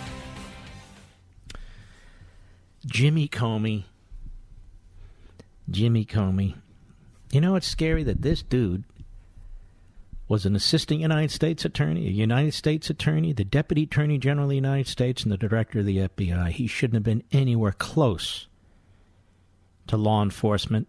[2.86, 3.84] Jimmy Comey.
[5.68, 6.54] Jimmy Comey.
[7.32, 8.84] You know, it's scary that this dude
[10.28, 14.50] was an assistant United States attorney, a United States attorney, the deputy attorney general of
[14.50, 16.50] the United States, and the director of the FBI.
[16.50, 18.46] He shouldn't have been anywhere close
[19.88, 20.86] to law enforcement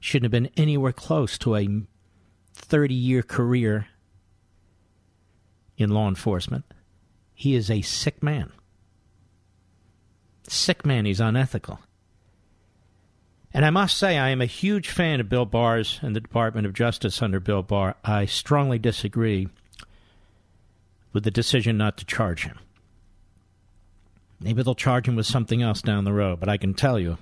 [0.00, 1.68] shouldn't have been anywhere close to a
[2.54, 3.88] 30 year career
[5.76, 6.64] in law enforcement.
[7.34, 8.52] He is a sick man.
[10.48, 11.80] Sick man, he's unethical.
[13.54, 16.66] And I must say, I am a huge fan of Bill Barr's and the Department
[16.66, 17.96] of Justice under Bill Barr.
[18.04, 19.48] I strongly disagree
[21.12, 22.58] with the decision not to charge him.
[24.40, 27.18] Maybe they'll charge him with something else down the road, but I can tell you,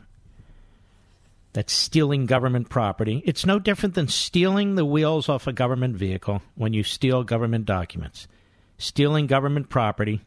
[1.56, 3.22] that's stealing government property.
[3.24, 7.64] It's no different than stealing the wheels off a government vehicle when you steal government
[7.64, 8.28] documents.
[8.76, 10.20] Stealing government property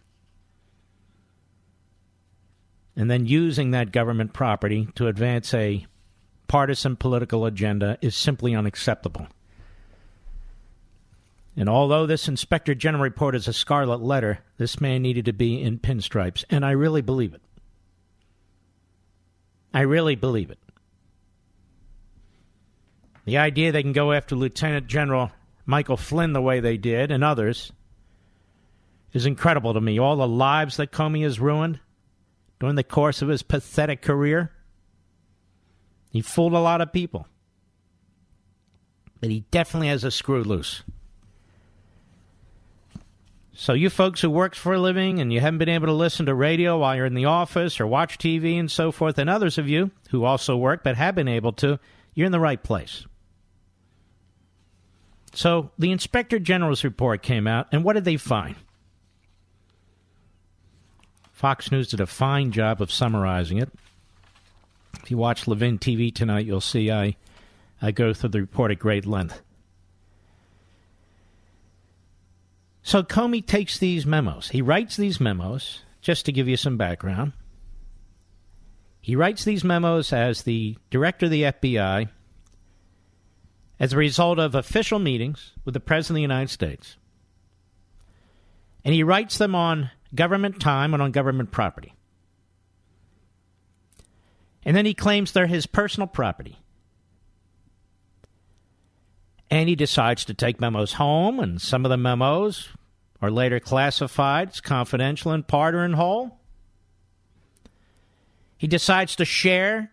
[2.95, 5.85] and then using that government property to advance a
[6.47, 9.27] partisan political agenda is simply unacceptable.
[11.55, 15.61] And although this Inspector General report is a scarlet letter, this man needed to be
[15.61, 17.41] in pinstripes, and I really believe it.
[19.71, 20.57] I really believe it.
[23.25, 25.31] The idea they can go after Lieutenant General
[25.65, 27.71] Michael Flynn the way they did and others
[29.13, 29.99] is incredible to me.
[29.99, 31.79] All the lives that Comey has ruined
[32.59, 34.51] during the course of his pathetic career.
[36.11, 37.27] He fooled a lot of people.
[39.19, 40.83] But he definitely has a screw loose.
[43.53, 46.25] So, you folks who work for a living and you haven't been able to listen
[46.27, 49.57] to radio while you're in the office or watch TV and so forth, and others
[49.57, 51.77] of you who also work but have been able to,
[52.13, 53.05] you're in the right place.
[55.33, 58.55] So the Inspector General's report came out, and what did they find?
[61.31, 63.69] Fox News did a fine job of summarizing it.
[65.01, 67.15] If you watch Levin TV tonight, you'll see I,
[67.81, 69.41] I go through the report at great length.
[72.83, 74.49] So Comey takes these memos.
[74.49, 77.33] He writes these memos, just to give you some background.
[78.99, 82.09] He writes these memos as the director of the FBI
[83.79, 86.97] as a result of official meetings with the President of the United States.
[88.83, 91.93] And he writes them on government time and on government property.
[94.63, 96.59] And then he claims they're his personal property.
[99.49, 102.69] And he decides to take memos home, and some of the memos
[103.21, 106.37] are later classified as confidential in part or in whole.
[108.57, 109.91] He decides to share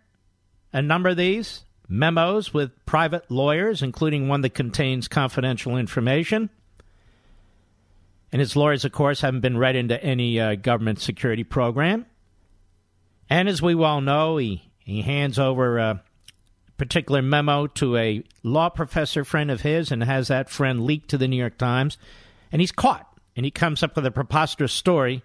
[0.73, 6.51] a number of these memos with private lawyers, including one that contains confidential information.
[8.33, 12.07] And his lawyers, of course, haven't been read into any uh, government security program.
[13.31, 16.03] And as we well know, he, he hands over a
[16.77, 21.19] particular memo to a law professor friend of his and has that friend leaked to
[21.19, 21.99] the New York Times.
[22.53, 23.07] And he's caught.
[23.35, 25.23] And he comes up with a preposterous story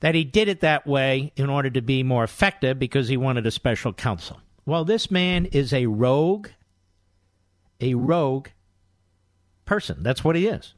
[0.00, 3.46] that he did it that way in order to be more effective because he wanted
[3.46, 4.40] a special counsel.
[4.66, 6.48] Well, this man is a rogue,
[7.80, 8.48] a rogue
[9.64, 10.02] person.
[10.02, 10.74] That's what he is.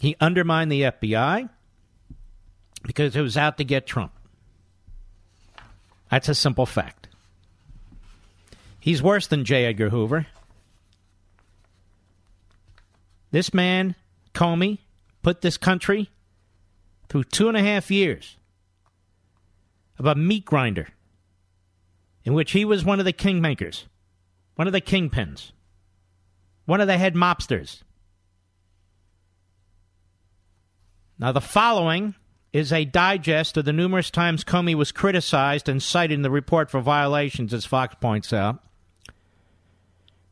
[0.00, 1.48] He undermined the FBI
[2.82, 4.12] because it was out to get Trump.
[6.10, 7.08] That's a simple fact.
[8.78, 9.64] He's worse than J.
[9.64, 10.26] Edgar Hoover.
[13.32, 13.96] This man,
[14.34, 14.78] Comey,
[15.22, 16.10] put this country
[17.08, 18.36] through two and a half years
[19.98, 20.88] of a meat grinder
[22.26, 23.84] in which he was one of the kingmakers,
[24.56, 25.52] one of the kingpins,
[26.66, 27.82] one of the head mobsters.
[31.18, 32.16] Now, the following
[32.52, 36.68] is a digest of the numerous times Comey was criticized and cited in the report
[36.68, 38.62] for violations, as Fox points out.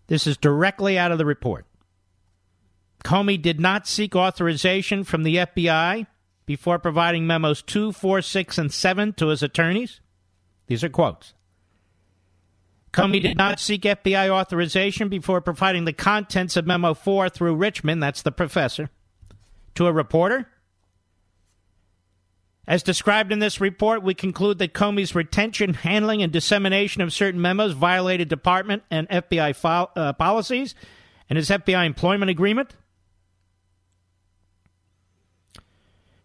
[0.09, 1.65] This is directly out of the report.
[3.05, 6.07] Comey did not seek authorization from the FBI
[6.45, 10.01] before providing memos 2, 4, 6, and 7 to his attorneys.
[10.67, 11.35] These are quotes.
[12.95, 17.99] Comey did not seek FBI authorization before providing the contents of Memo 4 through Richman,
[17.99, 18.89] that's the professor,
[19.75, 20.49] to a reporter.
[22.67, 27.41] As described in this report, we conclude that Comey's retention, handling, and dissemination of certain
[27.41, 30.75] memos violated department and FBI uh, policies
[31.29, 32.75] and his FBI employment agreement.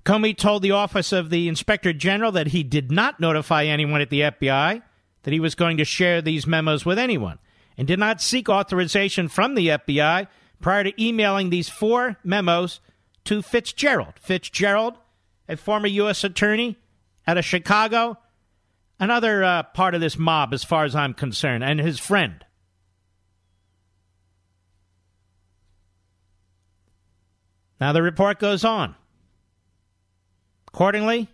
[0.06, 4.10] Comey told the Office of the Inspector General that he did not notify anyone at
[4.10, 4.82] the FBI
[5.30, 7.38] that he was going to share these memos with anyone
[7.78, 10.28] and did not seek authorization from the FBI
[10.60, 12.80] prior to emailing these four memos
[13.26, 14.16] to Fitzgerald.
[14.20, 14.98] Fitzgerald,
[15.48, 16.24] a former U.S.
[16.24, 16.80] attorney
[17.28, 18.18] out of Chicago,
[19.00, 22.44] another uh, part of this mob, as far as I'm concerned, and his friend.
[27.80, 28.96] Now, the report goes on.
[30.70, 31.30] Accordingly,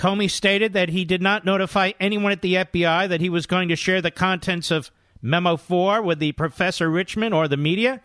[0.00, 3.68] Comey stated that he did not notify anyone at the FBI that he was going
[3.68, 8.00] to share the contents of Memo 4 with the Professor Richman or the media,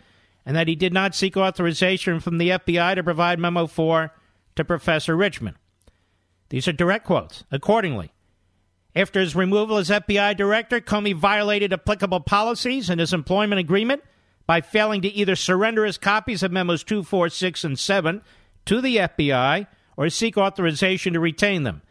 [0.46, 4.12] and that he did not seek authorization from the FBI to provide Memo 4
[4.58, 5.56] to Professor Richman.
[6.50, 7.46] These are direct quotes.
[7.50, 8.12] Accordingly,
[8.94, 14.04] after his removal as FBI director, Comey violated applicable policies in his employment agreement
[14.46, 18.22] by failing to either surrender his copies of Memos 2, 4, 6, and 7
[18.66, 21.82] to the FBI or seek authorization to retain them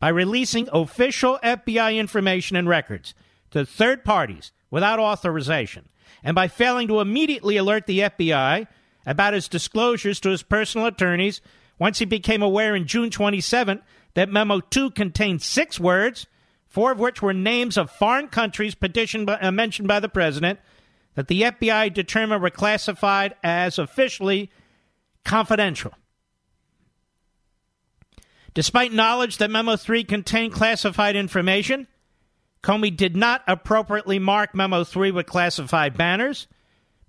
[0.00, 3.14] by releasing official FBI information and records
[3.50, 5.88] to third parties without authorization,
[6.24, 8.66] and by failing to immediately alert the FBI
[9.06, 11.40] about his disclosures to his personal attorneys
[11.78, 13.80] once he became aware in June 27
[14.14, 16.26] that Memo 2 contained six words,
[16.66, 20.58] four of which were names of foreign countries petitioned by, uh, mentioned by the president,
[21.14, 24.50] that the FBI determined were classified as officially
[25.24, 25.92] confidential.
[28.54, 31.86] Despite knowledge that Memo 3 contained classified information,
[32.62, 36.46] Comey did not appropriately mark Memo 3 with classified banners,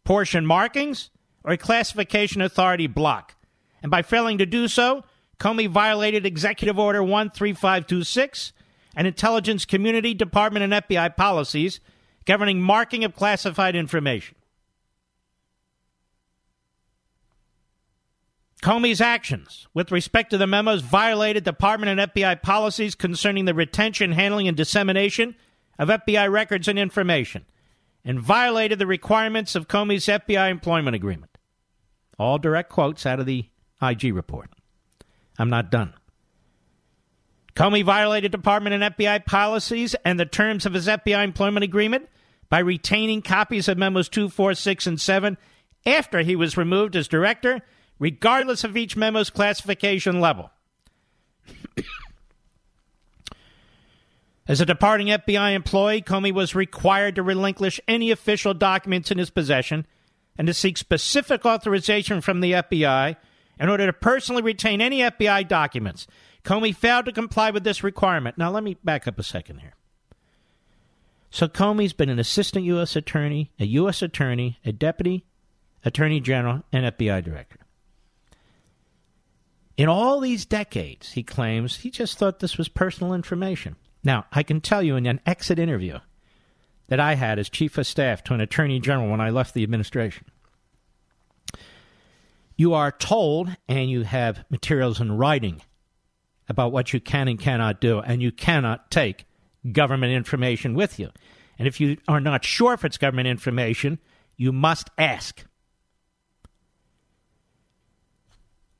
[0.04, 1.10] portion markings,
[1.44, 3.36] or a classification authority block.
[3.82, 5.04] And by failing to do so,
[5.40, 8.54] Comey violated Executive Order 13526
[8.96, 11.80] and Intelligence Community Department and FBI policies
[12.26, 14.36] governing marking of classified information.
[18.62, 24.12] Comey's actions with respect to the memos violated Department and FBI policies concerning the retention,
[24.12, 25.36] handling, and dissemination
[25.80, 27.46] of FBI records and information,
[28.06, 31.38] and violated the requirements of Comey's FBI employment agreement.
[32.19, 33.46] All direct quotes out of the
[33.81, 34.52] IG report.
[35.40, 35.96] I'm not done.
[37.56, 42.07] Comey violated Department and FBI policies and the terms of his FBI employment agreement
[42.50, 45.38] by retaining copies of memos 2, 4, 6, and 7
[45.86, 47.62] after he was removed as director
[48.01, 50.50] regardless of each memo's classification level.
[54.48, 59.30] As a departing FBI employee, Comey was required to relinquish any official documents in his
[59.30, 59.86] possession
[60.36, 63.18] and to seek specific authorization from the FBI
[63.59, 66.07] in order to personally retain any FBI documents.
[66.44, 68.36] Comey failed to comply with this requirement.
[68.36, 69.75] Now, let me back up a second here.
[71.30, 72.95] So, Comey's been an assistant U.S.
[72.95, 74.02] attorney, a U.S.
[74.02, 75.23] attorney, a deputy
[75.85, 77.60] attorney general, and FBI director.
[79.81, 83.78] In all these decades, he claims, he just thought this was personal information.
[84.04, 85.97] Now, I can tell you in an exit interview
[86.90, 89.64] that I had as chief of staff to an attorney general when I left the
[89.64, 90.28] administration.
[92.56, 95.64] You are told, and you have materials in writing
[96.47, 99.26] about what you can and cannot do, and you cannot take
[99.71, 101.09] government information with you.
[101.57, 103.97] And if you are not sure if it's government information,
[104.38, 105.44] you must ask.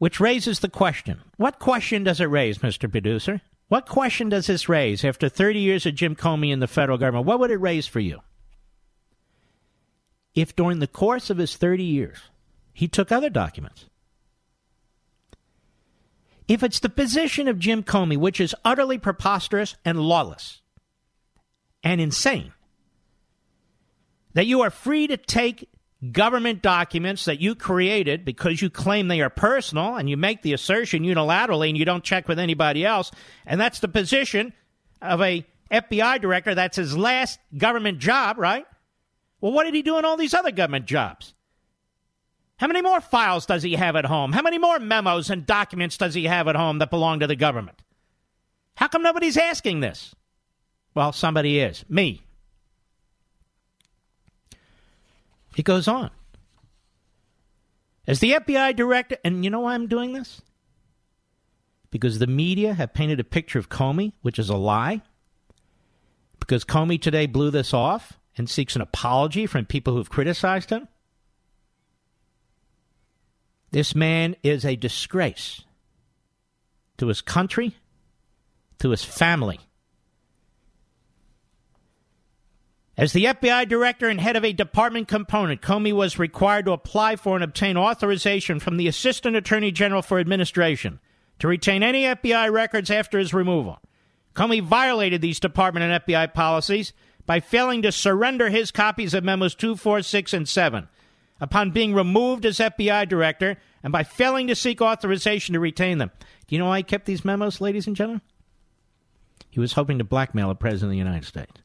[0.02, 2.90] Which raises the question what question does it raise, Mr.
[2.90, 3.40] Producer?
[3.68, 7.28] What question does this raise after 30 years of Jim Comey in the federal government?
[7.28, 8.22] What would it raise for you?
[10.34, 12.18] If during the course of his 30 years
[12.74, 13.86] he took other documents,
[16.48, 20.62] if it's the position of Jim Comey, which is utterly preposterous and lawless
[21.84, 22.54] and insane,
[24.34, 25.70] that you are free to take
[26.12, 30.54] government documents that you created because you claim they are personal and you make the
[30.54, 33.12] assertion unilaterally and you don't check with anybody else
[33.46, 34.52] and that's the position
[35.02, 38.66] of a FBI director that's his last government job right
[39.42, 41.36] well what did he do in all these other government jobs
[42.58, 44.34] How many more files does he have at home?
[44.34, 47.36] How many more memos and documents does he have at home that belong to the
[47.36, 47.82] government?
[48.76, 50.16] How come nobody's asking this?
[50.94, 51.86] Well, somebody is.
[51.90, 52.22] Me.
[55.56, 56.12] He goes on.
[58.08, 60.42] As the FBI director, and you know why I'm doing this?
[61.92, 65.02] Because the media have painted a picture of Comey, which is a lie.
[66.40, 70.88] Because Comey today blew this off and seeks an apology from people who've criticized him.
[73.72, 75.62] This man is a disgrace
[76.98, 77.76] to his country,
[78.80, 79.60] to his family.
[83.02, 87.16] As the FBI director and head of a department component, Comey was required to apply
[87.16, 91.00] for and obtain authorization from the Assistant Attorney General for Administration
[91.40, 93.80] to retain any FBI records after his removal.
[94.36, 96.94] Comey violated these department and FBI policies
[97.26, 100.88] by failing to surrender his copies of memos 2, 4, 6, and 7
[101.40, 106.12] upon being removed as FBI director and by failing to seek authorization to retain them.
[106.46, 108.22] Do you know why he kept these memos, ladies and gentlemen?
[109.50, 111.61] He was hoping to blackmail the President of the United States.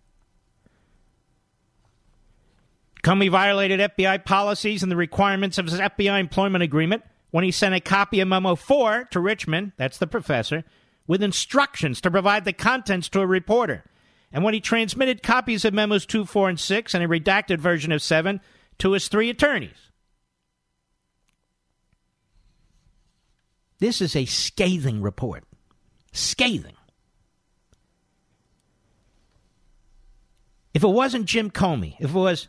[3.06, 7.72] Comey violated FBI policies and the requirements of his FBI employment agreement when he sent
[7.72, 10.64] a copy of Memo 4 to Richman, that's the professor,
[11.06, 13.84] with instructions to provide the contents to a reporter.
[14.32, 17.92] And when he transmitted copies of Memos 2, 4, and 6 and a redacted version
[17.92, 18.40] of 7
[18.78, 19.92] to his three attorneys.
[23.78, 25.44] This is a scathing report.
[26.12, 26.74] Scathing.
[30.74, 32.48] If it wasn't Jim Comey, if it was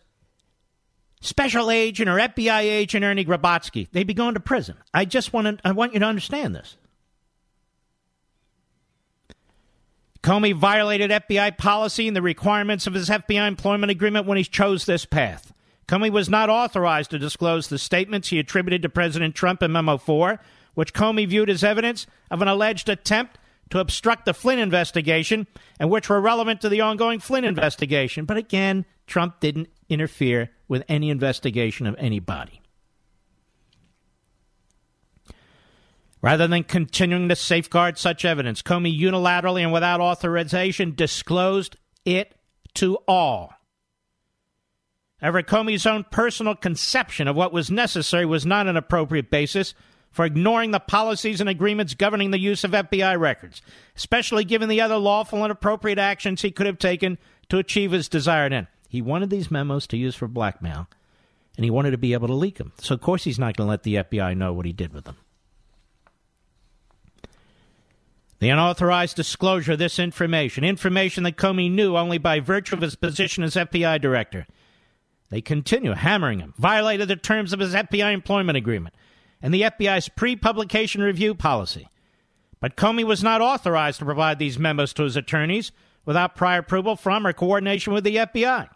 [1.27, 4.77] Special Agent or FBI Agent Ernie Grabotsky, they'd be going to prison.
[4.93, 6.77] I just want to, I want you to understand this.
[10.23, 14.85] Comey violated FBI policy and the requirements of his FBI employment agreement when he chose
[14.85, 15.53] this path.
[15.85, 19.97] Comey was not authorized to disclose the statements he attributed to President Trump in Memo
[19.97, 20.39] 4,
[20.75, 23.37] which Comey viewed as evidence of an alleged attempt
[23.69, 25.45] to obstruct the Flynn investigation
[25.77, 28.23] and which were relevant to the ongoing Flynn investigation.
[28.23, 32.61] But again, Trump didn't interfere with any investigation of anybody.
[36.21, 42.35] Rather than continuing to safeguard such evidence, Comey unilaterally and without authorization disclosed it
[42.73, 43.53] to all.
[45.21, 49.73] However, Comey's own personal conception of what was necessary was not an appropriate basis
[50.11, 53.61] for ignoring the policies and agreements governing the use of FBI records,
[53.95, 57.17] especially given the other lawful and appropriate actions he could have taken
[57.49, 58.67] to achieve his desired end.
[58.87, 60.87] He wanted these memos to use for blackmail,
[61.55, 62.73] and he wanted to be able to leak them.
[62.79, 65.05] So, of course, he's not going to let the FBI know what he did with
[65.05, 65.17] them.
[68.39, 72.95] The unauthorized disclosure of this information, information that Comey knew only by virtue of his
[72.95, 74.45] position as FBI director.
[75.29, 78.95] They continue hammering him, violated the terms of his FBI employment agreement
[79.41, 81.89] and the FBI's pre publication review policy.
[82.59, 85.71] But Comey was not authorized to provide these memos to his attorneys
[86.05, 88.69] without prior approval from or coordination with the FBI.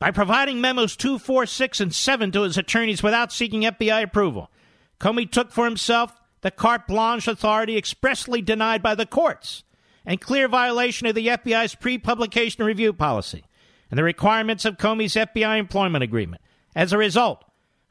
[0.00, 4.50] By providing memos 2, 4, 6, and 7 to his attorneys without seeking FBI approval,
[4.98, 9.62] Comey took for himself the carte blanche authority expressly denied by the courts
[10.06, 13.44] and clear violation of the FBI's pre publication review policy
[13.90, 16.40] and the requirements of Comey's FBI employment agreement.
[16.74, 17.44] As a result,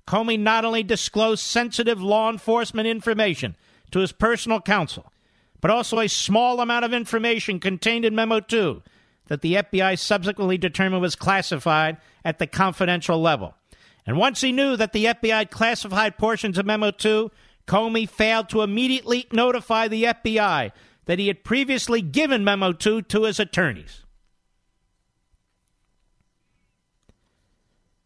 [0.07, 3.55] Comey not only disclosed sensitive law enforcement information
[3.91, 5.13] to his personal counsel,
[5.61, 8.81] but also a small amount of information contained in Memo 2
[9.29, 13.55] that the FBI subsequently determined was classified at the confidential level.
[14.05, 17.31] And once he knew that the FBI classified portions of Memo 2,
[17.67, 20.71] Comey failed to immediately notify the FBI
[21.05, 24.03] that he had previously given Memo 2 to his attorneys.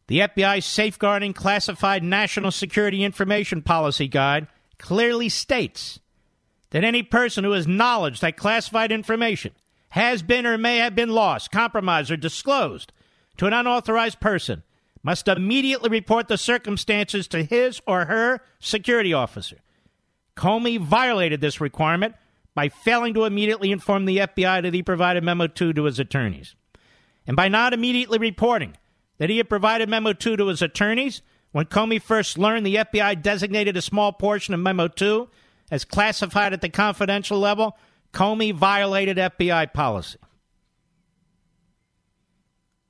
[0.07, 5.99] The FBI's Safeguarding Classified National Security Information Policy Guide clearly states
[6.71, 9.53] that any person who has knowledge that classified information
[9.93, 12.91] has been or may have been lost, compromised, or disclosed
[13.37, 14.63] to an unauthorized person
[15.03, 19.57] must immediately report the circumstances to his or her security officer.
[20.35, 22.15] Comey violated this requirement
[22.55, 26.55] by failing to immediately inform the FBI that he provided Memo 2 to his attorneys.
[27.27, 28.75] And by not immediately reporting
[29.19, 31.21] that he had provided Memo 2 to his attorneys,
[31.51, 35.29] when Comey first learned the FBI designated a small portion of Memo 2
[35.69, 37.77] as classified at the confidential level,
[38.13, 40.19] Comey violated FBI policy.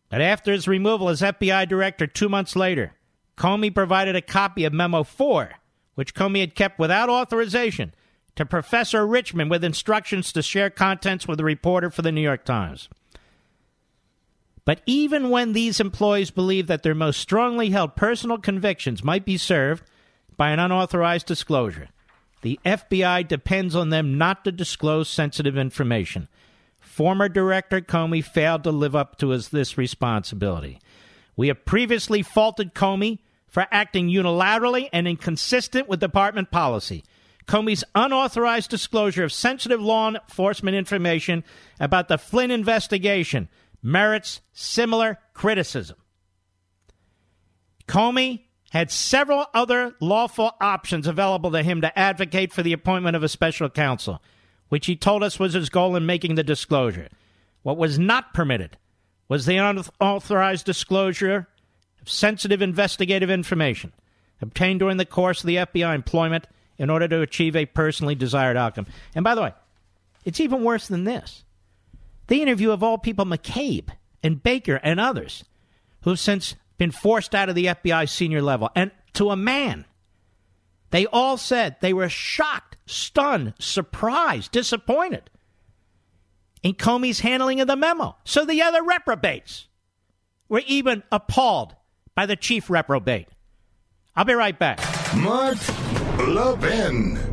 [0.09, 2.93] But after his removal as FBI director two months later,
[3.35, 5.53] Comey provided a copy of Memo 4,
[5.95, 7.95] which Comey had kept without authorization,
[8.35, 12.45] to Professor Richman with instructions to share contents with a reporter for the New York
[12.45, 12.89] Times.
[14.65, 19.37] But even when these employees believe that their most strongly held personal convictions might be
[19.37, 19.83] served
[20.37, 21.89] by an unauthorized disclosure,
[22.43, 26.27] the FBI depends on them not to disclose sensitive information.
[26.79, 30.79] Former Director Comey failed to live up to his, this responsibility.
[31.35, 37.03] We have previously faulted Comey for acting unilaterally and inconsistent with department policy.
[37.47, 41.43] Comey's unauthorized disclosure of sensitive law enforcement information
[41.79, 43.47] about the Flynn investigation
[43.81, 45.97] merits similar criticism.
[47.87, 48.43] Comey
[48.73, 53.29] had several other lawful options available to him to advocate for the appointment of a
[53.29, 54.19] special counsel,
[54.69, 57.07] which he told us was his goal in making the disclosure.
[57.61, 58.75] What was not permitted
[59.29, 61.47] was the unauthorized disclosure
[62.01, 63.93] of sensitive investigative information
[64.41, 66.47] obtained during the course of the FBI employment
[66.79, 68.87] in order to achieve a personally desired outcome.
[69.13, 69.53] And by the way,
[70.25, 71.43] it's even worse than this.
[72.25, 73.89] The interview of all people McCabe
[74.23, 75.43] and Baker and others
[76.01, 78.69] who have since been forced out of the FBI senior level.
[78.75, 79.85] And to a man,
[80.91, 85.29] they all said they were shocked, stunned, surprised, disappointed
[86.61, 88.15] in Comey's handling of the memo.
[88.23, 89.67] So the other reprobates
[90.49, 91.75] were even appalled
[92.15, 93.27] by the chief reprobate.
[94.15, 94.79] I'll be right back.
[95.15, 95.57] Mark
[96.19, 97.32] Levin.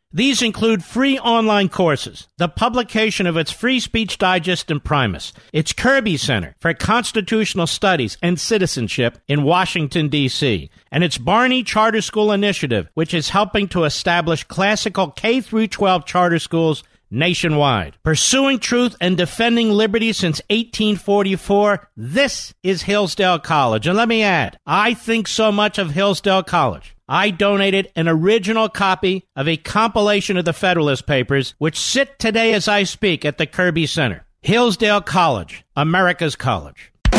[0.13, 5.71] These include free online courses, the publication of its Free Speech Digest and Imprimis, its
[5.71, 12.33] Kirby Center for Constitutional Studies and Citizenship in Washington, D.C., and its Barney Charter School
[12.33, 17.97] Initiative, which is helping to establish classical K 12 charter schools nationwide.
[18.03, 23.87] Pursuing truth and defending liberty since 1844, this is Hillsdale College.
[23.87, 26.95] And let me add, I think so much of Hillsdale College.
[27.13, 32.53] I donated an original copy of a compilation of the Federalist Papers, which sit today
[32.53, 34.25] as I speak at the Kirby Center.
[34.43, 36.93] Hillsdale College, America's college.
[37.11, 37.17] So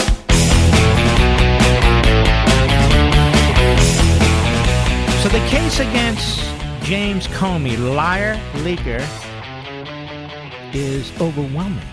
[5.28, 6.40] the case against
[6.84, 9.06] James Comey, liar, leaker,
[10.74, 11.84] is overwhelming.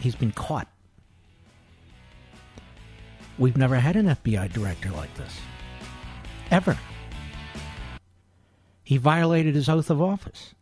[0.00, 0.66] He's been caught.
[3.38, 5.38] We've never had an FBI director like this.
[6.50, 6.78] Ever.
[8.82, 10.54] He violated his oath of office.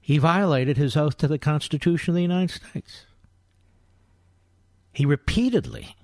[0.00, 3.06] He violated his oath to the Constitution of the United States.
[4.92, 5.96] He repeatedly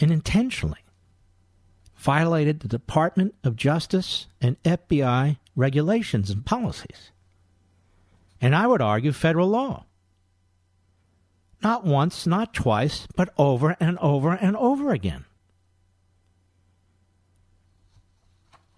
[0.00, 0.84] and intentionally
[1.96, 7.12] violated the Department of Justice and FBI regulations and policies.
[8.40, 9.84] And I would argue federal law.
[11.62, 15.26] Not once, not twice, but over and over and over again.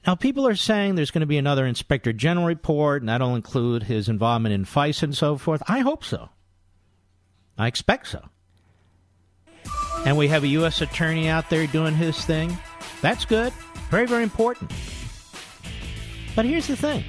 [0.04, 3.84] Now, people are saying there's going to be another Inspector General report, and that'll include
[3.84, 5.62] his involvement in FISA and so forth.
[5.68, 6.30] I hope so.
[7.56, 8.28] I expect so.
[10.04, 10.80] And we have a U.S.
[10.80, 12.58] attorney out there doing his thing.
[13.00, 13.52] That's good.
[13.90, 14.72] Very, very important.
[16.34, 17.04] But here's the thing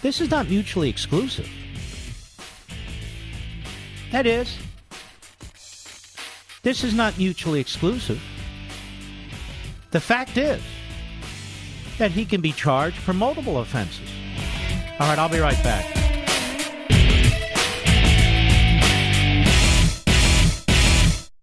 [0.00, 1.48] this is not mutually exclusive.
[4.10, 4.58] That is,
[6.62, 8.22] this is not mutually exclusive.
[9.90, 10.62] The fact is
[11.98, 14.08] that he can be charged for multiple offenses.
[14.98, 15.84] All right, I'll be right back.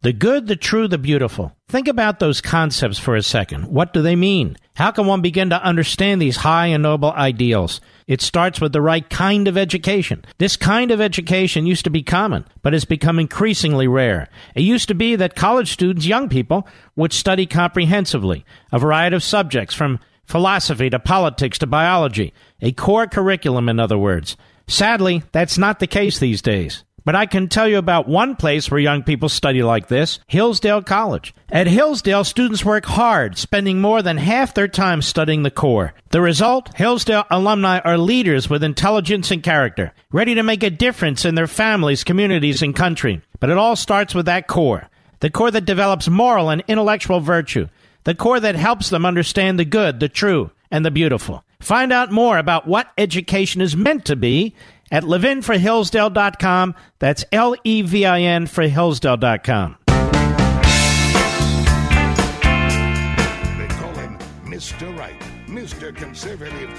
[0.01, 1.53] The good, the true, the beautiful.
[1.67, 3.65] Think about those concepts for a second.
[3.67, 4.55] What do they mean?
[4.80, 7.82] How can one begin to understand these high and noble ideals?
[8.08, 10.24] It starts with the right kind of education.
[10.38, 14.30] This kind of education used to be common, but has become increasingly rare.
[14.56, 16.65] It used to be that college students, young people,
[16.96, 23.06] would study comprehensively a variety of subjects from philosophy to politics to biology, a core
[23.06, 24.38] curriculum, in other words.
[24.65, 26.86] Sadly, that's not the case these days.
[27.06, 30.84] But I can tell you about one place where young people study like this Hillsdale
[30.84, 31.34] College.
[31.50, 35.94] At Hillsdale, students work hard, spending more than half their time studying the core.
[36.10, 36.76] The result?
[36.76, 41.48] Hillsdale alumni are leaders with intelligence and character, ready to make a difference in their
[41.48, 43.22] families, communities, and country.
[43.40, 47.68] But it all starts with that core the core that develops moral and intellectual virtue,
[48.06, 51.44] the core that helps them understand the good, the true, and the beautiful.
[51.60, 54.56] Find out more about what education is meant to be
[54.91, 56.75] at levinforhillsdale.com.
[56.99, 59.78] That's L E V I N for Hillsdale.com.
[59.88, 59.95] They
[63.67, 64.97] call him Mr.
[64.97, 65.95] Right, Mr.
[65.95, 66.69] Conservative,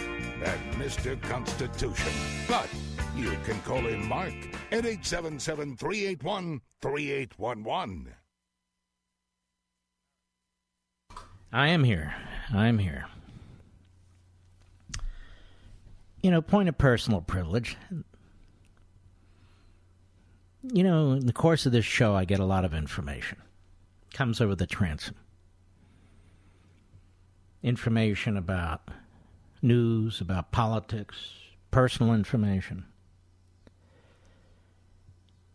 [0.45, 1.21] and Mr.
[1.23, 2.13] Constitution.
[2.49, 2.69] But
[3.17, 4.35] you can call him Mark
[4.71, 8.15] at 877 381 3811.
[11.53, 12.15] I am here.
[12.55, 13.07] I'm here.
[16.23, 17.77] You know, point of personal privilege.
[20.63, 23.39] You know, in the course of this show, I get a lot of information.
[24.13, 25.15] Comes over the transom.
[27.63, 28.91] Information about
[29.63, 31.17] news, about politics,
[31.71, 32.85] personal information.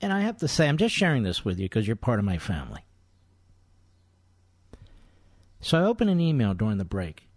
[0.01, 2.25] And I have to say, I'm just sharing this with you because you're part of
[2.25, 2.86] my family.
[5.62, 7.28] So I open an email during the break,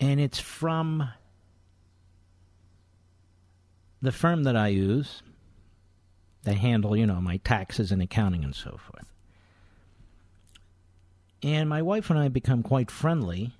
[0.00, 1.08] and it's from
[4.02, 5.22] the firm that I use.
[6.42, 9.06] They handle, you know, my taxes and accounting and so forth.
[11.42, 13.52] And my wife and I become quite friendly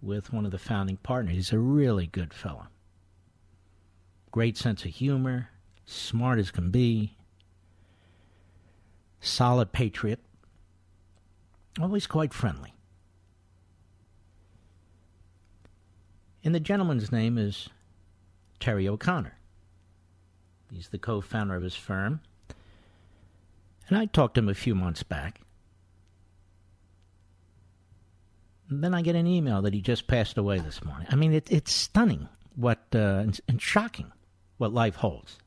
[0.00, 1.34] with one of the founding partners.
[1.34, 2.66] He's a really good fellow.
[4.32, 5.50] Great sense of humor,
[5.84, 7.16] smart as can be,
[9.20, 10.20] solid patriot
[11.80, 12.71] always quite friendly.
[16.44, 17.68] And the gentleman's name is
[18.58, 19.36] Terry O'Connor.
[20.72, 22.20] He's the co founder of his firm.
[23.88, 25.40] And I talked to him a few months back.
[28.70, 31.06] And then I get an email that he just passed away this morning.
[31.10, 34.10] I mean, it, it's stunning what uh, and shocking
[34.56, 35.38] what life holds.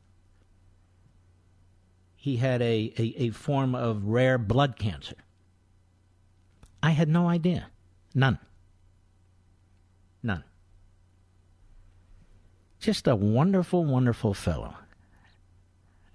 [2.16, 5.16] He had a, a, a form of rare blood cancer.
[6.82, 7.68] I had no idea.
[8.14, 8.38] None.
[10.22, 10.44] None.
[12.86, 14.76] Just a wonderful, wonderful fellow.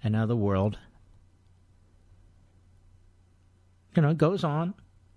[0.01, 0.79] The world,
[3.93, 4.73] you know, it goes on.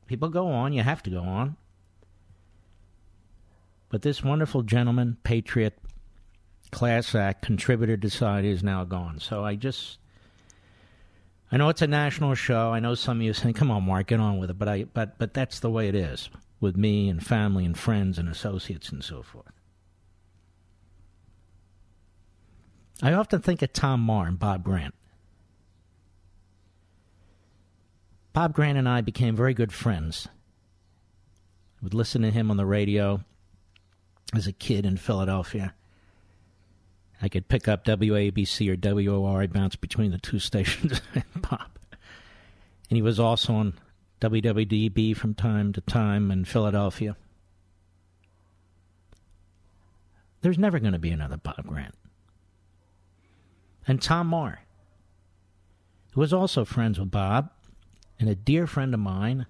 [0.09, 0.73] People go on.
[0.73, 1.57] You have to go on.
[3.89, 5.79] But this wonderful gentleman, patriot,
[6.73, 9.21] class act, contributor to society is now gone.
[9.21, 9.99] So I just
[11.53, 12.73] I know it's a national show.
[12.73, 14.69] I know some of you are saying, "Come on, Mark, get on with it." But
[14.69, 18.29] I, but, but that's the way it is with me and family and friends and
[18.29, 19.54] associates and so forth.
[23.03, 24.95] I often think of Tom Marr and Bob Grant.
[28.33, 30.29] Bob Grant and I became very good friends.
[31.81, 33.25] I would listen to him on the radio
[34.35, 35.75] as a kid in Philadelphia.
[37.23, 39.41] I could pick up WABC or WOR.
[39.41, 41.79] I bounced between the two stations and pop.
[42.91, 43.75] And he was also on
[44.21, 47.17] WWDB from time to time in Philadelphia.
[50.43, 51.95] There's never going to be another Bob Grant.
[53.87, 54.61] And Tom Marr,
[56.13, 57.51] who was also friends with Bob
[58.19, 59.47] and a dear friend of mine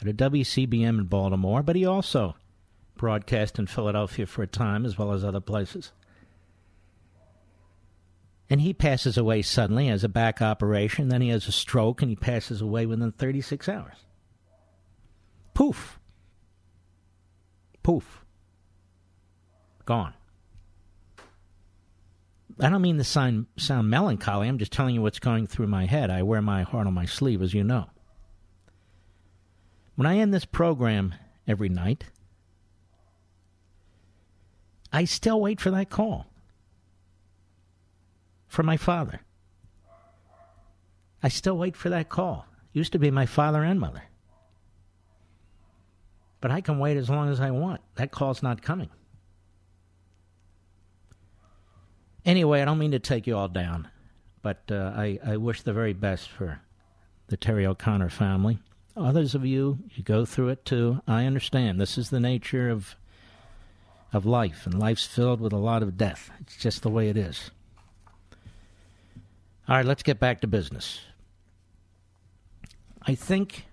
[0.00, 2.36] at a WCBM in Baltimore, but he also
[2.96, 5.92] broadcast in Philadelphia for a time as well as other places.
[8.50, 12.08] And he passes away suddenly, has a back operation, then he has a stroke, and
[12.10, 13.96] he passes away within 36 hours.
[15.52, 15.98] Poof.
[17.82, 18.24] Poof.
[19.84, 20.14] Gone.
[22.60, 24.48] I don't mean to sound, sound melancholy.
[24.48, 26.10] I'm just telling you what's going through my head.
[26.10, 27.86] I wear my heart on my sleeve, as you know.
[29.94, 31.14] When I end this program
[31.46, 32.04] every night,
[34.92, 36.26] I still wait for that call
[38.48, 39.20] from my father.
[41.22, 42.46] I still wait for that call.
[42.72, 44.02] Used to be my father and mother.
[46.40, 47.80] But I can wait as long as I want.
[47.96, 48.90] That call's not coming.
[52.28, 53.88] Anyway, I don't mean to take you all down,
[54.42, 56.60] but uh, I, I wish the very best for
[57.28, 58.58] the Terry O'Connor family.
[58.94, 61.00] Others of you, you go through it too.
[61.08, 61.80] I understand.
[61.80, 62.96] This is the nature of
[64.12, 66.30] of life, and life's filled with a lot of death.
[66.40, 67.50] It's just the way it is.
[69.66, 71.00] All right, let's get back to business.
[73.00, 73.64] I think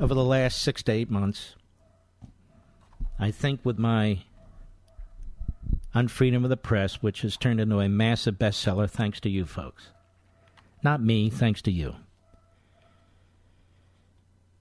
[0.00, 1.54] over the last six to eight months,
[3.16, 4.24] I think with my
[5.94, 9.90] Unfreedom of the press, which has turned into a massive bestseller thanks to you folks.
[10.82, 11.96] Not me, thanks to you.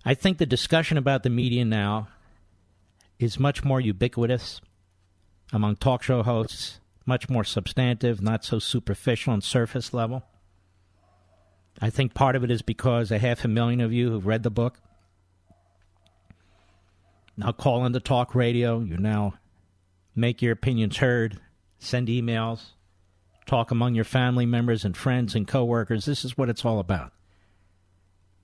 [0.03, 2.07] I think the discussion about the media now
[3.19, 4.59] is much more ubiquitous
[5.53, 10.23] among talk show hosts, much more substantive, not so superficial and surface level.
[11.79, 14.43] I think part of it is because a half a million of you who've read
[14.43, 14.79] the book
[17.37, 18.81] now call into talk radio.
[18.81, 19.33] You're now
[20.15, 21.39] make your opinions heard,
[21.79, 22.61] send emails,
[23.45, 26.05] talk among your family members and friends and coworkers.
[26.05, 27.11] This is what it's all about.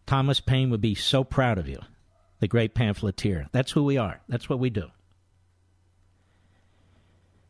[0.06, 1.80] Thomas Paine would be so proud of you,
[2.40, 3.48] the great pamphleteer.
[3.52, 4.22] That's who we are.
[4.30, 4.88] That's what we do.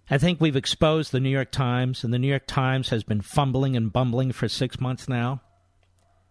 [0.10, 3.22] I think we've exposed the New York Times, and the New York Times has been
[3.22, 5.42] fumbling and bumbling for six months now.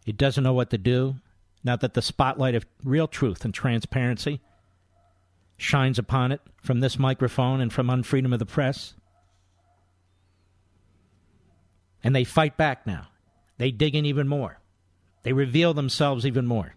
[0.06, 1.16] It doesn't know what to do
[1.62, 4.40] now that the spotlight of real truth and transparency
[5.56, 8.94] shines upon it from this microphone and from Unfreedom of the Press.
[12.02, 13.08] And they fight back now.
[13.58, 14.60] They dig in even more.
[15.22, 16.76] They reveal themselves even more.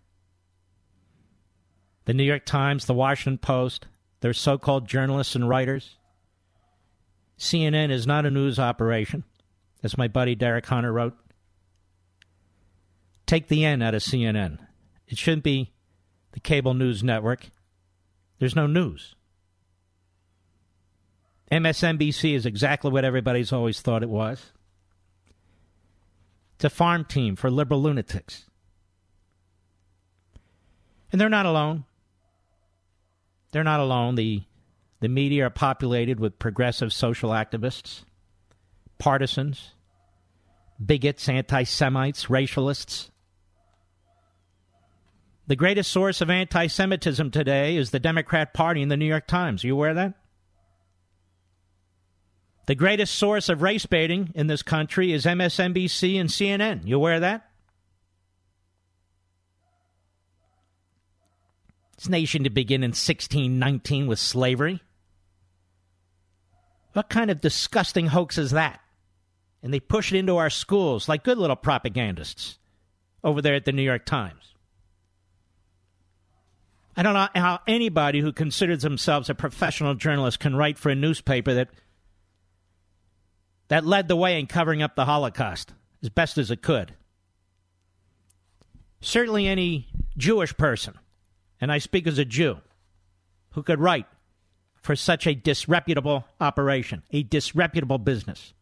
[2.05, 3.85] The New York Times, the Washington Post,
[4.21, 5.97] their so called journalists and writers.
[7.37, 9.23] CNN is not a news operation,
[9.83, 11.15] as my buddy Derek Hunter wrote.
[13.25, 14.57] Take the N out of CNN.
[15.07, 15.71] It shouldn't be
[16.31, 17.49] the cable news network.
[18.39, 19.15] There's no news.
[21.51, 24.51] MSNBC is exactly what everybody's always thought it was.
[26.55, 28.45] It's a farm team for liberal lunatics.
[31.11, 31.85] And they're not alone.
[33.51, 34.15] They're not alone.
[34.15, 34.43] The,
[34.99, 38.03] the media are populated with progressive social activists,
[38.99, 39.73] partisans,
[40.83, 43.09] bigots, anti Semites, racialists.
[45.49, 49.25] The greatest source of anti Semitism today is the Democrat Party and the New York
[49.25, 49.63] Times.
[49.63, 50.13] Are you aware of that?
[52.67, 56.85] The greatest source of race baiting in this country is MSNBC and CNN.
[56.85, 57.49] You aware of that?
[61.97, 64.83] This nation to begin in 1619 with slavery.
[66.93, 68.81] What kind of disgusting hoax is that?
[69.63, 72.59] And they push it into our schools like good little propagandists
[73.23, 74.53] over there at the New York Times.
[76.99, 80.95] I don't know how anybody who considers themselves a professional journalist can write for a
[80.95, 81.69] newspaper that
[83.69, 86.93] that led the way in covering up the Holocaust as best as it could.
[88.99, 90.93] Certainly any Jewish person,
[91.61, 92.57] and I speak as a Jew,
[93.51, 94.07] who could write
[94.81, 98.53] for such a disreputable operation, a disreputable business.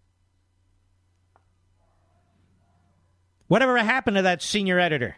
[3.47, 5.15] Whatever happened to that senior editor?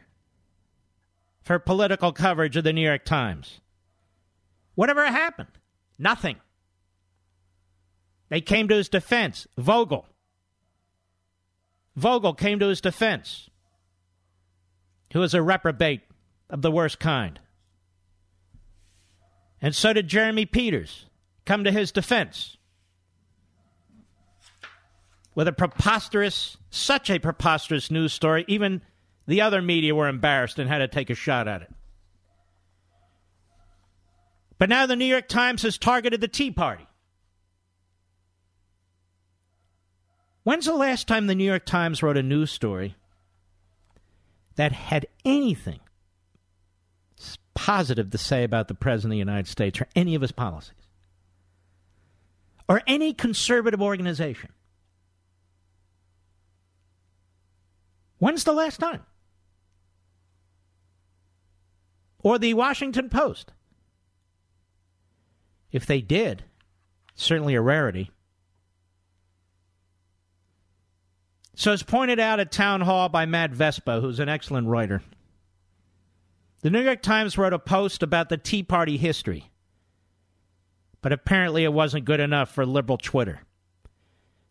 [1.42, 3.62] For political coverage of the New York Times.
[4.76, 5.50] Whatever happened?
[5.98, 6.38] Nothing.
[8.30, 9.48] They came to his defense.
[9.58, 10.06] Vogel.
[11.96, 13.50] Vogel came to his defense,
[15.12, 16.02] who was a reprobate
[16.50, 17.40] of the worst kind.
[19.62, 21.08] And so did Jeremy Peters
[21.46, 22.58] come to his defense
[25.36, 28.82] with a preposterous, such a preposterous news story, even
[29.30, 31.72] the other media were embarrassed and had to take a shot at it.
[34.58, 36.88] But now the New York Times has targeted the Tea Party.
[40.42, 42.96] When's the last time the New York Times wrote a news story
[44.56, 45.80] that had anything
[47.54, 50.74] positive to say about the President of the United States or any of his policies?
[52.68, 54.50] Or any conservative organization?
[58.18, 59.04] When's the last time?
[62.30, 63.54] Or the Washington Post.
[65.72, 66.44] If they did,
[67.16, 68.12] certainly a rarity.
[71.56, 75.02] So, as pointed out at Town Hall by Matt Vespa, who's an excellent writer,
[76.62, 79.50] the New York Times wrote a post about the Tea Party history.
[81.02, 83.42] But apparently, it wasn't good enough for liberal Twitter.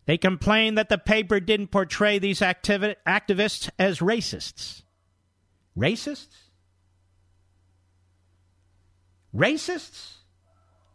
[0.05, 4.83] They complained that the paper didn't portray these activi- activists as racists.
[5.77, 6.48] Racists?
[9.35, 10.15] Racists?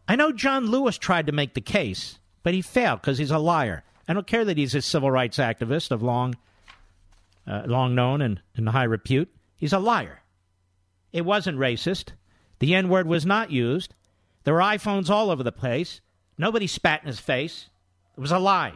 [0.06, 3.38] I know John Lewis tried to make the case, but he failed because he's a
[3.38, 3.84] liar.
[4.06, 6.36] I don't care that he's a civil rights activist of long,
[7.46, 9.34] uh, long known and, and high repute.
[9.56, 10.20] He's a liar.
[11.12, 12.10] It wasn't racist.
[12.58, 13.94] The N word was not used.
[14.44, 16.00] There were iPhones all over the place.
[16.36, 17.70] Nobody spat in his face.
[18.16, 18.74] It was a lie.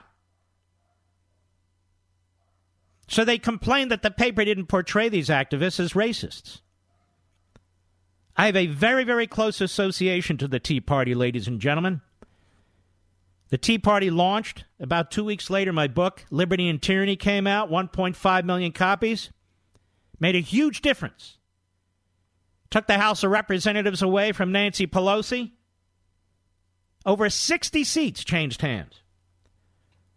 [3.08, 6.60] So they complained that the paper didn't portray these activists as racists.
[8.38, 12.02] I have a very, very close association to the Tea Party, ladies and gentlemen.
[13.48, 14.64] The Tea Party launched.
[14.78, 19.30] About two weeks later, my book, Liberty and Tyranny, came out, 1.5 million copies.
[20.20, 21.38] Made a huge difference.
[22.70, 25.50] Took the House of Representatives away from Nancy Pelosi.
[27.04, 29.02] Over 60 seats changed hands.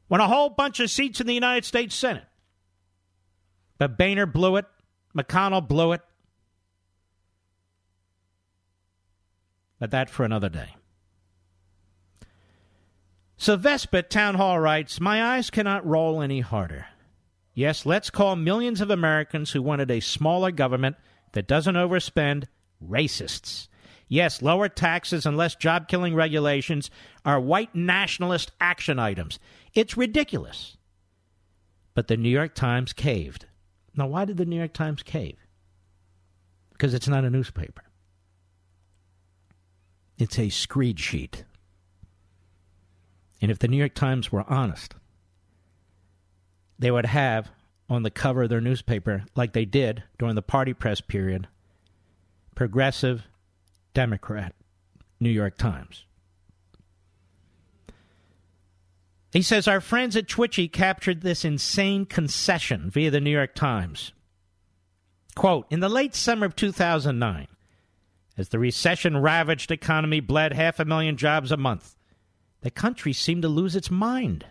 [0.09, 2.25] Won a whole bunch of seats in the United States Senate.
[3.79, 4.65] But Boehner blew it.
[5.17, 6.01] McConnell blew it.
[9.81, 10.75] But that for another day.
[13.35, 16.85] So Vespa Town Hall writes, My eyes cannot roll any harder.
[17.55, 20.97] Yes, let's call millions of Americans who wanted a smaller government
[21.31, 22.43] that doesn't overspend
[22.87, 23.69] racists.
[24.07, 26.91] Yes, lower taxes and less job killing regulations
[27.25, 29.39] are white nationalist action items.
[29.73, 30.77] It's ridiculous.
[31.95, 33.47] But the New York Times caved.
[33.95, 35.39] Now, why did the New York Times cave?
[36.71, 37.81] Because it's not a newspaper,
[40.21, 41.45] it's a screed sheet.
[43.41, 44.93] And if the New York Times were honest,
[46.77, 47.49] they would have
[47.89, 51.47] on the cover of their newspaper, like they did during the party press period,
[52.53, 53.23] progressive
[53.95, 54.53] Democrat
[55.19, 56.05] New York Times.
[59.33, 64.11] He says our friends at Twitchy captured this insane concession via the New York Times.
[65.33, 67.47] Quote In the late summer of 2009,
[68.37, 71.95] as the recession ravaged economy bled half a million jobs a month,
[72.61, 74.45] the country seemed to lose its mind.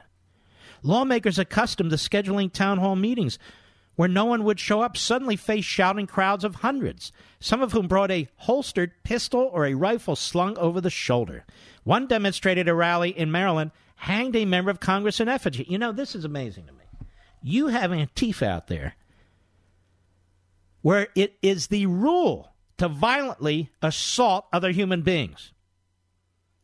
[0.82, 3.38] Lawmakers accustomed to scheduling town hall meetings
[3.96, 7.86] where no one would show up suddenly faced shouting crowds of hundreds, some of whom
[7.86, 11.44] brought a holstered pistol or a rifle slung over the shoulder.
[11.84, 15.66] One demonstrated a rally in Maryland, hanged a member of Congress in effigy.
[15.68, 16.78] You know, this is amazing to me.
[17.42, 18.94] You have Antifa out there
[20.82, 22.49] where it is the rule
[22.80, 25.52] to violently assault other human beings.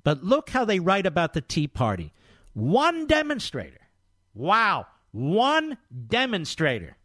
[0.03, 2.15] But look how they write about the Tea Party.
[2.55, 3.83] One demonstrator.
[4.33, 4.87] Wow.
[5.13, 5.77] One
[6.09, 6.97] demonstrator.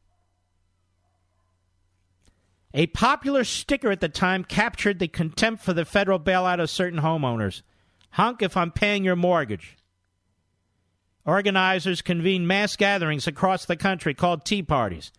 [2.74, 7.02] A popular sticker at the time captured the contempt for the federal bailout of certain
[7.02, 7.64] homeowners.
[8.12, 9.76] Hunk if I'm paying your mortgage.
[11.26, 15.12] Organizers convened mass gatherings across the country called Tea Parties.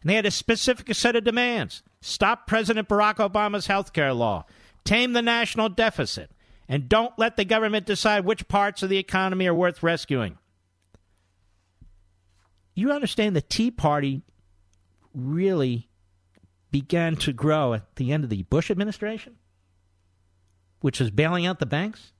[0.00, 4.44] And they had a specific set of demands stop President Barack Obama's health care law,
[4.84, 6.30] tame the national deficit,
[6.68, 10.38] and don't let the government decide which parts of the economy are worth rescuing.
[12.74, 14.22] You understand the Tea Party
[15.14, 15.88] really
[16.70, 19.36] began to grow at the end of the Bush administration,
[20.80, 22.12] which was bailing out the banks,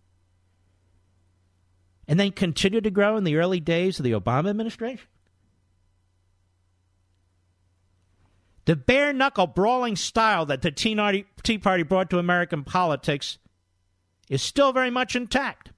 [2.09, 5.07] and then continued to grow in the early days of the Obama administration.
[8.67, 13.39] The bare knuckle brawling style that the Tea Party brought to American politics
[14.29, 15.71] is still very much intact.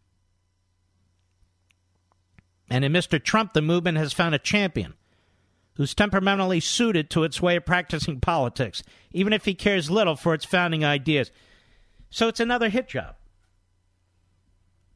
[2.70, 3.22] And in Mr.
[3.22, 4.94] Trump, the movement has found a champion
[5.74, 10.32] who's temperamentally suited to its way of practicing politics, even if he cares little for
[10.32, 11.30] its founding ideas.
[12.08, 13.16] So it's another hit job.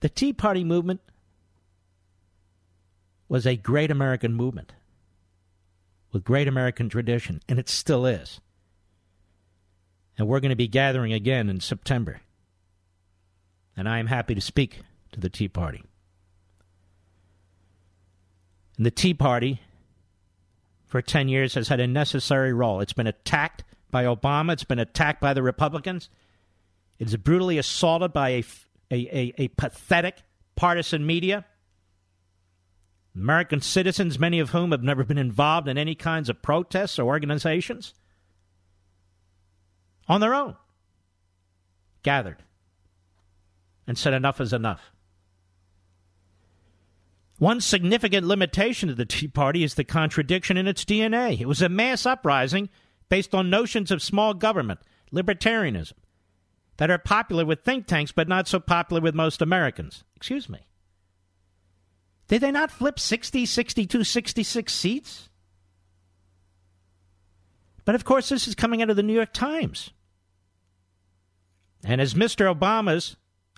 [0.00, 1.00] The Tea Party movement
[3.28, 4.72] was a great American movement
[6.12, 8.40] with great American tradition, and it still is.
[10.18, 12.20] And we're going to be gathering again in September
[13.76, 14.80] and I am happy to speak
[15.12, 15.82] to the Tea Party.
[18.76, 19.60] And the Tea Party,
[20.86, 22.80] for 10 years, has had a necessary role.
[22.80, 26.08] It's been attacked by Obama, it's been attacked by the Republicans,
[26.98, 28.44] it's brutally assaulted by a,
[28.90, 30.22] a, a, a pathetic
[30.56, 31.44] partisan media.
[33.14, 37.04] American citizens, many of whom have never been involved in any kinds of protests or
[37.04, 37.94] organizations,
[40.08, 40.56] on their own,
[42.02, 42.42] gathered
[43.86, 44.92] and said enough is enough.
[47.38, 51.40] One significant limitation of the Tea Party is the contradiction in its DNA.
[51.40, 52.68] It was a mass uprising
[53.08, 54.80] based on notions of small government,
[55.12, 55.94] libertarianism,
[56.76, 60.04] that are popular with think tanks but not so popular with most Americans.
[60.16, 60.60] Excuse me.
[62.32, 65.28] Did they not flip 60, 62, 66 seats?
[67.84, 69.90] But of course, this is coming out of the New York Times.
[71.84, 72.50] And as Mr.
[72.50, 73.16] Obama's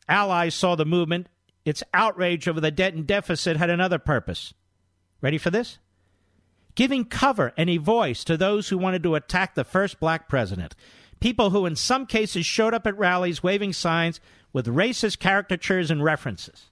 [0.09, 1.29] allies saw the movement,
[1.64, 4.55] its outrage over the debt and deficit had another purpose.
[5.20, 5.79] Ready for this?
[6.75, 10.75] Giving cover and a voice to those who wanted to attack the first black president.
[11.20, 14.18] People who, in some cases, showed up at rallies waving signs
[14.53, 16.70] with racist caricatures and references.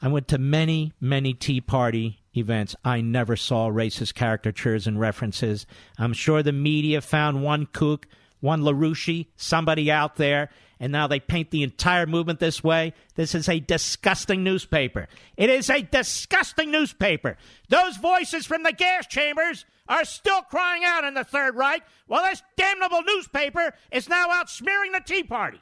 [0.00, 2.76] I went to many, many Tea Party events.
[2.84, 5.66] I never saw racist caricatures and references.
[5.98, 8.06] I'm sure the media found one kook,
[8.40, 12.92] one LaRouche, somebody out there, and now they paint the entire movement this way.
[13.14, 15.08] This is a disgusting newspaper.
[15.36, 17.38] It is a disgusting newspaper.
[17.70, 22.24] Those voices from the gas chambers are still crying out in the Third Reich, while
[22.24, 25.60] this damnable newspaper is now out smearing the Tea Party.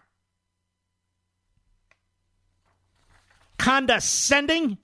[3.58, 4.78] Condescending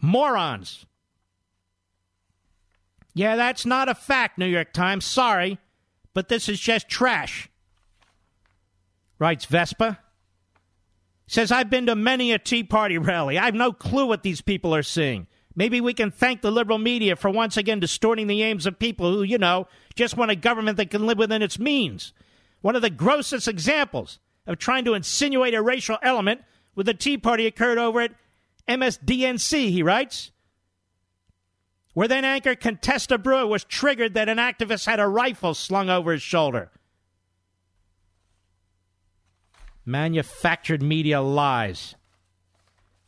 [0.00, 0.86] morons.
[3.14, 5.04] Yeah, that's not a fact, New York Times.
[5.04, 5.58] Sorry,
[6.14, 7.48] but this is just trash.
[9.18, 9.98] Writes Vespa.
[11.26, 13.38] Says, I've been to many a Tea Party rally.
[13.38, 15.26] I have no clue what these people are seeing.
[15.54, 19.12] Maybe we can thank the liberal media for once again distorting the aims of people
[19.12, 22.12] who, you know, just want a government that can live within its means.
[22.60, 26.42] One of the grossest examples of trying to insinuate a racial element
[26.74, 28.14] with the Tea Party occurred over at
[28.68, 30.32] MSDNC, he writes
[31.94, 36.12] where then anchor Contessa Brewer was triggered that an activist had a rifle slung over
[36.12, 36.70] his shoulder.
[39.84, 41.94] Manufactured media lies.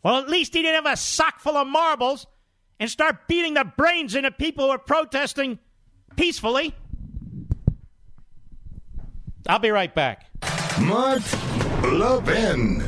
[0.02, 2.26] Well, at least he didn't have a sock full of marbles
[2.78, 5.58] and start beating the brains into people who are protesting
[6.16, 6.74] peacefully.
[9.48, 10.26] I'll be right back.
[10.80, 11.22] Mark
[11.82, 12.82] Levin.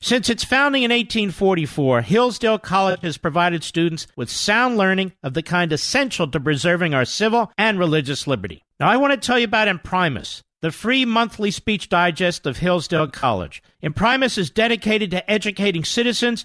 [0.00, 5.42] Since its founding in 1844, Hillsdale College has provided students with sound learning of the
[5.42, 8.64] kind essential to preserving our civil and religious liberty.
[8.78, 13.08] Now, I want to tell you about Imprimis, the free monthly speech digest of Hillsdale
[13.08, 13.60] College.
[13.82, 16.44] Imprimis is dedicated to educating citizens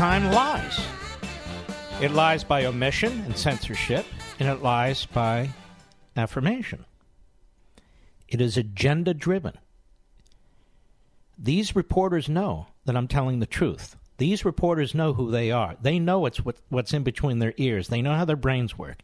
[0.00, 0.80] Times lies.
[2.00, 4.06] It lies by omission and censorship,
[4.38, 5.50] and it lies by
[6.16, 6.86] affirmation.
[8.26, 9.58] It is agenda driven.
[11.36, 13.94] These reporters know that I'm telling the truth.
[14.16, 15.76] These reporters know who they are.
[15.82, 17.88] They know what's what, what's in between their ears.
[17.88, 19.02] They know how their brains work.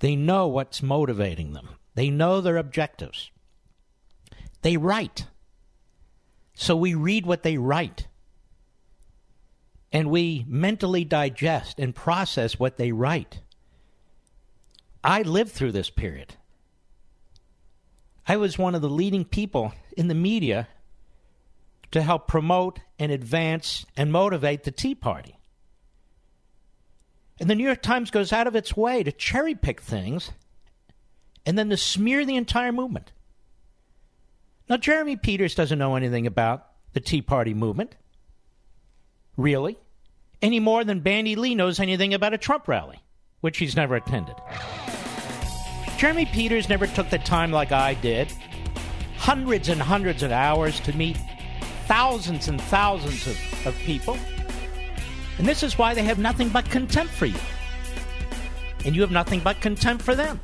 [0.00, 1.68] They know what's motivating them.
[1.94, 3.30] They know their objectives.
[4.62, 5.26] They write.
[6.54, 8.06] So we read what they write.
[9.92, 13.40] And we mentally digest and process what they write.
[15.04, 16.34] I lived through this period.
[18.26, 20.68] I was one of the leading people in the media
[21.90, 25.38] to help promote and advance and motivate the Tea Party.
[27.38, 30.30] And the New York Times goes out of its way to cherry pick things
[31.44, 33.12] and then to smear the entire movement.
[34.68, 37.96] Now, Jeremy Peters doesn't know anything about the Tea Party movement,
[39.36, 39.76] really,
[40.42, 43.02] any more than Bandy Lee knows anything about a Trump rally,
[43.40, 44.34] which he's never attended.
[45.96, 48.32] Jeremy Peters never took the time like I did,
[49.16, 51.16] hundreds and hundreds of hours to meet
[51.86, 54.18] thousands and thousands of, of people.
[55.38, 57.38] And this is why they have nothing but contempt for you.
[58.84, 60.40] And you have nothing but contempt for them.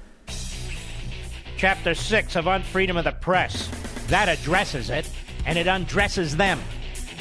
[1.57, 3.68] Chapter 6 of Unfreedom of the Press.
[4.07, 5.11] That addresses it,
[5.44, 6.61] and it undresses them.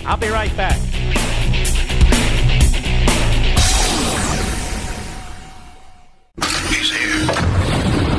[0.05, 0.79] I'll be right back.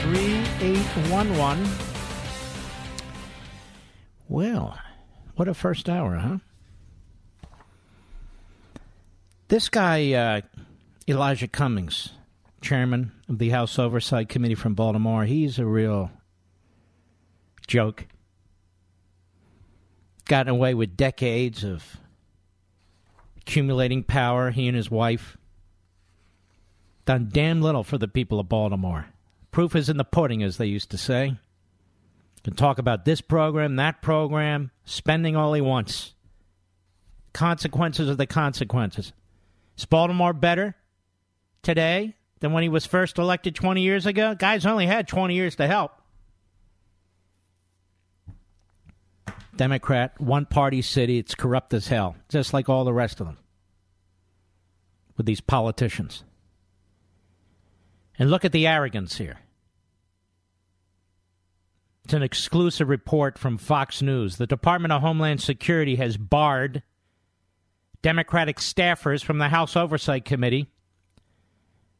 [0.00, 1.68] 877-381-3811.
[4.28, 4.78] Well,
[5.36, 6.38] what a first hour, huh?
[9.48, 10.40] This guy, uh,
[11.08, 12.10] Elijah Cummings,
[12.60, 16.10] chairman of the House Oversight Committee from Baltimore, he's a real
[17.66, 18.06] joke.
[20.26, 21.96] Gotten away with decades of
[23.38, 25.36] accumulating power, he and his wife.
[27.04, 29.06] Done damn little for the people of Baltimore.
[29.50, 31.36] Proof is in the pudding, as they used to say.
[32.44, 36.14] Can talk about this program, that program, spending all he wants.
[37.32, 39.12] Consequences of the consequences.
[39.76, 40.74] Is Baltimore better
[41.62, 44.34] today than when he was first elected 20 years ago?
[44.34, 45.92] Guy's only had 20 years to help.
[49.56, 53.36] Democrat, one party city, it's corrupt as hell, just like all the rest of them
[55.18, 56.24] with these politicians.
[58.20, 59.38] And look at the arrogance here.
[62.04, 64.36] It's an exclusive report from Fox News.
[64.36, 66.82] The Department of Homeland Security has barred
[68.02, 70.66] Democratic staffers from the House Oversight Committee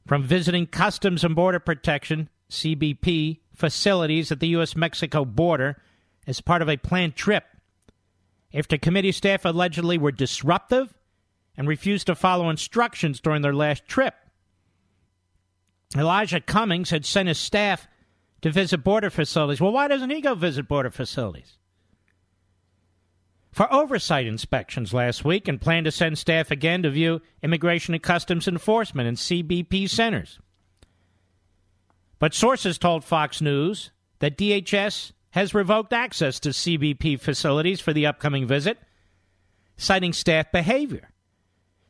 [0.06, 4.76] from visiting Customs and Border Protection, CBP, facilities at the U.S.
[4.76, 5.80] Mexico border
[6.26, 7.44] as part of a planned trip
[8.52, 10.92] after committee staff allegedly were disruptive
[11.56, 14.14] and refused to follow instructions during their last trip.
[15.97, 17.88] Elijah Cummings had sent his staff
[18.43, 19.61] to visit border facilities.
[19.61, 21.57] Well, why doesn't he go visit border facilities?
[23.53, 28.03] For oversight inspections last week and plan to send staff again to view Immigration and
[28.03, 30.38] Customs Enforcement and CBP centers.
[32.20, 38.07] But sources told Fox News that DHS has revoked access to CBP facilities for the
[38.07, 38.78] upcoming visit,
[39.76, 41.09] citing staff behavior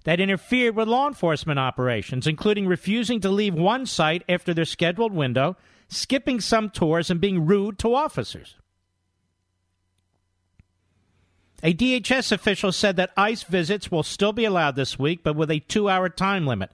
[0.05, 5.13] that interfered with law enforcement operations, including refusing to leave one site after their scheduled
[5.13, 5.57] window,
[5.89, 8.57] skipping some tours, and being rude to officers.
[11.63, 15.51] A DHS official said that ICE visits will still be allowed this week, but with
[15.51, 16.71] a two hour time limit.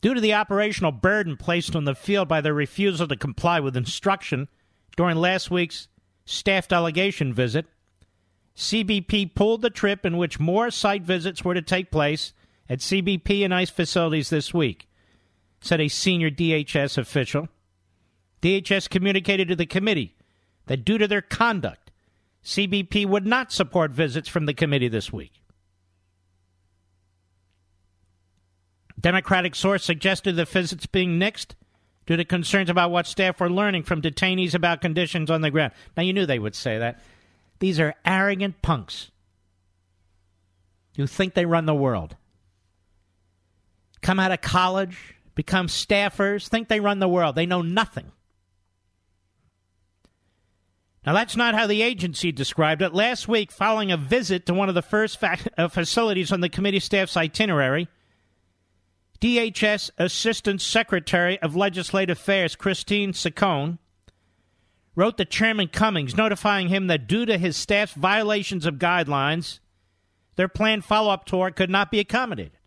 [0.00, 3.76] Due to the operational burden placed on the field by their refusal to comply with
[3.76, 4.48] instruction
[4.96, 5.88] during last week's
[6.24, 7.66] staff delegation visit,
[8.56, 12.32] CBP pulled the trip in which more site visits were to take place
[12.68, 14.88] at CBP and ICE facilities this week,
[15.60, 17.48] said a senior DHS official.
[18.42, 20.14] DHS communicated to the committee
[20.66, 21.90] that due to their conduct,
[22.44, 25.32] CBP would not support visits from the committee this week.
[29.00, 31.54] Democratic source suggested the visits being nixed
[32.06, 35.72] due to concerns about what staff were learning from detainees about conditions on the ground.
[35.96, 37.00] Now, you knew they would say that.
[37.64, 39.10] These are arrogant punks
[40.98, 42.14] who think they run the world.
[44.02, 47.36] Come out of college, become staffers, think they run the world.
[47.36, 48.12] They know nothing.
[51.06, 52.92] Now, that's not how the agency described it.
[52.92, 55.18] Last week, following a visit to one of the first
[55.56, 57.88] uh, facilities on the committee staff's itinerary,
[59.22, 63.78] DHS Assistant Secretary of Legislative Affairs Christine Ciccone
[64.96, 69.60] wrote to Chairman Cummings notifying him that due to his staff's violations of guidelines,
[70.36, 72.58] their planned follow up tour could not be accommodated.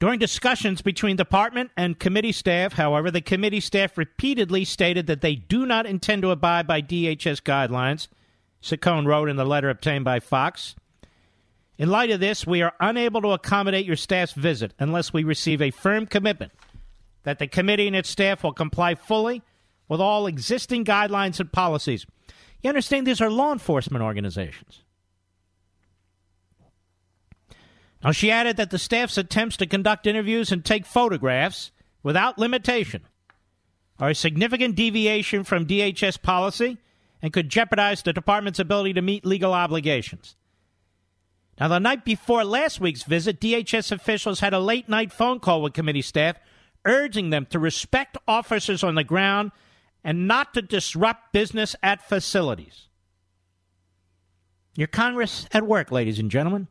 [0.00, 5.34] During discussions between department and committee staff, however, the committee staff repeatedly stated that they
[5.34, 8.06] do not intend to abide by DHS guidelines,
[8.62, 10.76] Ciccone wrote in the letter obtained by Fox.
[11.78, 15.60] In light of this, we are unable to accommodate your staff's visit unless we receive
[15.60, 16.52] a firm commitment
[17.24, 19.42] that the committee and its staff will comply fully
[19.88, 22.06] with all existing guidelines and policies.
[22.62, 24.82] You understand these are law enforcement organizations.
[28.02, 33.02] Now, she added that the staff's attempts to conduct interviews and take photographs without limitation
[33.98, 36.78] are a significant deviation from DHS policy
[37.20, 40.36] and could jeopardize the department's ability to meet legal obligations.
[41.58, 45.60] Now, the night before last week's visit, DHS officials had a late night phone call
[45.60, 46.36] with committee staff
[46.84, 49.52] urging them to respect officers on the ground
[50.04, 52.88] and not to disrupt business at facilities.
[54.76, 56.68] Your Congress at work, ladies and gentlemen.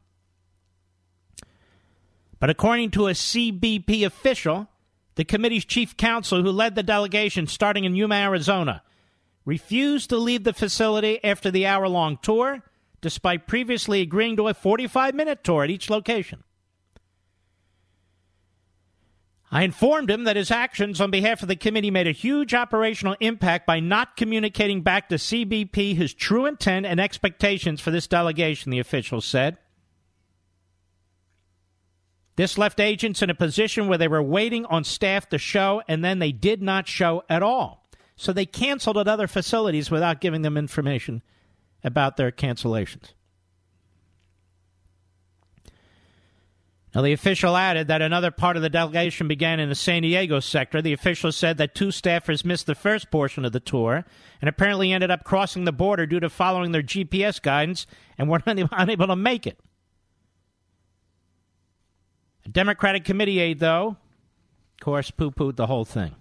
[2.39, 4.69] But according to a CBP official,
[5.15, 8.83] the committee's chief counsel who led the delegation starting in Yuma, Arizona,
[9.45, 12.63] refused to leave the facility after the hour long tour,
[13.01, 16.43] despite previously agreeing to a 45 minute tour at each location.
[19.49, 23.15] I informed him that his actions on behalf of the committee made a huge operational
[23.21, 28.71] impact by not communicating back to CBP his true intent and expectations for this delegation,
[28.71, 29.57] the official said.
[32.35, 36.03] This left agents in a position where they were waiting on staff to show, and
[36.03, 37.89] then they did not show at all.
[38.15, 41.23] So they canceled at other facilities without giving them information
[41.83, 43.13] about their cancellations.
[46.97, 50.39] Now, the official added that another part of the delegation began in the San Diego
[50.39, 50.81] sector.
[50.81, 54.03] The official said that two staffers missed the first portion of the tour
[54.41, 57.85] and apparently ended up crossing the border due to following their GPS guidance
[58.17, 59.59] and were unable to make it.
[62.47, 66.15] A Democratic committee aide, though, of course, poo pooed the whole thing.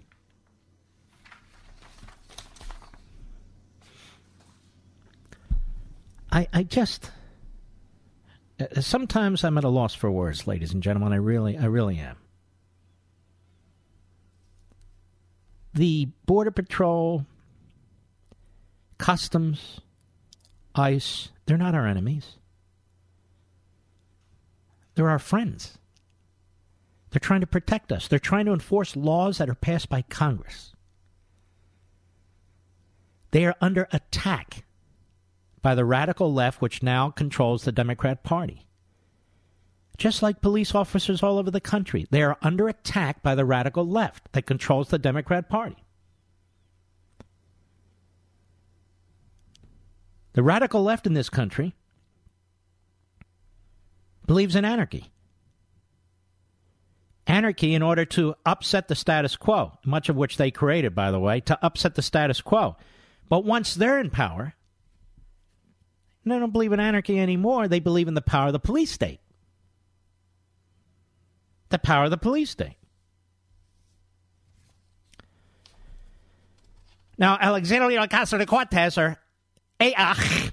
[6.31, 7.09] I, I just
[8.59, 11.13] Uh, sometimes I'm at a loss for words, ladies and gentlemen.
[11.13, 12.17] I really, I really am.
[15.73, 17.25] The Border Patrol,
[18.97, 19.79] Customs,
[20.73, 22.37] ICE, they're not our enemies.
[24.95, 25.77] They're our friends.
[27.11, 28.07] They're trying to protect us.
[28.07, 30.73] They're trying to enforce laws that are passed by Congress.
[33.31, 34.63] They are under attack
[35.67, 38.65] by the radical left, which now controls the Democrat Party.
[39.97, 43.85] Just like police officers all over the country, they are under attack by the radical
[43.85, 45.75] left that controls the Democrat Party.
[50.31, 51.75] The radical left in this country
[54.25, 55.11] believes in anarchy.
[57.27, 61.19] Anarchy, in order to upset the status quo, much of which they created, by the
[61.19, 62.77] way, to upset the status quo.
[63.27, 64.53] But once they're in power,
[66.31, 67.67] they don't believe in anarchy anymore.
[67.67, 69.19] They believe in the power of the police state.
[71.69, 72.77] The power of the police state.
[77.17, 79.17] Now, Alexandria Ocasio Cortez, or
[79.79, 80.51] AAH,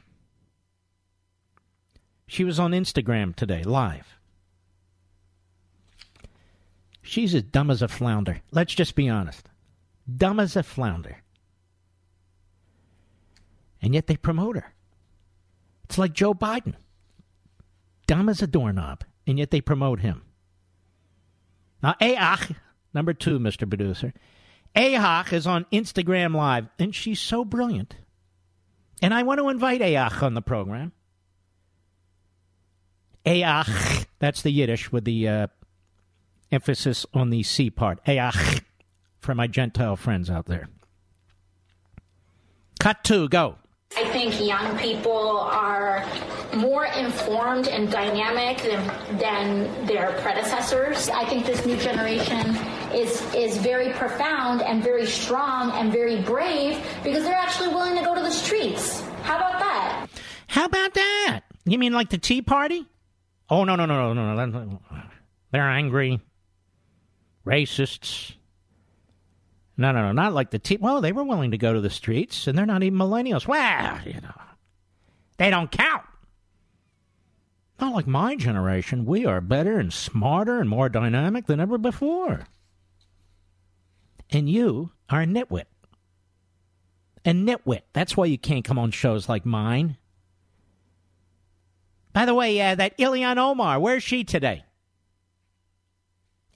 [2.27, 4.19] she was on Instagram today, live.
[7.03, 8.41] She's as dumb as a flounder.
[8.51, 9.51] Let's just be honest.
[10.17, 11.19] Dumb as a flounder.
[13.83, 14.74] And yet they promote her.
[15.85, 16.75] It's like Joe Biden.
[18.07, 20.23] Dumb as a doorknob, and yet they promote him.
[21.83, 22.55] Now, Ahach,
[22.93, 23.69] number two, Mr.
[23.69, 24.13] Producer,
[24.75, 27.97] Ahach is on Instagram Live, and she's so brilliant.
[29.03, 30.93] And I want to invite Ahach on the program.
[33.25, 35.47] Ahach, that's the Yiddish with the uh,
[36.51, 38.05] emphasis on the C part.
[38.05, 38.63] Ahach,
[39.21, 40.69] for my Gentile friends out there.
[42.81, 43.57] Cut two, go.
[43.97, 46.05] I think young people are
[46.57, 51.09] more informed and dynamic than, than their predecessors.
[51.09, 52.57] I think this new generation
[52.93, 58.05] is is very profound and very strong and very brave because they're actually willing to
[58.05, 59.01] go to the streets.
[59.23, 60.07] How about that?
[60.49, 61.41] How about that?
[61.65, 62.87] You mean like the Tea Party?
[63.49, 64.81] Oh no no no no no no!
[65.53, 66.21] They're angry,
[67.47, 68.35] racists,
[69.77, 70.79] no, no, no, not like the team.
[70.81, 73.47] Well, they were willing to go to the streets, and they're not even millennials.
[73.47, 74.41] Well, you know,
[75.37, 76.05] they don't count.
[77.81, 79.05] Not like my generation.
[79.05, 82.47] We are better and smarter and more dynamic than ever before.
[84.31, 85.65] And you are a nitwit.
[87.25, 87.83] A nitwit.
[87.93, 89.97] That's why you can't come on shows like mine.
[92.13, 94.65] By the way, uh, that Ilhan Omar, where's she today?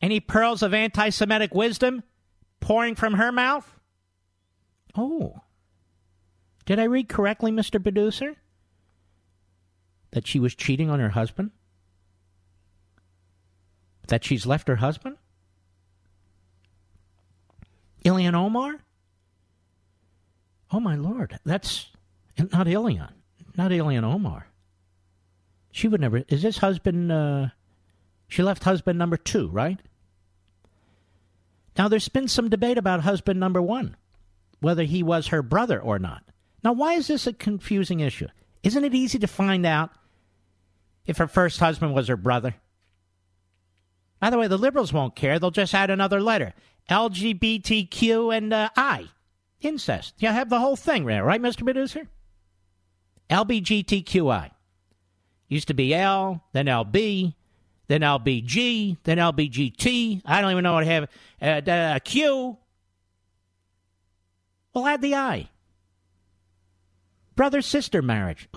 [0.00, 2.04] Any pearls of anti Semitic wisdom?
[2.60, 3.78] Pouring from her mouth?
[4.96, 5.40] Oh.
[6.64, 7.82] Did I read correctly, Mr.
[7.82, 8.36] Producer?
[10.10, 11.50] That she was cheating on her husband?
[14.08, 15.16] That she's left her husband?
[18.04, 18.76] Ilhan Omar?
[20.70, 21.38] Oh, my Lord.
[21.44, 21.90] That's
[22.38, 23.12] not Ilhan.
[23.56, 24.46] Not Ilhan Omar.
[25.72, 26.24] She would never.
[26.28, 27.12] Is this husband.
[27.12, 27.48] Uh,
[28.28, 29.80] she left husband number two, right?
[31.78, 33.96] Now, there's been some debate about husband number one,
[34.58, 36.24] whether he was her brother or not.
[36.64, 38.26] Now, why is this a confusing issue?
[38.64, 39.90] Isn't it easy to find out
[41.06, 42.56] if her first husband was her brother?
[44.18, 45.38] By the way, the liberals won't care.
[45.38, 46.52] They'll just add another letter
[46.90, 49.06] LGBTQ and uh, I.
[49.60, 50.14] Incest.
[50.18, 51.64] You have the whole thing there, right, Mr.
[51.64, 52.08] Producer?
[53.30, 54.50] LBGTQI.
[55.48, 57.34] Used to be L, then LB,
[57.88, 60.22] then LBG, then LBGT.
[60.24, 61.08] I don't even know what I have.
[61.40, 62.56] Uh, uh, Q.
[64.74, 65.48] We'll add the I.
[67.34, 68.48] Brother sister marriage.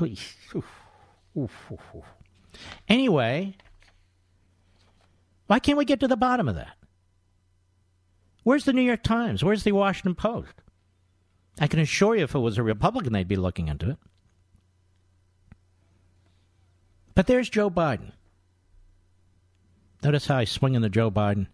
[2.88, 3.56] Anyway,
[5.48, 6.76] why can't we get to the bottom of that?
[8.44, 9.44] Where's the New York Times?
[9.44, 10.54] Where's the Washington Post?
[11.60, 13.98] I can assure you if it was a Republican, they'd be looking into it.
[17.14, 18.14] But there's Joe Biden.
[20.04, 21.48] Notice how I swing into Joe Biden.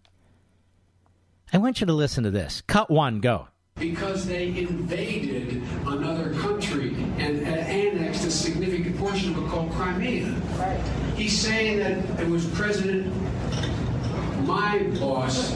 [1.52, 2.62] I want you to listen to this.
[2.66, 3.48] Cut one, go.
[3.76, 10.34] Because they invaded another country and uh, annexed a significant portion of it called Crimea.
[10.58, 10.80] Right.
[11.14, 13.14] He's saying that it was President
[14.48, 15.54] my boss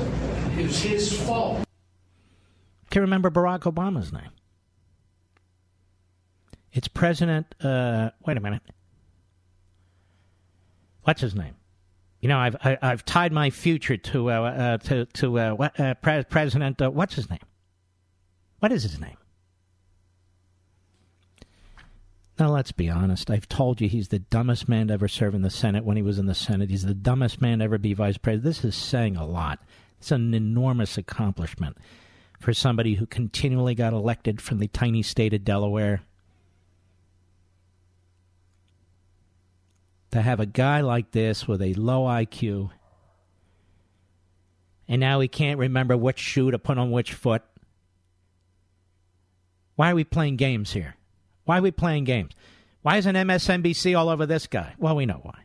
[0.58, 1.64] is his fault.
[2.90, 4.30] Can you remember Barack Obama's name?
[6.72, 7.54] It's President.
[7.58, 8.62] Uh, wait a minute.
[11.04, 11.54] What's his name?
[12.22, 15.38] You know, I've I, have i have tied my future to uh, uh, to to
[15.38, 16.80] uh, uh pre- President.
[16.80, 17.40] Uh, what's his name?
[18.60, 19.16] What is his name?
[22.38, 23.28] Now, let's be honest.
[23.28, 26.02] I've told you he's the dumbest man to ever serve in the Senate when he
[26.02, 26.70] was in the Senate.
[26.70, 28.44] He's the dumbest man to ever be vice president.
[28.44, 29.58] This is saying a lot.
[29.98, 31.76] It's an enormous accomplishment
[32.38, 36.02] for somebody who continually got elected from the tiny state of Delaware.
[40.12, 42.70] To have a guy like this with a low IQ,
[44.86, 47.42] and now he can't remember which shoe to put on which foot.
[49.74, 50.96] Why are we playing games here?
[51.44, 52.32] Why are we playing games?
[52.82, 54.74] Why isn't MSNBC all over this guy?
[54.78, 55.44] Well, we know why.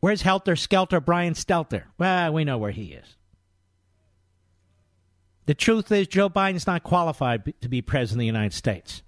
[0.00, 1.84] Where's Helter Skelter Brian Stelter?
[1.98, 3.16] Well, we know where he is.
[5.46, 9.02] The truth is, Joe Biden's not qualified to be president of the United States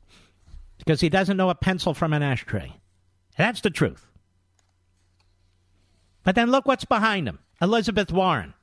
[0.79, 2.75] because he doesn't know a pencil from an ashtray.
[3.37, 4.07] That's the truth.
[6.22, 8.55] But then look what's behind him Elizabeth Warren.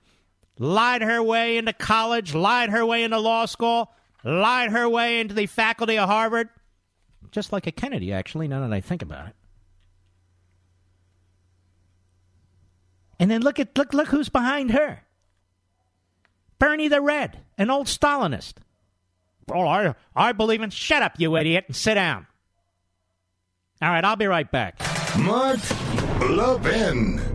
[0.58, 3.92] Lied her way into college, lied her way into law school,
[4.24, 6.50] lied her way into the faculty of Harvard
[7.32, 9.36] just like a Kennedy, actually, now that I think about it.
[13.20, 15.04] And then look at look look who's behind her.
[16.60, 18.56] Bernie the Red, an old Stalinist.
[19.52, 22.28] Oh, I I believe in shut up, you idiot, and sit down.
[23.82, 24.80] All right, I'll be right back.
[25.18, 25.60] Mark
[26.30, 27.32] Levin.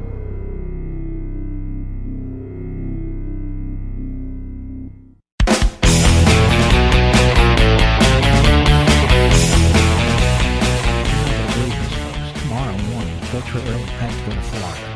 [13.54, 13.82] early.
[13.82, 14.86] I have to go to Florida.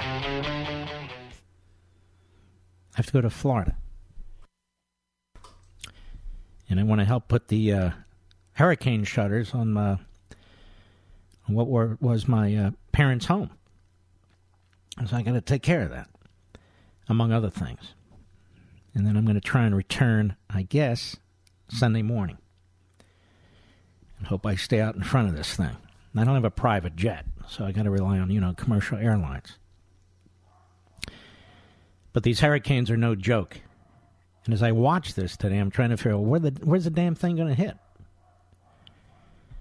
[2.93, 3.77] I have to go to Florida.
[6.69, 7.91] And I want to help put the uh,
[8.53, 10.07] hurricane shutters on, my, on
[11.55, 13.51] what were, was my uh, parents' home.
[15.07, 16.09] So I got to take care of that,
[17.09, 17.95] among other things.
[18.95, 21.17] And then I'm going to try and return, I guess,
[21.69, 22.39] Sunday morning.
[24.19, 25.77] And hope I stay out in front of this thing.
[26.17, 28.99] I don't have a private jet, so I got to rely on, you know, commercial
[28.99, 29.59] airlines.
[32.13, 33.61] But these hurricanes are no joke.
[34.45, 36.91] And as I watch this today, I'm trying to figure out where the where's the
[36.91, 37.77] damn thing going to hit.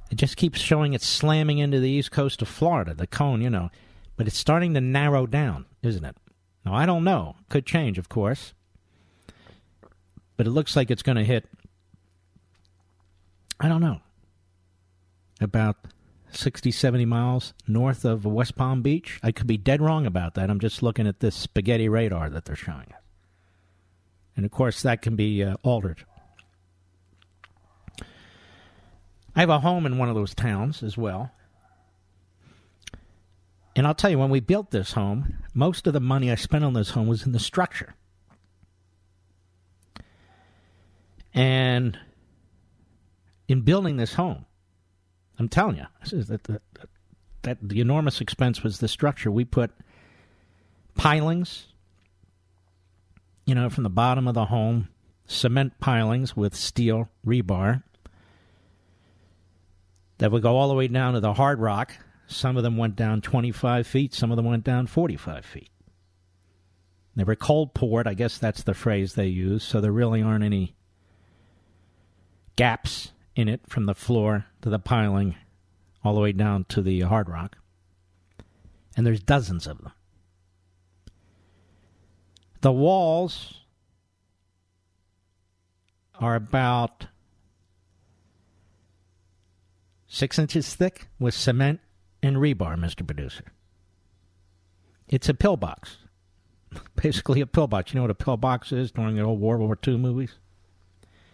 [0.09, 3.49] It just keeps showing it slamming into the east coast of Florida, the cone, you
[3.49, 3.69] know.
[4.17, 6.15] But it's starting to narrow down, isn't it?
[6.65, 7.35] Now, I don't know.
[7.47, 8.53] Could change, of course.
[10.35, 11.47] But it looks like it's going to hit,
[13.59, 14.01] I don't know,
[15.41, 15.75] about
[16.31, 19.19] 60, 70 miles north of West Palm Beach.
[19.23, 20.49] I could be dead wrong about that.
[20.49, 23.01] I'm just looking at this spaghetti radar that they're showing us.
[24.35, 26.05] And of course, that can be uh, altered.
[29.39, 31.31] I have a home in one of those towns as well.
[33.73, 36.65] And I'll tell you, when we built this home, most of the money I spent
[36.65, 37.95] on this home was in the structure.
[41.33, 41.97] And
[43.47, 44.45] in building this home,
[45.37, 46.43] I'm telling you, that,
[47.43, 49.31] that, the enormous expense was the structure.
[49.31, 49.71] We put
[50.95, 51.67] pilings,
[53.45, 54.89] you know, from the bottom of the home,
[55.27, 57.83] cement pilings with steel rebar
[60.19, 61.97] that would go all the way down to the hard rock.
[62.27, 65.71] Some of them went down 25 feet, some of them went down 45 feet.
[67.15, 70.43] They were cold poured, I guess that's the phrase they use, so there really aren't
[70.43, 70.75] any
[72.55, 75.35] gaps in it from the floor to the piling
[76.03, 77.57] all the way down to the hard rock.
[78.95, 79.91] And there's dozens of them.
[82.61, 83.53] The walls
[86.15, 87.07] are about
[90.09, 91.79] six inches thick with cement
[92.21, 93.05] and rebar, Mr.
[93.05, 93.45] Producer.
[95.07, 95.97] It's a pillbox.
[97.01, 97.93] Basically, a pillbox.
[97.93, 100.33] You know what a pillbox is during the old World War II movies?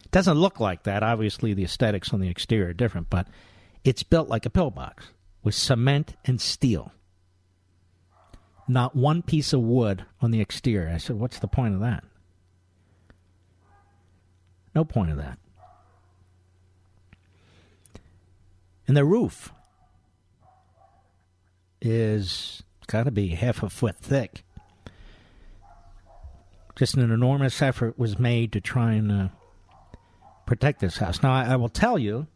[0.04, 1.02] It doesn't look like that.
[1.02, 3.28] Obviously, the aesthetics on the exterior are different, but
[3.84, 5.08] it's built like a pillbox
[5.44, 6.92] with cement and steel.
[8.68, 10.92] Not one piece of wood on the exterior.
[10.94, 12.04] I said, What's the point of that?
[14.74, 15.38] No point of that.
[18.88, 19.52] And the roof
[21.82, 24.44] is got to be half a foot thick.
[26.76, 29.28] Just an enormous effort was made to try and uh,
[30.46, 31.24] protect this house.
[31.24, 32.28] Now, I, I will tell you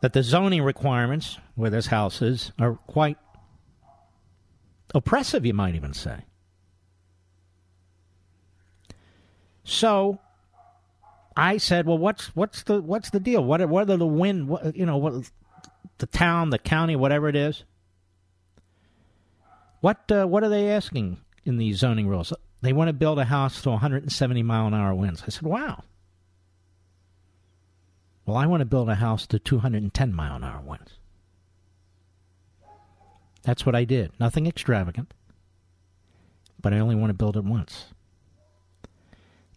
[0.00, 3.16] that the zoning requirements where this house is are quite
[4.94, 6.24] oppressive, you might even say.
[9.64, 10.18] So,
[11.36, 13.44] I said, "Well, what's what's the what's the deal?
[13.44, 14.46] What are the win?
[14.46, 15.30] What, you know, what
[16.00, 17.64] the town, the county, whatever it is.
[19.80, 22.32] What uh, what are they asking in these zoning rules?
[22.62, 25.22] They want to build a house to 170 mile an hour winds.
[25.26, 25.84] I said, "Wow."
[28.26, 30.92] Well, I want to build a house to 210 mile an hour winds.
[33.42, 34.12] That's what I did.
[34.20, 35.12] Nothing extravagant.
[36.60, 37.86] But I only want to build it once.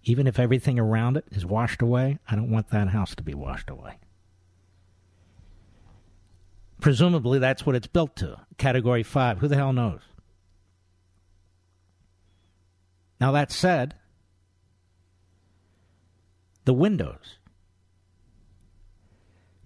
[0.03, 3.33] Even if everything around it is washed away, I don't want that house to be
[3.33, 3.97] washed away.
[6.81, 8.41] Presumably, that's what it's built to.
[8.57, 9.39] Category 5.
[9.39, 10.01] Who the hell knows?
[13.21, 13.95] Now, that said,
[16.65, 17.37] the windows.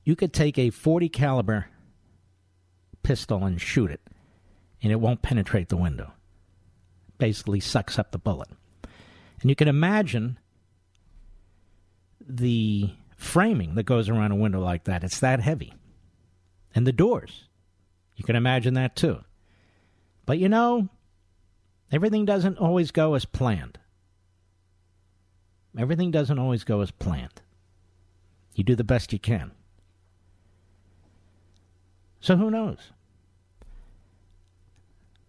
[0.03, 1.67] You could take a 40 caliber
[3.01, 4.01] pistol and shoot it,
[4.83, 6.13] and it won't penetrate the window.
[7.17, 8.49] Basically, sucks up the bullet.
[9.41, 10.39] And you can imagine
[12.27, 15.03] the framing that goes around a window like that.
[15.03, 15.73] It's that heavy.
[16.73, 17.45] And the doors.
[18.15, 19.23] You can imagine that too.
[20.25, 20.89] But you know,
[21.91, 23.79] everything doesn't always go as planned.
[25.77, 27.41] Everything doesn't always go as planned.
[28.55, 29.51] You do the best you can.
[32.19, 32.91] So who knows?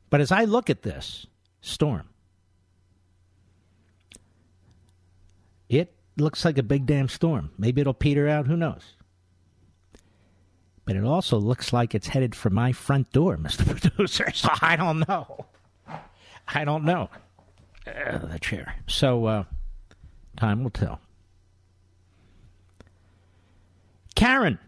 [0.08, 1.26] But as I look at this
[1.60, 2.08] storm,
[5.68, 7.50] it looks like a big damn storm.
[7.58, 8.46] Maybe it'll peter out.
[8.46, 8.94] Who knows?
[10.84, 13.66] But it also looks like it's headed for my front door, Mr.
[13.66, 14.30] Producer.
[14.34, 15.46] So I don't know.
[16.46, 17.10] I don't know.
[17.86, 18.74] Uh, the chair.
[18.86, 19.44] So uh,
[20.36, 21.00] time will tell.
[24.14, 24.58] Karen,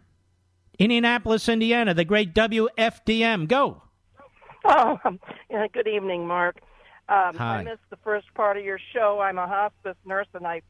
[0.79, 3.49] Indianapolis, Indiana, the great WFDM.
[3.49, 3.83] Go.
[4.65, 4.99] Oh,
[5.51, 6.61] yeah, good evening, Mark.
[7.09, 7.59] Um, Hi.
[7.59, 9.21] I missed the first part of your show.
[9.21, 10.63] I'm a hospice nurse, and I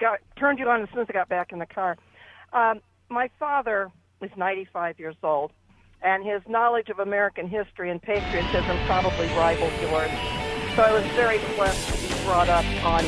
[0.00, 1.96] got turned you on as soon as I got back in the car.
[2.52, 3.90] Um, my father
[4.20, 5.52] is 95 years old,
[6.02, 10.10] and his knowledge of American history and patriotism probably rivals yours.
[10.76, 13.04] So I was very blessed to be brought up on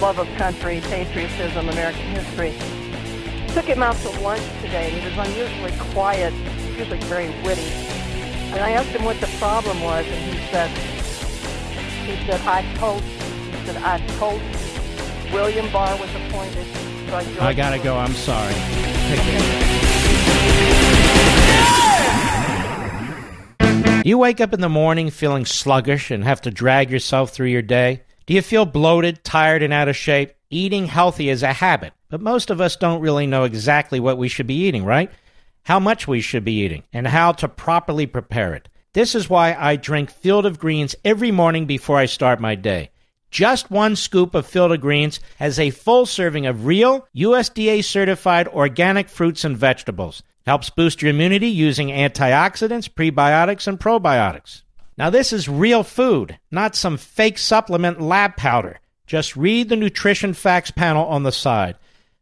[0.00, 2.52] love of country, patriotism, American history.
[3.54, 6.34] Took him out to lunch today, and he was unusually quiet,
[6.76, 7.62] usually very witty.
[8.52, 10.70] And I asked him what the problem was, and he said,
[12.06, 13.33] he said, I told you.
[13.64, 15.32] He said, I told you.
[15.32, 16.66] William Barr was appointed.
[17.10, 17.96] by George I gotta go.
[17.96, 18.52] I'm sorry.
[18.52, 19.20] Take
[23.60, 24.02] care.
[24.04, 27.62] You wake up in the morning feeling sluggish and have to drag yourself through your
[27.62, 28.02] day?
[28.26, 30.34] Do you feel bloated, tired, and out of shape?
[30.50, 34.28] Eating healthy is a habit, but most of us don't really know exactly what we
[34.28, 35.10] should be eating, right?
[35.62, 38.68] How much we should be eating, and how to properly prepare it.
[38.92, 42.90] This is why I drink Field of Greens every morning before I start my day.
[43.34, 49.08] Just one scoop of Field Greens has a full serving of real, USDA certified organic
[49.08, 50.22] fruits and vegetables.
[50.46, 54.62] Helps boost your immunity using antioxidants, prebiotics, and probiotics.
[54.96, 58.78] Now, this is real food, not some fake supplement lab powder.
[59.08, 61.76] Just read the nutrition facts panel on the side.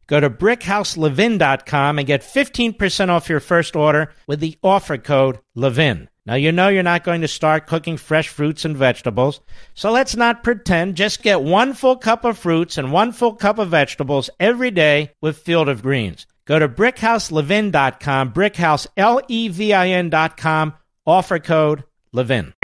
[0.07, 6.09] Go to brickhouselevin.com and get 15% off your first order with the offer code LEVIN.
[6.25, 9.41] Now, you know you're not going to start cooking fresh fruits and vegetables,
[9.75, 10.95] so let's not pretend.
[10.95, 15.11] Just get one full cup of fruits and one full cup of vegetables every day
[15.21, 16.29] with Field of Greens.
[16.45, 20.75] Go to brickhouselevin.com, brickhouse, L-E-V-I-N.com,
[21.07, 22.55] offer code LEVIN.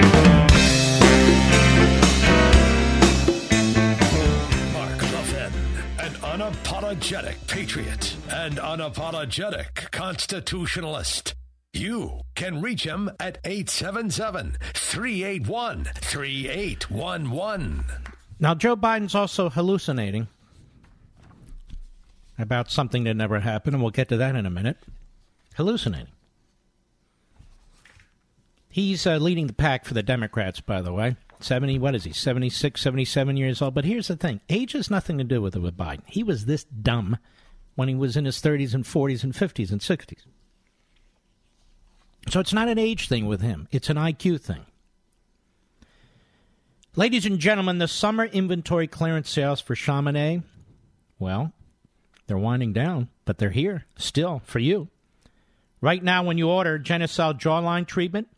[4.73, 5.53] Mark Levin,
[5.99, 11.35] an unapologetic patriot and unapologetic constitutionalist.
[11.73, 17.85] You can reach him at 877 381 3811.
[18.41, 20.29] Now, Joe Biden's also hallucinating
[22.39, 24.79] about something that never happened, and we'll get to that in a minute.
[25.57, 26.13] Hallucinating.
[28.71, 31.17] He's uh, leading the pack for the Democrats, by the way.
[31.41, 33.75] 70, what is he, 76, 77 years old?
[33.75, 36.03] But here's the thing age has nothing to do with it with Biden.
[36.07, 37.19] He was this dumb
[37.75, 40.23] when he was in his 30s and 40s and 50s and 60s.
[42.29, 44.67] So it's not an age thing with him, it's an IQ thing.
[46.97, 50.43] Ladies and gentlemen, the summer inventory clearance sales for Chamonix,
[51.19, 51.53] well,
[52.27, 54.89] they're winding down, but they're here still for you.
[55.81, 58.29] Right now, when you order Genucel jawline treatment,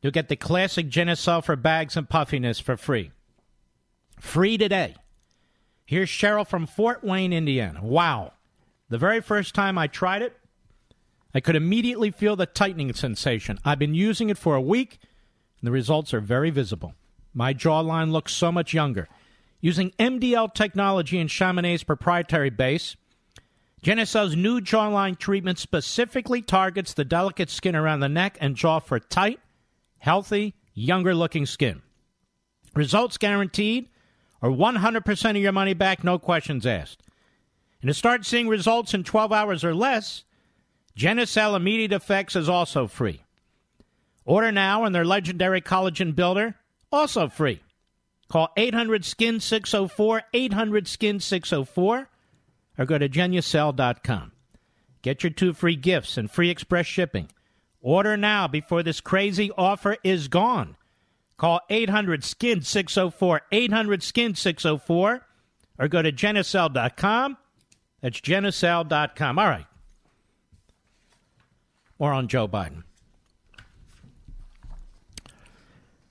[0.00, 3.10] you'll get the classic Genucel for bags and puffiness for free.
[4.20, 4.94] Free today.
[5.84, 7.80] Here's Cheryl from Fort Wayne, Indiana.
[7.82, 8.34] Wow.
[8.88, 10.36] The very first time I tried it,
[11.34, 13.58] I could immediately feel the tightening sensation.
[13.64, 14.98] I've been using it for a week,
[15.60, 16.94] and the results are very visible.
[17.32, 19.08] My jawline looks so much younger.
[19.60, 22.96] Using MDL technology and Chamonix's proprietary base,
[23.82, 28.98] Genucel's new jawline treatment specifically targets the delicate skin around the neck and jaw for
[28.98, 29.40] tight,
[29.98, 31.80] healthy, younger looking skin.
[32.74, 33.88] Results guaranteed
[34.42, 37.02] or 100% of your money back, no questions asked.
[37.82, 40.24] And to start seeing results in 12 hours or less,
[40.96, 43.22] Genucel Immediate Effects is also free.
[44.24, 46.54] Order now and their legendary collagen builder,
[46.92, 47.60] also free.
[48.28, 52.08] Call 800 Skin 604, 800 Skin 604,
[52.78, 54.32] or go to genucel.com.
[55.02, 57.28] Get your two free gifts and free express shipping.
[57.80, 60.76] Order now before this crazy offer is gone.
[61.38, 65.26] Call 800 Skin 604, 800 Skin 604,
[65.78, 67.38] or go to genucel.com.
[68.02, 69.38] That's genucel.com.
[69.38, 69.66] All right.
[72.00, 72.82] More on Joe Biden.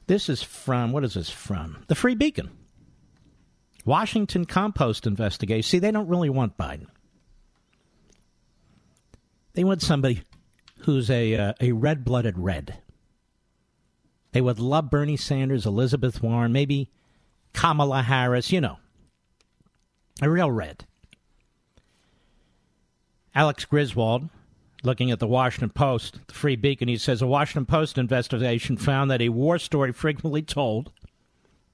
[0.06, 1.84] This is from, what is this from?
[1.88, 2.52] The Free Beacon.
[3.86, 5.68] Washington Compost investigation.
[5.68, 6.88] See, they don't really want Biden.
[9.54, 10.22] They want somebody
[10.82, 12.78] who's a, uh, a red blooded red.
[14.32, 16.92] They would love Bernie Sanders, Elizabeth Warren, maybe
[17.54, 18.78] Kamala Harris, you know.
[20.22, 20.86] A real red.
[23.34, 24.30] Alex Griswold,
[24.84, 29.12] looking at the Washington Post, the Free Beacon, he says a Washington Post investigation found
[29.12, 30.92] that a war story frequently told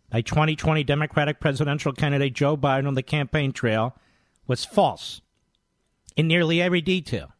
[0.09, 3.95] by 2020 Democratic presidential candidate Joe Biden on the campaign trail
[4.47, 5.21] was false
[6.15, 7.31] in nearly every detail.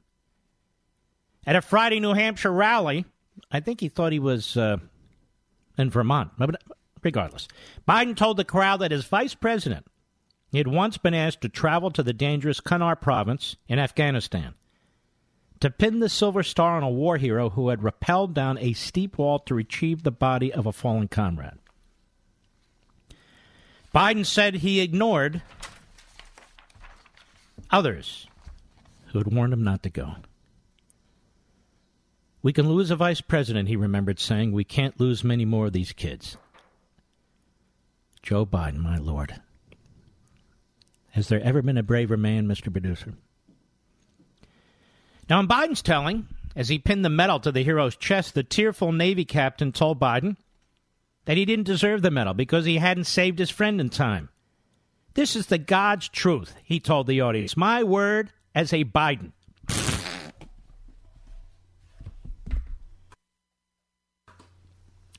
[1.47, 3.05] At a Friday New Hampshire rally,
[3.51, 4.77] I think he thought he was uh,
[5.77, 6.61] in Vermont, but
[7.03, 7.47] regardless,
[7.87, 9.85] Biden told the crowd that as vice president,
[10.51, 14.55] he had once been asked to travel to the dangerous Kunar province in Afghanistan
[15.59, 19.17] to pin the silver star on a war hero who had rappelled down a steep
[19.17, 21.59] wall to retrieve the body of a fallen comrade.
[23.93, 25.41] Biden said he ignored
[27.71, 28.27] others
[29.07, 30.15] who had warned him not to go.
[32.41, 34.51] We can lose a vice president, he remembered saying.
[34.51, 36.37] We can't lose many more of these kids.
[38.21, 39.41] Joe Biden, my lord.
[41.11, 42.71] Has there ever been a braver man, Mr.
[42.71, 43.13] Producer?
[45.29, 48.91] Now, in Biden's telling, as he pinned the medal to the hero's chest, the tearful
[48.91, 50.37] Navy captain told Biden
[51.25, 54.29] that he didn't deserve the medal because he hadn't saved his friend in time.
[55.15, 57.57] This is the God's truth, he told the audience.
[57.57, 59.31] My word as a Biden.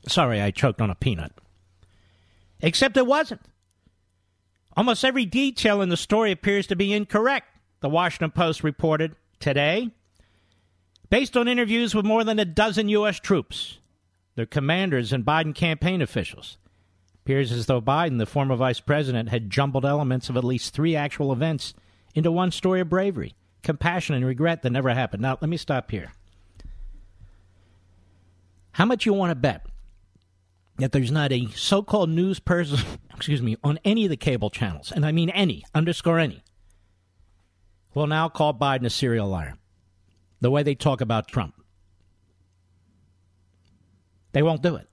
[0.07, 1.33] Sorry, I choked on a peanut.
[2.61, 3.41] Except it wasn't.
[4.77, 7.49] Almost every detail in the story appears to be incorrect,
[7.81, 9.91] the Washington Post reported today.
[11.09, 13.21] Based on interviews with more than a dozen U.S.
[13.21, 13.79] troops,
[14.35, 16.59] their commanders, and Biden campaign officials,
[17.15, 20.97] appears as though Biden, the former vice president, had jumbled elements of at least three
[20.97, 21.75] actual events
[22.15, 25.23] into one story of bravery, compassion, and regret that never happened.
[25.23, 26.13] Now, let me stop here.
[28.73, 29.67] How much you want to bet
[30.79, 32.79] that there's not a so-called news person,
[33.15, 36.43] excuse me, on any of the cable channels, and I mean any, underscore any,
[37.95, 39.57] will now call Biden a serial liar.
[40.41, 41.55] The way they talk about Trump.
[44.33, 44.89] They won't do it.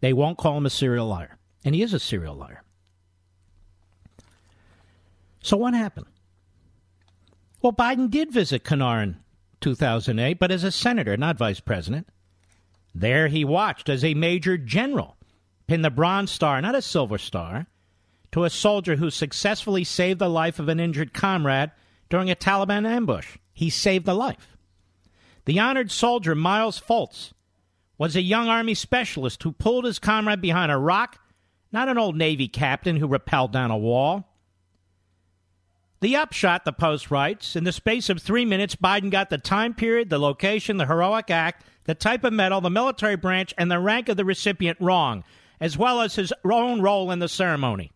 [0.00, 1.38] They won't call him a serial liar.
[1.64, 2.62] And he is a serial liar.
[5.42, 6.06] So what happened?
[7.60, 9.16] Well, Biden did visit Kunar in
[9.60, 12.08] 2008, but as a senator, not vice president.
[12.94, 15.16] There he watched as a major general
[15.66, 17.66] pin the Bronze Star, not a Silver Star,
[18.32, 21.70] to a soldier who successfully saved the life of an injured comrade
[22.12, 23.38] during a Taliban ambush.
[23.54, 24.58] He saved a life.
[25.46, 27.32] The honored soldier, Miles Fultz
[27.96, 31.18] was a young Army specialist who pulled his comrade behind a rock,
[31.72, 34.28] not an old Navy captain who rappelled down a wall.
[36.00, 39.72] The upshot, the Post writes, in the space of three minutes, Biden got the time
[39.72, 43.80] period, the location, the heroic act, the type of medal, the military branch, and the
[43.80, 45.24] rank of the recipient wrong,
[45.62, 47.90] as well as his own role in the ceremony.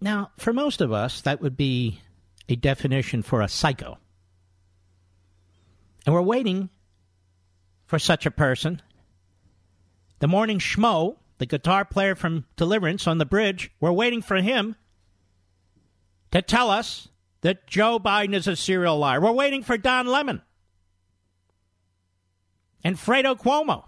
[0.00, 2.00] Now, for most of us, that would be
[2.48, 3.98] a definition for a psycho.
[6.06, 6.70] And we're waiting
[7.86, 8.80] for such a person.
[10.20, 14.76] The morning schmo, the guitar player from Deliverance on the bridge, we're waiting for him
[16.30, 17.08] to tell us
[17.40, 19.20] that Joe Biden is a serial liar.
[19.20, 20.42] We're waiting for Don Lemon
[22.84, 23.84] and Fredo Cuomo.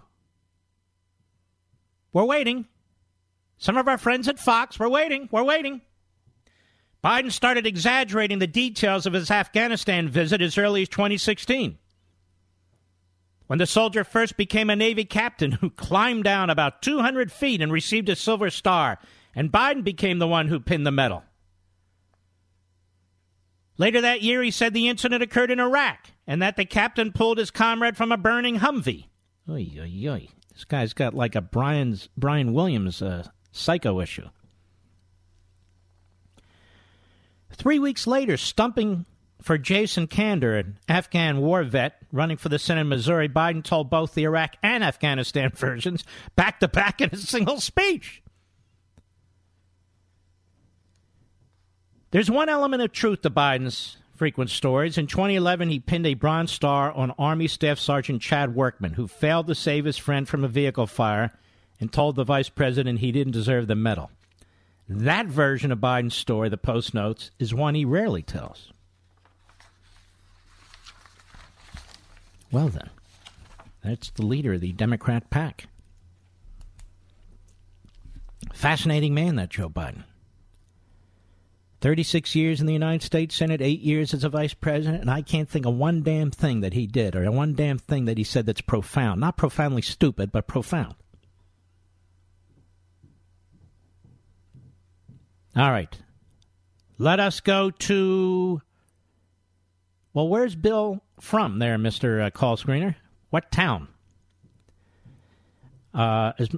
[2.13, 2.65] We're waiting.
[3.57, 5.29] Some of our friends at Fox, we're waiting.
[5.31, 5.81] We're waiting.
[7.03, 11.77] Biden started exaggerating the details of his Afghanistan visit as early as 2016.
[13.47, 17.69] when the soldier first became a Navy captain who climbed down about 200 feet and
[17.69, 18.97] received a Silver Star,
[19.35, 21.23] and Biden became the one who pinned the medal.
[23.77, 27.39] Later that year, he said the incident occurred in Iraq and that the captain pulled
[27.39, 29.07] his comrade from a burning Humvee.
[29.49, 30.27] Oy, oy, oy.
[30.53, 34.29] This guy's got like a Brian's, Brian Williams uh, psycho issue.
[37.53, 39.05] Three weeks later, stumping
[39.41, 43.89] for Jason Kander, an Afghan war vet running for the Senate in Missouri, Biden told
[43.89, 46.03] both the Iraq and Afghanistan versions
[46.35, 48.21] back to back in a single speech.
[52.11, 54.97] There's one element of truth to Biden's frequent stories.
[54.97, 59.47] In 2011, he pinned a Bronze Star on Army Staff Sergeant Chad Workman, who failed
[59.47, 61.31] to save his friend from a vehicle fire
[61.79, 64.11] and told the vice president he didn't deserve the medal.
[64.93, 68.73] That version of Biden's story, the Post notes, is one he rarely tells.
[72.51, 72.89] Well, then,
[73.81, 75.67] that's the leader of the Democrat pack.
[78.53, 80.03] Fascinating man, that Joe Biden.
[81.79, 85.21] 36 years in the United States Senate, eight years as a vice president, and I
[85.21, 88.25] can't think of one damn thing that he did or one damn thing that he
[88.25, 89.21] said that's profound.
[89.21, 90.95] Not profoundly stupid, but profound.
[95.55, 95.97] All right.
[96.97, 98.61] Let us go to.
[100.13, 102.25] Well, where's Bill from there, Mr.
[102.25, 102.95] Uh, call Screener?
[103.29, 103.87] What town?
[105.93, 106.49] Uh, is,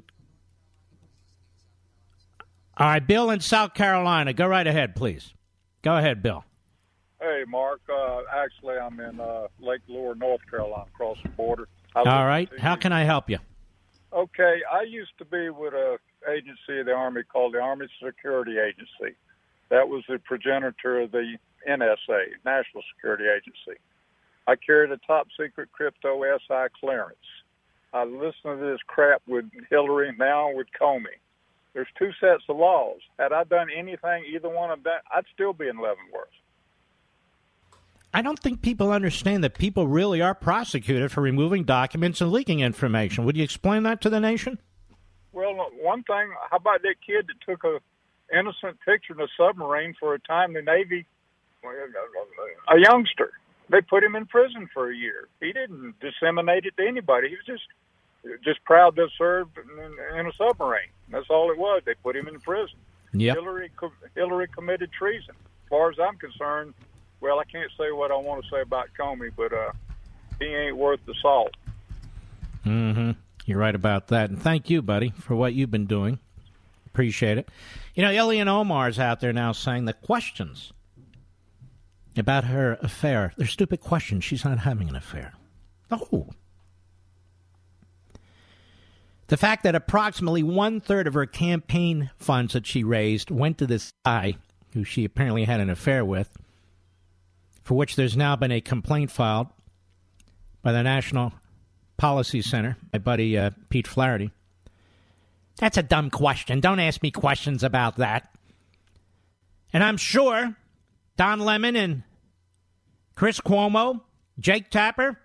[2.75, 4.33] all right, Bill in South Carolina.
[4.33, 5.33] Go right ahead, please.
[5.83, 6.43] Go ahead, Bill.
[7.21, 7.81] Hey, Mark.
[7.87, 11.67] Uh, actually, I'm in uh, Lake Lure, North Carolina, across the border.
[11.95, 12.49] All right.
[12.59, 13.37] How can I help you?
[14.11, 15.97] Okay, I used to be with a
[16.31, 19.15] agency of the Army called the Army Security Agency.
[19.69, 23.79] That was the progenitor of the NSA, National Security Agency.
[24.47, 27.17] I carried a top secret crypto SI clearance.
[27.93, 31.19] I listened to this crap with Hillary, now with Comey.
[31.73, 32.99] There's two sets of laws.
[33.17, 36.29] Had I done anything, either one of them, I'd still be in Leavenworth.
[38.13, 42.59] I don't think people understand that people really are prosecuted for removing documents and leaking
[42.59, 43.25] information.
[43.25, 44.59] Would you explain that to the nation?
[45.33, 47.79] Well, one thing, how about that kid that took a
[48.35, 51.05] innocent picture in a submarine for a time in the Navy,
[51.63, 53.31] a youngster?
[53.69, 55.27] They put him in prison for a year.
[55.39, 57.29] He didn't disseminate it to anybody.
[57.29, 57.63] He was just
[58.43, 60.89] just proud to have served in, in a submarine.
[61.09, 61.81] That's all it was.
[61.85, 62.77] They put him in prison.
[63.13, 63.35] Yep.
[63.35, 63.71] Hillary
[64.15, 65.35] Hillary committed treason.
[65.65, 66.73] As far as I'm concerned,
[67.21, 69.71] well, I can't say what I want to say about Comey, but uh,
[70.39, 71.55] he ain't worth the salt.
[72.65, 73.11] Mm-hmm.
[73.45, 74.29] You're right about that.
[74.29, 76.19] And thank you, buddy, for what you've been doing.
[76.87, 77.49] Appreciate it.
[77.95, 80.71] You know, Ilhan Omar's out there now saying the questions
[82.15, 84.23] about her affair, they're stupid questions.
[84.23, 85.33] She's not having an affair.
[85.89, 86.29] Oh.
[89.27, 93.65] The fact that approximately one third of her campaign funds that she raised went to
[93.65, 94.35] this guy
[94.73, 96.37] who she apparently had an affair with,
[97.63, 99.47] for which there's now been a complaint filed
[100.61, 101.33] by the National
[102.03, 104.29] Policy Center, my buddy uh, Pete Flaherty.
[105.59, 106.59] That's a dumb question.
[106.59, 108.29] Don't ask me questions about that.
[109.71, 110.53] And I'm sure
[111.15, 112.03] Don Lemon and
[113.15, 114.01] Chris Cuomo,
[114.37, 115.17] Jake Tapper,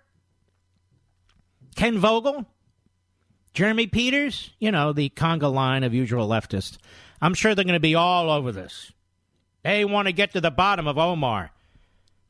[1.75, 2.45] Ken Vogel,
[3.53, 6.77] Jeremy Peters, you know, the conga line of usual leftists.
[7.21, 8.93] I'm sure they're going to be all over this.
[9.63, 11.51] They want to get to the bottom of Omar.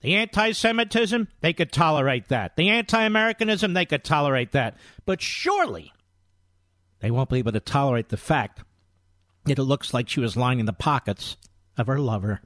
[0.01, 2.55] The anti Semitism, they could tolerate that.
[2.55, 4.77] The anti Americanism, they could tolerate that.
[5.05, 5.93] But surely
[6.99, 8.61] they won't be able to tolerate the fact
[9.45, 11.37] that it looks like she was lining the pockets
[11.77, 12.41] of her lover.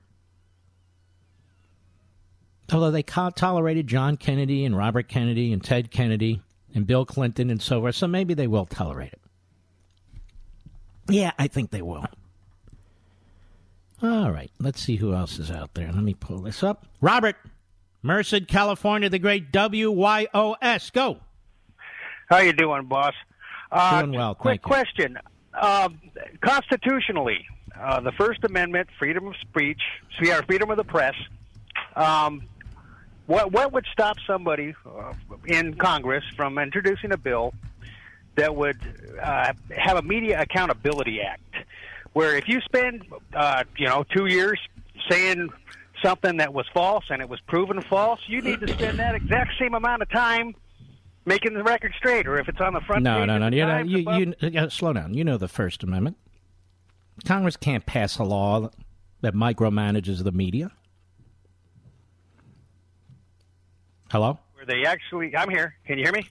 [2.72, 6.42] Although they tolerated John Kennedy and Robert Kennedy and Ted Kennedy
[6.74, 9.22] and Bill Clinton and so forth, so maybe they will tolerate it.
[11.10, 12.06] Yeah, I think they will.
[14.04, 15.90] All right, let's see who else is out there.
[15.90, 16.86] Let me pull this up.
[17.00, 17.38] Robert,
[18.02, 20.92] Merced, California, the great WYOS.
[20.92, 21.20] Go.
[22.30, 23.14] How you doing, boss?
[23.72, 24.36] Uh, doing well.
[24.36, 25.18] Quick question.
[25.54, 26.02] Um,
[26.42, 27.46] constitutionally,
[27.80, 29.82] uh, the First Amendment, freedom of speech,
[30.20, 31.16] freedom of the press.
[31.96, 32.44] Um,
[33.28, 35.14] what what would stop somebody uh,
[35.46, 37.54] in Congress from introducing a bill
[38.36, 38.80] that would
[39.22, 41.56] uh, have a Media Accountability Act,
[42.14, 44.60] where if you spend uh, you know two years
[45.10, 45.50] saying
[46.04, 49.52] something that was false and it was proven false, you need to spend that exact
[49.60, 50.56] same amount of time
[51.26, 53.04] making the record straight, or if it's on the front.
[53.04, 53.48] No, page no, no.
[53.48, 55.14] You, know, you, above- you, uh, slow down.
[55.14, 56.18] You know the First Amendment.
[57.26, 58.70] Congress can't pass a law
[59.22, 60.72] that micromanages the media.
[64.12, 64.40] Hello?
[64.66, 65.36] where they actually.
[65.36, 65.76] I'm here.
[65.86, 66.28] Can you hear me?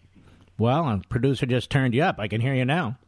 [0.58, 2.18] Well, a producer just turned you up.
[2.18, 2.98] I can hear you now.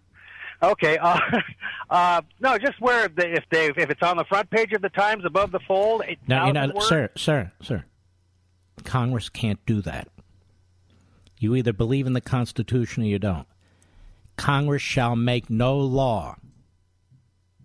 [0.73, 0.99] Okay.
[0.99, 1.19] Uh,
[1.91, 4.89] uh, no, just where the, if they if it's on the front page of the
[4.91, 6.03] Times above the fold.
[6.27, 7.85] No, you know, words, sir, sir, sir.
[8.85, 10.09] Congress can't do that.
[11.39, 13.47] You either believe in the Constitution or you don't.
[14.37, 16.37] Congress shall make no law.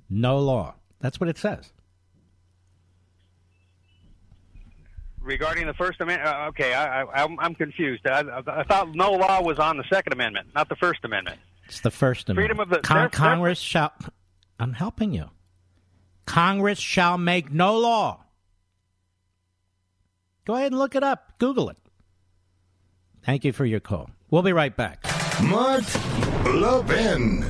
[0.09, 0.75] No law.
[0.99, 1.71] That's what it says.
[5.29, 6.27] regarding the First Amendment.
[6.27, 8.05] Uh, okay, I, I'm confused.
[8.07, 11.39] I, I thought no law was on the Second Amendment, not the First Amendment.
[11.69, 12.47] It's the First Amendment.
[12.49, 13.93] Freedom of the Con- they're- they're- Congress shall.
[14.59, 15.29] I'm helping you.
[16.25, 18.25] Congress shall make no law.
[20.45, 21.37] Go ahead and look it up.
[21.37, 21.77] Google it.
[23.23, 24.09] Thank you for your call.
[24.31, 25.03] We'll be right back.
[25.43, 25.83] Mark
[26.45, 27.45] Levin.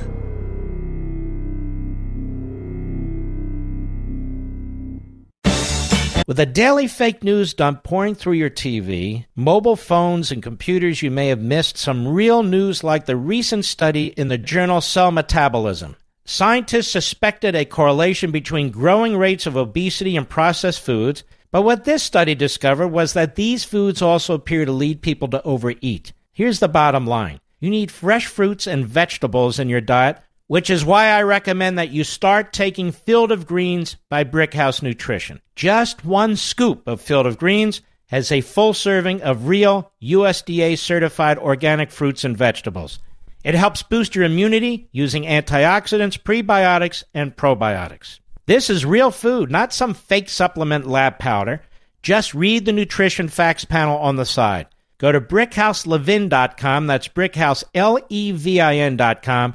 [6.30, 11.10] With a daily fake news dump pouring through your TV, mobile phones, and computers, you
[11.10, 15.96] may have missed some real news like the recent study in the journal Cell Metabolism.
[16.24, 22.04] Scientists suspected a correlation between growing rates of obesity and processed foods, but what this
[22.04, 26.12] study discovered was that these foods also appear to lead people to overeat.
[26.30, 30.20] Here's the bottom line you need fresh fruits and vegetables in your diet,
[30.50, 35.40] which is why I recommend that you start taking Field of Greens by Brickhouse Nutrition.
[35.54, 41.38] Just one scoop of Field of Greens has a full serving of real USDA certified
[41.38, 42.98] organic fruits and vegetables.
[43.44, 48.18] It helps boost your immunity using antioxidants, prebiotics, and probiotics.
[48.46, 51.62] This is real food, not some fake supplement lab powder.
[52.02, 54.66] Just read the nutrition facts panel on the side.
[54.98, 59.54] Go to brickhouselevin.com, that's brickhouse, L E V I N.com,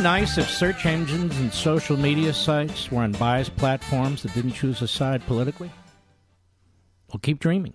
[0.00, 4.80] Nice if search engines and social media sites were on biased platforms that didn't choose
[4.80, 5.70] a side politically?
[7.08, 7.74] Well, keep dreaming.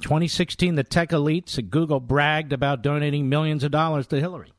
[0.00, 4.52] 2016, the tech elites at Google bragged about donating millions of dollars to Hillary.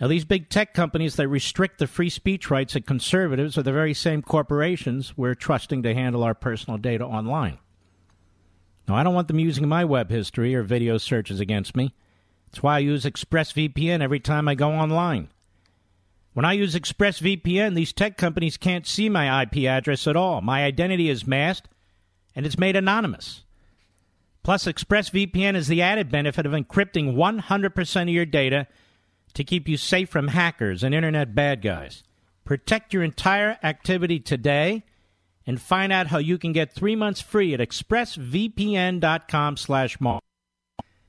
[0.00, 3.72] Now, these big tech companies that restrict the free speech rights of conservatives are the
[3.72, 7.58] very same corporations we're trusting to handle our personal data online.
[8.86, 11.94] Now, I don't want them using my web history or video searches against me.
[12.50, 15.28] That's why I use ExpressVPN every time I go online.
[16.34, 20.40] When I use ExpressVPN, these tech companies can't see my IP address at all.
[20.40, 21.68] My identity is masked
[22.34, 23.44] and it's made anonymous.
[24.42, 28.66] Plus, ExpressVPN has the added benefit of encrypting 100% of your data
[29.32, 32.02] to keep you safe from hackers and internet bad guys.
[32.44, 34.82] Protect your entire activity today
[35.46, 40.22] and find out how you can get three months free at expressvpn.com slash mark.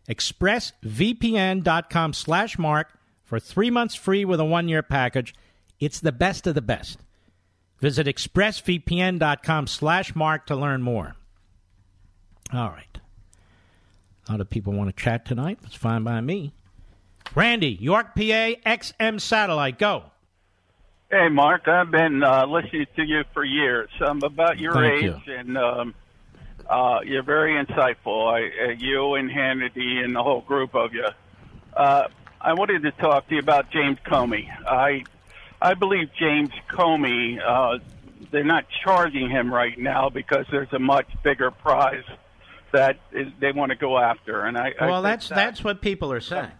[0.08, 2.95] expressvpn.com slash mark
[3.26, 5.36] for three months free with a one-year package.
[5.80, 7.00] It's the best of the best.
[7.80, 11.16] Visit expressvpn.com slash mark to learn more.
[12.54, 13.00] All right.
[14.28, 15.60] A lot of people want to chat tonight.
[15.66, 16.54] It's fine by me.
[17.34, 18.22] Randy, York, PA,
[18.66, 20.06] XM Satellite, go.
[21.12, 23.90] Hey, Mark, I've been uh, listening to you for years.
[24.00, 25.96] I'm about your Thank age, and um,
[26.68, 28.28] uh, you're very insightful.
[28.28, 31.06] I, uh, you and Hannity and the whole group of you.
[32.46, 34.48] I wanted to talk to you about James Comey.
[34.68, 35.04] I,
[35.62, 37.40] I believe James Comey.
[37.44, 37.80] Uh,
[38.32, 42.04] they're not charging him right now because there's a much bigger prize
[42.72, 44.42] that is, they want to go after.
[44.44, 46.52] And I, I Well, think that's that, that's what people are saying.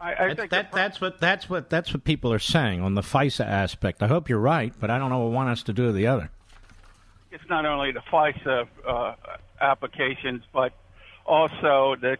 [0.00, 2.94] I, I That's, think that, that's what that's what that's what people are saying on
[2.94, 4.02] the FISA aspect.
[4.02, 6.08] I hope you're right, but I don't know what one has to do with the
[6.08, 6.30] other.
[7.30, 9.14] it's not only the FISA uh,
[9.60, 10.72] applications, but
[11.24, 12.16] also the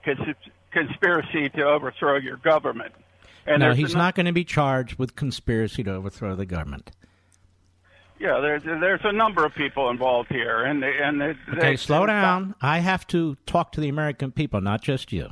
[0.73, 2.93] conspiracy to overthrow your government.
[3.47, 6.91] And no, he's not going to be charged with conspiracy to overthrow the government.
[8.21, 11.77] Yeah, there's there's a number of people involved here, and they, and they, Okay, they,
[11.77, 12.55] slow down.
[12.61, 15.31] I have to talk to the American people, not just you.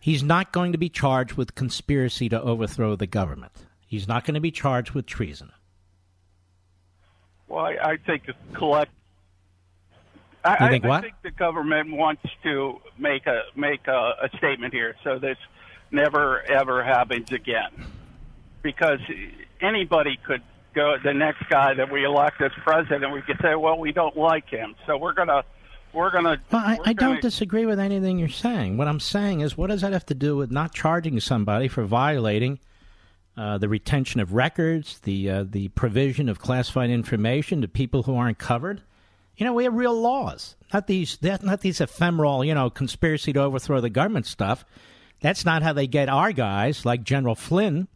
[0.00, 3.52] He's not going to be charged with conspiracy to overthrow the government.
[3.86, 5.52] He's not going to be charged with treason.
[7.48, 8.90] Well, I, I think collect.
[10.44, 10.98] I, think I, what?
[10.98, 15.38] I think the government wants to make a make a, a statement here, so this
[15.90, 17.70] never ever happens again,
[18.62, 19.00] because
[19.60, 20.42] anybody could
[20.74, 20.96] go.
[21.02, 24.48] The next guy that we elect as president, we could say, well, we don't like
[24.48, 25.44] him, so we're going to
[25.92, 26.40] we're gonna.
[26.50, 28.76] Well, I, I don't gonna- disagree with anything you're saying.
[28.76, 31.84] What I'm saying is, what does that have to do with not charging somebody for
[31.84, 32.58] violating
[33.36, 38.16] uh, the retention of records, the uh, the provision of classified information to people who
[38.16, 38.82] aren't covered?
[39.36, 43.40] You know, we have real laws, not these not these ephemeral, you know, conspiracy to
[43.40, 44.64] overthrow the government stuff.
[45.20, 47.88] That's not how they get our guys, like General Flynn.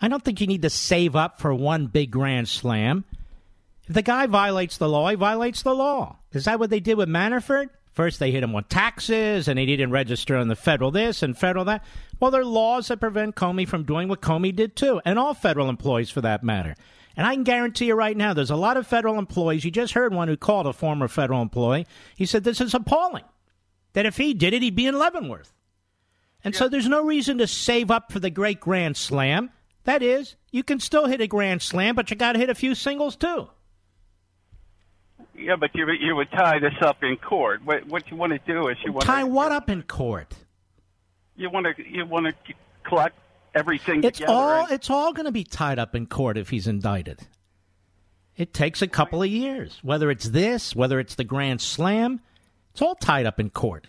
[0.00, 3.04] I don't think you need to save up for one big grand slam.
[3.86, 6.16] If the guy violates the law, he violates the law.
[6.32, 7.70] Is that what they did with Manafort?
[7.92, 11.36] First, they hit him with taxes, and he didn't register on the federal this and
[11.36, 11.84] federal that.
[12.18, 15.34] Well, there are laws that prevent Comey from doing what Comey did too, and all
[15.34, 16.74] federal employees for that matter.
[17.16, 19.64] And I can guarantee you right now, there's a lot of federal employees.
[19.64, 21.86] You just heard one who called a former federal employee.
[22.16, 23.24] He said this is appalling.
[23.92, 25.52] That if he did it, he'd be in Leavenworth.
[26.44, 29.50] And so there's no reason to save up for the great grand slam.
[29.84, 32.54] That is, you can still hit a grand slam, but you got to hit a
[32.54, 33.48] few singles too.
[35.34, 37.64] Yeah, but you you would tie this up in court.
[37.64, 39.82] What what you want to do is you want to Tie to what up in
[39.82, 40.34] court?
[41.36, 43.16] you want to you want to collect
[43.54, 44.32] everything It's together.
[44.32, 47.20] all and- it's all going to be tied up in court if he's indicted.
[48.36, 49.78] It takes a couple of years.
[49.82, 52.20] Whether it's this, whether it's the grand slam,
[52.72, 53.86] it's all tied up in court.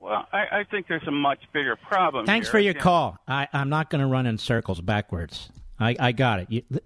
[0.00, 2.26] well, I, I think there's a much bigger problem.
[2.26, 2.52] Thanks here.
[2.52, 3.16] for your call.
[3.26, 5.48] I, I'm not going to run in circles backwards.
[5.80, 6.50] I, I got it.
[6.50, 6.84] You, th-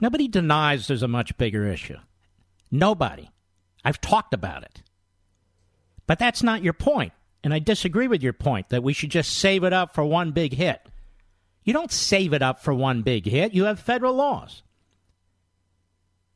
[0.00, 1.96] nobody denies there's a much bigger issue.
[2.70, 3.30] Nobody.
[3.84, 4.82] I've talked about it.
[6.06, 7.12] But that's not your point.
[7.44, 10.32] And I disagree with your point that we should just save it up for one
[10.32, 10.80] big hit.
[11.64, 13.54] You don't save it up for one big hit.
[13.54, 14.62] You have federal laws.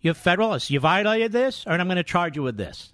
[0.01, 0.71] You have federal laws.
[0.71, 2.93] You violated this, or I'm going to charge you with this.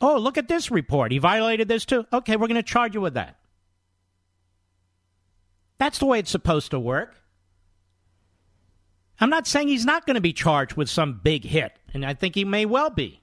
[0.00, 1.12] Oh, look at this report.
[1.12, 2.06] He violated this too.
[2.12, 3.36] Okay, we're going to charge you with that.
[5.78, 7.14] That's the way it's supposed to work.
[9.18, 12.14] I'm not saying he's not going to be charged with some big hit, and I
[12.14, 13.22] think he may well be.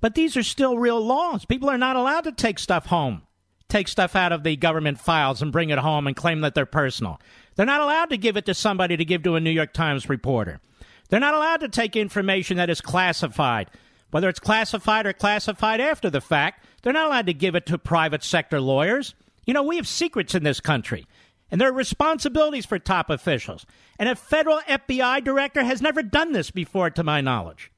[0.00, 1.44] But these are still real laws.
[1.44, 3.22] People are not allowed to take stuff home,
[3.68, 6.66] take stuff out of the government files and bring it home and claim that they're
[6.66, 7.20] personal.
[7.54, 10.08] They're not allowed to give it to somebody to give to a New York Times
[10.08, 10.60] reporter.
[11.08, 13.70] They're not allowed to take information that is classified,
[14.10, 16.64] whether it's classified or classified after the fact.
[16.82, 19.14] They're not allowed to give it to private sector lawyers.
[19.46, 21.06] You know, we have secrets in this country,
[21.50, 23.66] and there are responsibilities for top officials.
[23.98, 27.70] And a federal FBI director has never done this before, to my knowledge.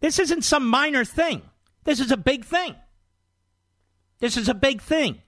[0.00, 1.42] This isn't some minor thing.
[1.84, 2.74] This is a big thing.
[4.18, 5.22] This is a big thing.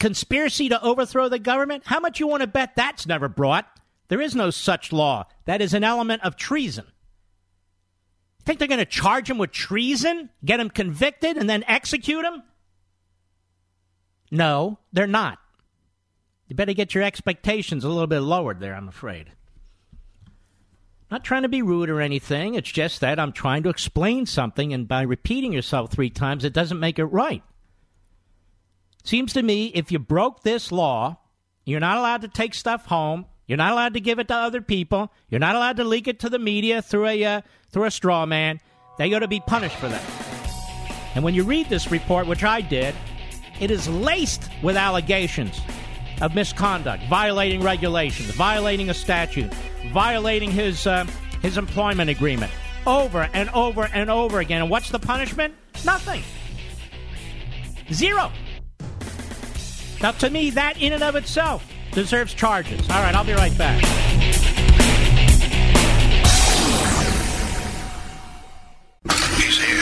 [0.00, 1.84] Conspiracy to overthrow the government?
[1.86, 3.66] How much you want to bet that's never brought?
[4.08, 5.26] There is no such law.
[5.44, 6.86] That is an element of treason.
[8.44, 12.42] Think they're going to charge him with treason, get him convicted, and then execute him?
[14.32, 15.38] No, they're not.
[16.48, 19.30] You better get your expectations a little bit lowered there, I'm afraid.
[21.12, 22.54] Not trying to be rude or anything.
[22.54, 26.54] It's just that I'm trying to explain something, and by repeating yourself three times, it
[26.54, 27.42] doesn't make it right.
[29.04, 31.18] Seems to me if you broke this law,
[31.66, 33.26] you're not allowed to take stuff home.
[33.46, 35.12] You're not allowed to give it to other people.
[35.28, 38.24] You're not allowed to leak it to the media through a uh, through a straw
[38.24, 38.58] man.
[38.96, 40.02] They ought to be punished for that.
[41.14, 42.94] And when you read this report, which I did,
[43.60, 45.60] it is laced with allegations
[46.22, 49.52] of misconduct, violating regulations, violating a statute,
[49.92, 51.06] violating his uh,
[51.40, 52.52] his employment agreement,
[52.86, 54.62] over and over and over again.
[54.62, 55.54] And what's the punishment?
[55.84, 56.22] Nothing.
[57.92, 58.30] Zero.
[60.00, 62.80] Now, to me, that in and of itself deserves charges.
[62.90, 64.11] All right, I'll be right back.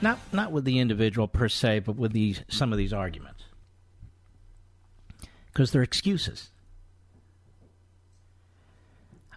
[0.00, 3.44] Not, not with the individual per se, but with these, some of these arguments.
[5.46, 6.50] Because they're excuses.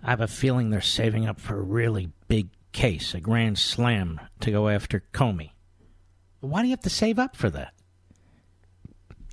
[0.04, 4.20] I have a feeling they're saving up for a really big case, a grand slam
[4.42, 5.52] to go after Comey.
[6.42, 7.74] Why do you have to save up for that?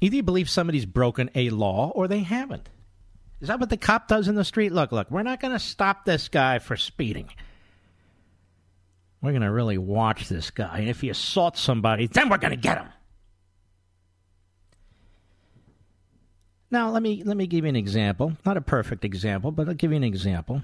[0.01, 2.69] Either you believe somebody's broken a law or they haven't.
[3.41, 4.73] Is that what the cop does in the street?
[4.73, 7.31] Look, look, we're not going to stop this guy for speeding.
[9.23, 10.79] We're going to really watch this guy.
[10.79, 12.89] And if he assaults somebody, then we're going to get him.
[16.71, 18.37] Now, let me let me give you an example.
[18.45, 20.63] Not a perfect example, but I'll give you an example.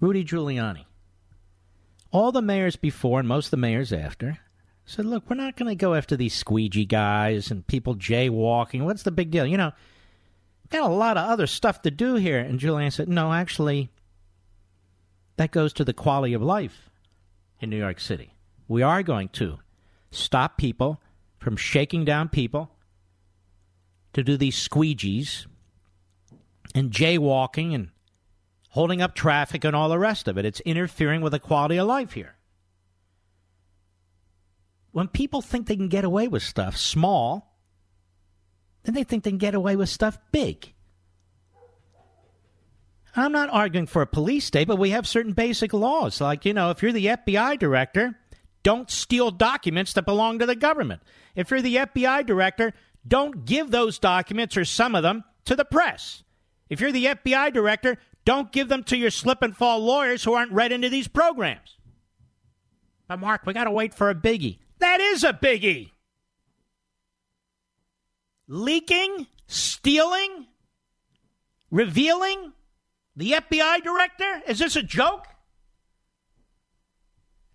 [0.00, 0.84] Rudy Giuliani.
[2.10, 4.38] All the mayors before and most of the mayors after
[4.86, 8.84] said, look, we're not going to go after these squeegee guys and people jaywalking.
[8.84, 9.46] What's the big deal?
[9.46, 9.72] You know,
[10.70, 12.38] got a lot of other stuff to do here.
[12.38, 13.90] And Giuliani said, no, actually,
[15.38, 16.90] that goes to the quality of life
[17.64, 18.34] in New York City.
[18.68, 19.58] We are going to
[20.10, 21.00] stop people
[21.38, 22.70] from shaking down people
[24.12, 25.46] to do these squeegees
[26.74, 27.88] and jaywalking and
[28.70, 30.44] holding up traffic and all the rest of it.
[30.44, 32.36] It's interfering with the quality of life here
[34.94, 37.58] when people think they can get away with stuff small,
[38.84, 40.72] then they think they can get away with stuff big.
[43.16, 46.20] I'm not arguing for a police state, but we have certain basic laws.
[46.20, 48.18] Like, you know, if you're the FBI director,
[48.62, 51.02] don't steal documents that belong to the government.
[51.36, 52.72] If you're the FBI director,
[53.06, 56.24] don't give those documents or some of them to the press.
[56.68, 60.32] If you're the FBI director, don't give them to your slip and fall lawyers who
[60.32, 61.76] aren't read into these programs.
[63.06, 64.58] But, Mark, we got to wait for a biggie.
[64.78, 65.90] That is a biggie.
[68.48, 70.46] Leaking, stealing,
[71.70, 72.52] revealing
[73.16, 74.42] the FBI director?
[74.46, 75.26] Is this a joke?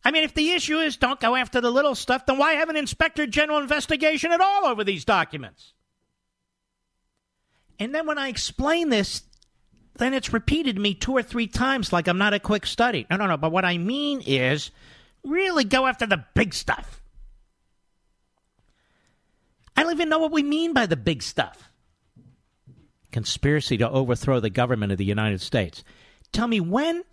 [0.03, 2.69] I mean, if the issue is don't go after the little stuff, then why have
[2.69, 5.73] an inspector general investigation at all over these documents?
[7.77, 9.23] And then when I explain this,
[9.95, 13.05] then it's repeated to me two or three times like I'm not a quick study.
[13.09, 13.37] No, no, no.
[13.37, 14.71] But what I mean is
[15.23, 17.01] really go after the big stuff.
[19.75, 21.68] I don't even know what we mean by the big stuff.
[23.11, 25.83] Conspiracy to overthrow the government of the United States.
[26.31, 27.03] Tell me, when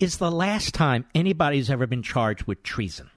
[0.00, 3.10] is the last time anybody's ever been charged with treason?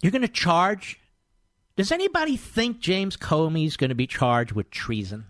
[0.00, 1.00] You're going to charge?
[1.76, 5.26] Does anybody think James Comey's going to be charged with treason?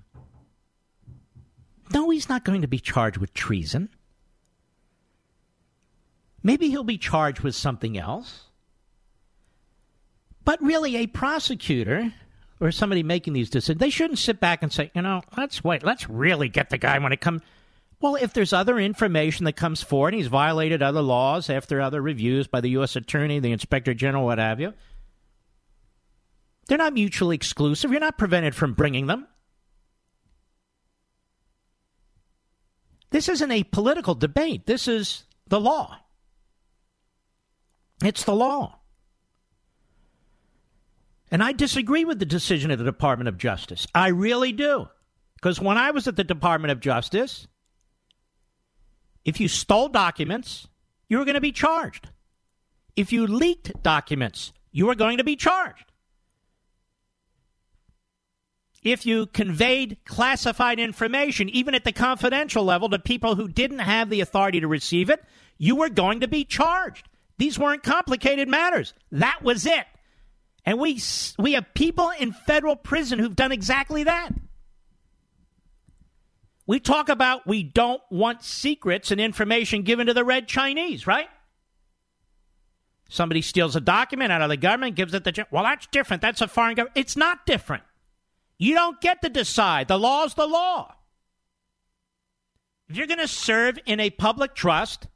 [1.92, 3.88] No, he's not going to be charged with treason.
[6.42, 8.44] Maybe he'll be charged with something else.
[10.44, 12.12] But really, a prosecutor
[12.60, 15.82] or somebody making these decisions, they shouldn't sit back and say, you know, let's wait,
[15.82, 17.42] let's really get the guy when it comes.
[18.00, 22.02] Well, if there's other information that comes forward, and he's violated other laws after other
[22.02, 22.96] reviews by the U.S.
[22.96, 24.74] Attorney, the Inspector General, what have you,
[26.66, 27.90] they're not mutually exclusive.
[27.90, 29.26] You're not prevented from bringing them.
[33.10, 34.66] This isn't a political debate.
[34.66, 35.96] This is the law.
[38.02, 38.80] It's the law.
[41.34, 43.88] And I disagree with the decision of the Department of Justice.
[43.92, 44.88] I really do.
[45.34, 47.48] Because when I was at the Department of Justice,
[49.24, 50.68] if you stole documents,
[51.08, 52.08] you were going to be charged.
[52.94, 55.90] If you leaked documents, you were going to be charged.
[58.84, 64.08] If you conveyed classified information, even at the confidential level, to people who didn't have
[64.08, 65.24] the authority to receive it,
[65.58, 67.08] you were going to be charged.
[67.38, 68.94] These weren't complicated matters.
[69.10, 69.84] That was it.
[70.66, 71.00] And we,
[71.38, 74.30] we have people in federal prison who've done exactly that.
[76.66, 81.28] We talk about we don't want secrets and information given to the red Chinese, right?
[83.10, 85.46] Somebody steals a document out of the government, gives it to.
[85.50, 86.22] Well, that's different.
[86.22, 86.96] That's a foreign government.
[86.96, 87.82] It's not different.
[88.56, 89.88] You don't get to decide.
[89.88, 90.94] The law is the law.
[92.88, 95.06] If you're going to serve in a public trust,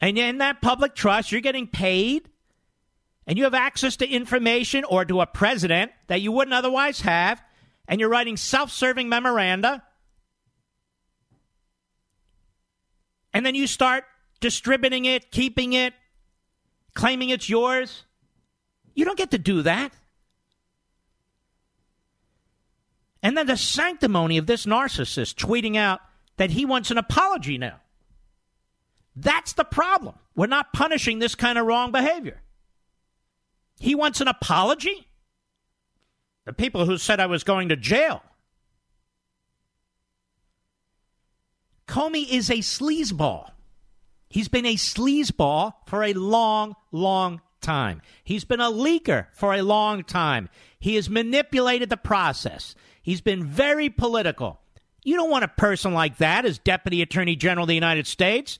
[0.00, 2.28] and in that public trust, you're getting paid
[3.26, 7.42] and you have access to information or to a president that you wouldn't otherwise have,
[7.88, 9.82] and you're writing self serving memoranda,
[13.32, 14.04] and then you start
[14.40, 15.94] distributing it, keeping it,
[16.94, 18.04] claiming it's yours.
[18.94, 19.92] You don't get to do that.
[23.22, 26.00] And then the sanctimony of this narcissist tweeting out
[26.36, 27.80] that he wants an apology now.
[29.16, 30.16] That's the problem.
[30.36, 32.42] We're not punishing this kind of wrong behavior.
[33.84, 35.08] He wants an apology?
[36.46, 38.22] The people who said I was going to jail.
[41.86, 43.50] Comey is a sleazeball.
[44.30, 48.00] He's been a sleazeball for a long, long time.
[48.24, 50.48] He's been a leaker for a long time.
[50.80, 52.74] He has manipulated the process.
[53.02, 54.60] He's been very political.
[55.02, 58.58] You don't want a person like that as Deputy Attorney General of the United States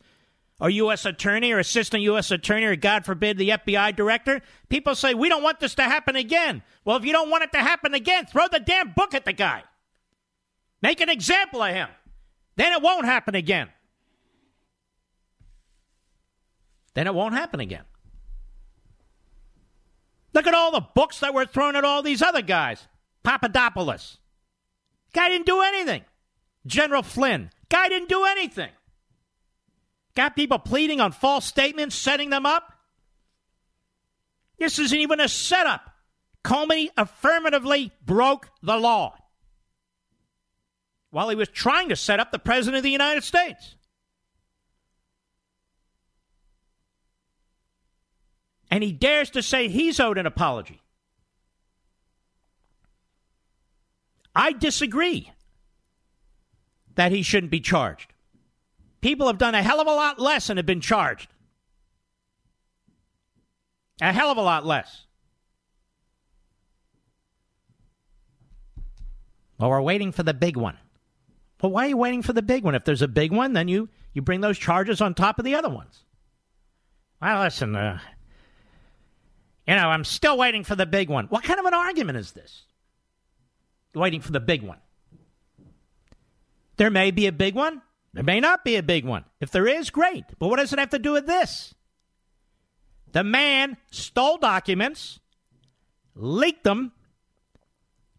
[0.65, 1.05] or U.S.
[1.05, 2.31] Attorney or Assistant U.S.
[2.31, 4.41] Attorney or, God forbid, the FBI Director.
[4.71, 6.63] People say, we don't want this to happen again.
[6.87, 9.35] Well, if you don't want it to happen again, throw the damn book at the
[9.35, 9.63] guy.
[10.81, 11.89] Make an example of him.
[12.57, 13.69] Then it won't happen again.
[16.95, 17.85] Then it won't happen again.
[20.33, 22.89] Look at all the books that were thrown at all these other guys.
[23.23, 24.17] Papadopoulos.
[25.13, 26.07] Guy didn't do anything.
[26.67, 27.51] General Flynn.
[27.69, 28.71] Guy didn't do anything.
[30.15, 32.73] Got people pleading on false statements, setting them up.
[34.59, 35.91] This isn't even a setup.
[36.45, 39.17] Comey affirmatively broke the law
[41.11, 43.77] while he was trying to set up the President of the United States.
[48.71, 50.81] And he dares to say he's owed an apology.
[54.35, 55.31] I disagree
[56.97, 58.14] that he shouldn't be charged.
[59.05, 61.29] People have done a hell of a lot less and have been charged.
[64.01, 65.05] A hell of a lot less.
[69.59, 70.79] Well, we're waiting for the big one.
[71.61, 72.75] Well, why are you waiting for the big one?
[72.75, 75.55] If there's a big one, then you, you bring those charges on top of the
[75.55, 76.07] other ones.
[77.21, 77.99] Well, listen, uh,
[79.69, 81.27] you know, I'm still waiting for the big one.
[81.27, 82.63] What kind of an argument is this?
[83.95, 84.79] Waiting for the big one.
[86.79, 87.83] There may be a big one.
[88.15, 89.25] There may not be a big one.
[89.41, 90.25] If there is, great.
[90.39, 91.75] But what does it have to do with this?
[93.11, 95.19] The man stole documents,
[96.15, 96.93] leaked them,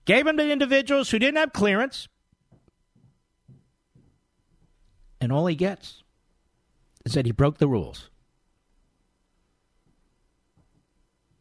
[0.04, 2.08] gave them to individuals who didn't have clearance,
[5.20, 6.04] and all he gets
[7.06, 8.10] is that he broke the rules.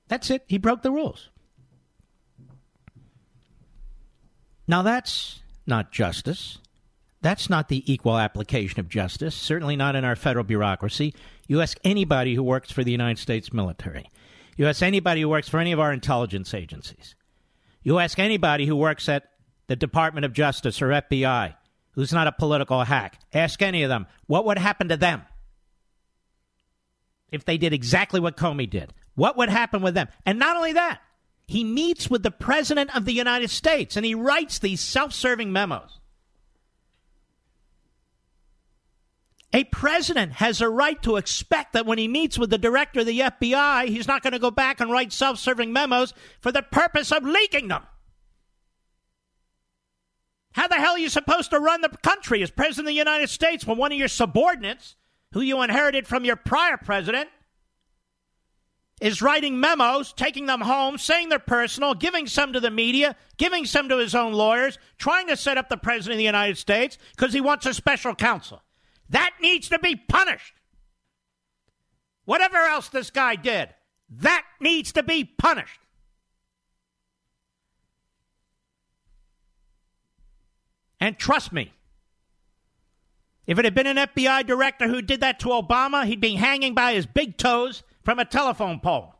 [0.08, 0.44] That's it.
[0.46, 1.30] He broke the rules.
[4.66, 6.58] Now, that's not justice.
[7.24, 11.14] That's not the equal application of justice, certainly not in our federal bureaucracy.
[11.48, 14.10] You ask anybody who works for the United States military.
[14.58, 17.14] You ask anybody who works for any of our intelligence agencies.
[17.82, 19.24] You ask anybody who works at
[19.68, 21.54] the Department of Justice or FBI
[21.92, 23.18] who's not a political hack.
[23.32, 25.22] Ask any of them what would happen to them
[27.32, 28.92] if they did exactly what Comey did.
[29.14, 30.08] What would happen with them?
[30.26, 31.00] And not only that,
[31.46, 35.52] he meets with the President of the United States and he writes these self serving
[35.52, 36.00] memos.
[39.54, 43.06] A president has a right to expect that when he meets with the director of
[43.06, 46.60] the FBI, he's not going to go back and write self serving memos for the
[46.60, 47.84] purpose of leaking them.
[50.54, 53.30] How the hell are you supposed to run the country as president of the United
[53.30, 54.96] States when one of your subordinates,
[55.32, 57.28] who you inherited from your prior president,
[59.00, 63.66] is writing memos, taking them home, saying they're personal, giving some to the media, giving
[63.66, 66.98] some to his own lawyers, trying to set up the president of the United States
[67.16, 68.63] because he wants a special counsel?
[69.10, 70.54] That needs to be punished.
[72.24, 73.68] Whatever else this guy did,
[74.10, 75.80] that needs to be punished.
[81.00, 81.72] And trust me,
[83.46, 86.74] if it had been an FBI director who did that to Obama, he'd be hanging
[86.74, 89.14] by his big toes from a telephone pole.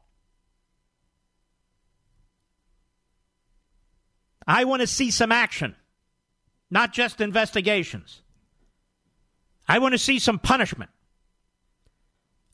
[4.46, 5.74] I want to see some action,
[6.70, 8.22] not just investigations.
[9.66, 10.90] I want to see some punishment.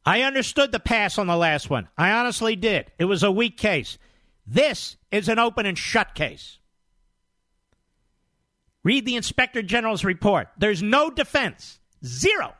[0.05, 1.89] I understood the pass on the last one.
[1.99, 2.91] I honestly did.
[2.99, 3.99] It was a weak case.
[4.47, 6.59] This is an open and shut case.
[8.83, 10.49] Read the Inspector General's report.
[10.57, 11.79] There's no defense.
[12.05, 12.55] Zero.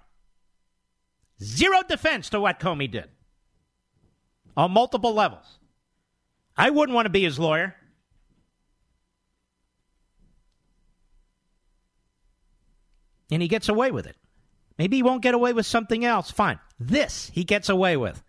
[1.43, 3.09] Zero defense to what Comey did
[4.57, 5.59] on multiple levels.
[6.57, 7.75] I wouldn't want to be his lawyer.
[13.31, 14.17] And he gets away with it.
[14.81, 16.31] Maybe he won't get away with something else.
[16.31, 16.59] Fine.
[16.79, 18.23] This he gets away with.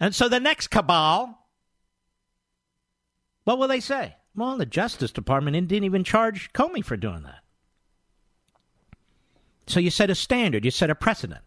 [0.00, 1.46] And so the next cabal,
[3.44, 4.16] what will they say?
[4.34, 7.38] Well, the Justice Department didn't even charge Comey for doing that.
[9.68, 11.44] So you set a standard, you set a precedent.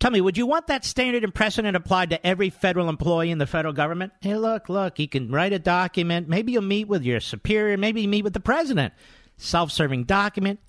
[0.00, 3.38] Tell me, would you want that standard and precedent applied to every federal employee in
[3.38, 4.14] the federal government?
[4.20, 6.28] Hey, look, look, you can write a document.
[6.28, 7.76] Maybe you'll meet with your superior.
[7.76, 8.94] Maybe you meet with the president.
[9.40, 10.60] Self serving document.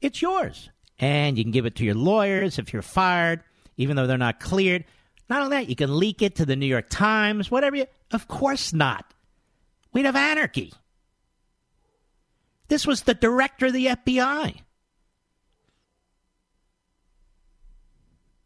[0.00, 0.70] It's yours.
[0.98, 3.42] And you can give it to your lawyers if you're fired,
[3.76, 4.84] even though they're not cleared.
[5.28, 7.86] Not only that, you can leak it to the New York Times, whatever you.
[8.10, 9.12] Of course not.
[9.92, 10.72] We'd have anarchy.
[12.68, 14.62] This was the director of the FBI.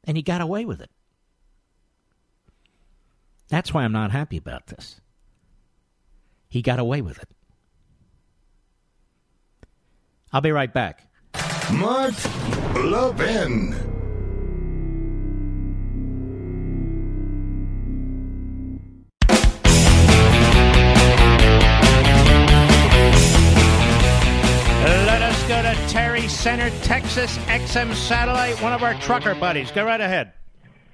[0.07, 0.91] and he got away with it.
[3.49, 5.01] That's why I'm not happy about this.
[6.49, 7.29] He got away with it.
[10.37, 11.01] I'll be right back.
[11.73, 12.13] Mark
[12.75, 13.71] Levin.
[24.85, 29.71] Let us go to Terry Center, Texas, XM Satellite, one of our trucker buddies.
[29.71, 30.35] Go right ahead.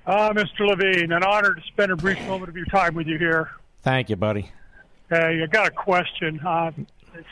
[0.06, 0.60] Uh, Mr.
[0.60, 3.50] Levine, an honor to spend a brief moment of your time with you here.
[3.82, 4.52] Thank you, buddy.
[5.10, 6.38] Hey, I got a question.
[6.46, 6.70] Uh,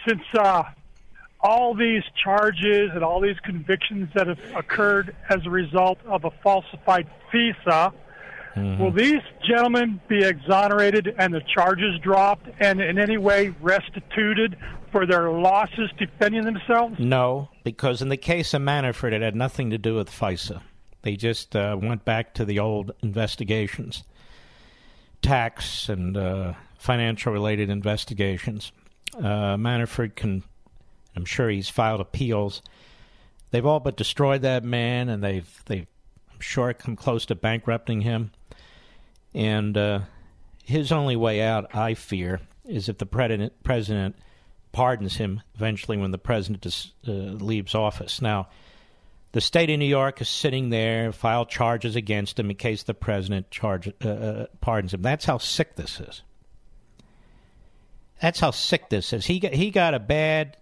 [0.05, 0.65] since uh,
[1.43, 6.31] all these charges and all these convictions that have occurred as a result of a
[6.43, 7.93] falsified FISA,
[8.79, 14.57] will these gentlemen be exonerated and the charges dropped and in any way restituted
[14.93, 16.97] for their losses defending themselves?
[16.99, 20.61] No, because in the case of Manafort, it had nothing to do with FISA.
[21.03, 24.05] They just uh, went back to the old investigations,
[25.23, 28.73] tax and uh, financial related investigations.
[29.17, 30.43] Uh, Manafort can,
[31.17, 32.63] I'm sure he's filed appeals.
[33.51, 35.87] They've all but destroyed that man, and they've they've,
[36.33, 38.31] I'm sure, come close to bankrupting him.
[39.35, 40.01] And uh,
[40.65, 44.17] his only way out, I fear, is if the president president
[44.73, 48.23] pardons him eventually when the president dis, uh, leaves office.
[48.23, 48.49] Now,
[49.33, 52.95] the state of New York is sitting there, file charges against him in case the
[52.95, 55.03] president charge, uh, uh, pardons him.
[55.03, 56.23] That's how sick this is.
[58.21, 59.25] That's how sick this is.
[59.27, 60.57] He got, he got a bad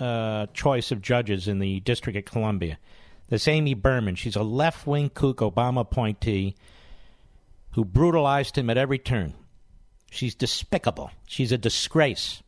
[0.00, 2.78] uh, choice of judges in the District of Columbia.
[3.28, 6.56] This Amy Berman, she's a left wing kook Obama appointee
[7.72, 9.34] who brutalized him at every turn.
[10.10, 11.10] She's despicable.
[11.26, 12.42] She's a disgrace.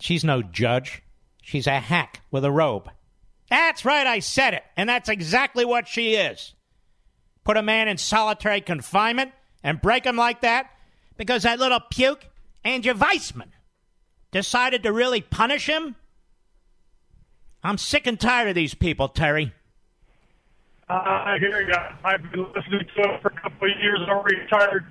[0.00, 1.02] She's no judge.
[1.42, 2.90] She's a hack with a robe.
[3.48, 4.64] That's right, I said it.
[4.76, 6.54] And that's exactly what she is.
[7.44, 9.32] Put a man in solitary confinement
[9.62, 10.70] and break him like that
[11.16, 12.26] because that little puke,
[12.64, 13.52] Andrew Weissmann,
[14.32, 15.94] decided to really punish him?
[17.64, 19.52] I'm sick and tired of these people, Terry.
[20.88, 21.74] Uh, I hear you.
[22.04, 24.00] I've been listening to it for a couple of years.
[24.06, 24.84] I'm a retired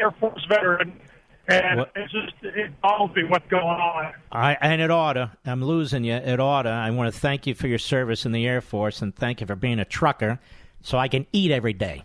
[0.00, 0.98] Air Force veteran,
[1.46, 1.92] and What?
[1.94, 4.12] it's just it bothers me what's going on.
[4.32, 5.36] I and it oughta.
[5.44, 6.14] I'm losing you.
[6.14, 6.70] It oughta.
[6.70, 9.46] I want to thank you for your service in the Air Force and thank you
[9.46, 10.40] for being a trucker
[10.82, 12.02] so I can eat every day.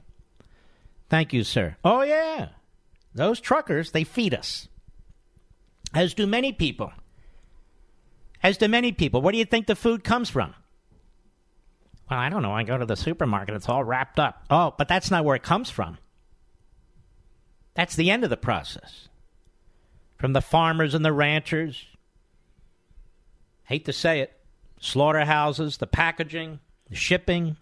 [1.09, 1.77] Thank you, sir.
[1.83, 2.49] Oh, yeah.
[3.15, 4.67] Those truckers, they feed us.
[5.93, 6.93] As do many people.
[8.43, 9.21] As do many people.
[9.21, 10.53] Where do you think the food comes from?
[12.09, 12.53] Well, I don't know.
[12.53, 14.45] I go to the supermarket, it's all wrapped up.
[14.49, 15.97] Oh, but that's not where it comes from.
[17.73, 19.07] That's the end of the process
[20.17, 21.85] from the farmers and the ranchers.
[23.63, 24.33] Hate to say it,
[24.79, 26.59] slaughterhouses, the packaging,
[26.89, 27.55] the shipping.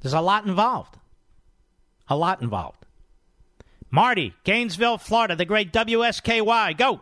[0.00, 0.96] There's a lot involved.
[2.08, 2.84] A lot involved.
[3.90, 6.76] Marty, Gainesville, Florida, the great WSKY.
[6.76, 7.00] Go.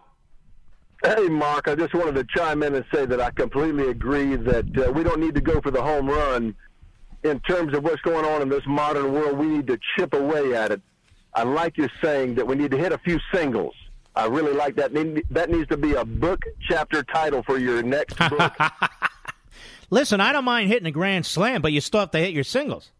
[1.06, 4.66] Hey, Mark, I just wanted to chime in and say that I completely agree that
[4.88, 6.52] uh, we don't need to go for the home run.
[7.22, 10.54] In terms of what's going on in this modern world, we need to chip away
[10.56, 10.80] at it.
[11.32, 13.74] I like you saying that we need to hit a few singles.
[14.16, 14.92] I really like that.
[15.30, 18.52] That needs to be a book chapter title for your next book.
[19.90, 22.42] Listen, I don't mind hitting a grand slam, but you still have to hit your
[22.44, 22.90] singles.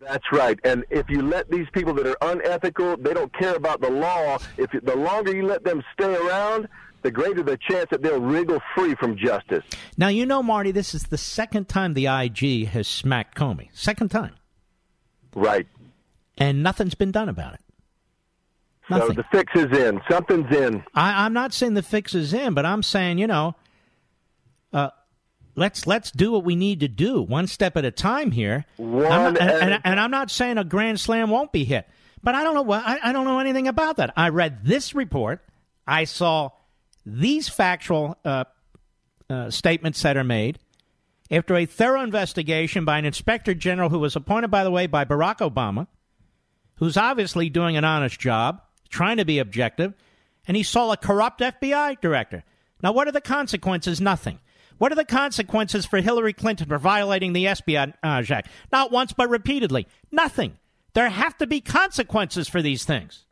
[0.00, 0.58] That's right.
[0.64, 4.38] And if you let these people that are unethical, they don't care about the law.
[4.56, 6.68] If you- the longer you let them stay around,
[7.02, 9.64] the greater the chance that they'll wriggle free from justice.
[9.96, 13.68] Now, you know, Marty, this is the second time the IG has smacked Comey.
[13.72, 14.34] Second time.
[15.34, 15.66] Right.
[16.38, 17.60] And nothing's been done about it.
[18.88, 20.00] So the fix is in.
[20.08, 20.82] Something's in.
[20.94, 23.56] I, I'm not saying the fix is in, but I'm saying, you know,
[24.72, 24.90] uh,
[25.56, 28.64] let's let's do what we need to do, one step at a time here.
[28.76, 31.88] One I'm not- and, and, and I'm not saying a grand slam won't be hit,
[32.22, 34.12] but I don't know what I, I don't know anything about that.
[34.16, 35.42] I read this report.
[35.84, 36.50] I saw
[37.06, 38.44] these factual uh,
[39.30, 40.58] uh, statements that are made
[41.30, 45.04] after a thorough investigation by an inspector general who was appointed, by the way, by
[45.04, 45.86] Barack Obama,
[46.76, 49.94] who's obviously doing an honest job, trying to be objective,
[50.46, 52.44] and he saw a corrupt FBI director.
[52.82, 54.00] Now, what are the consequences?
[54.00, 54.40] Nothing.
[54.78, 58.50] What are the consequences for Hillary Clinton for violating the Espionage Act?
[58.70, 59.86] Not once, but repeatedly.
[60.12, 60.58] Nothing.
[60.92, 63.24] There have to be consequences for these things.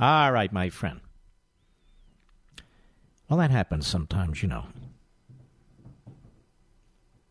[0.00, 1.00] All right, my friend.
[3.28, 4.66] Well, that happens sometimes, you know.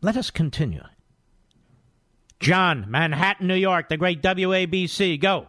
[0.00, 0.82] Let us continue.
[2.38, 5.20] John, Manhattan, New York, the great WABC.
[5.20, 5.48] Go.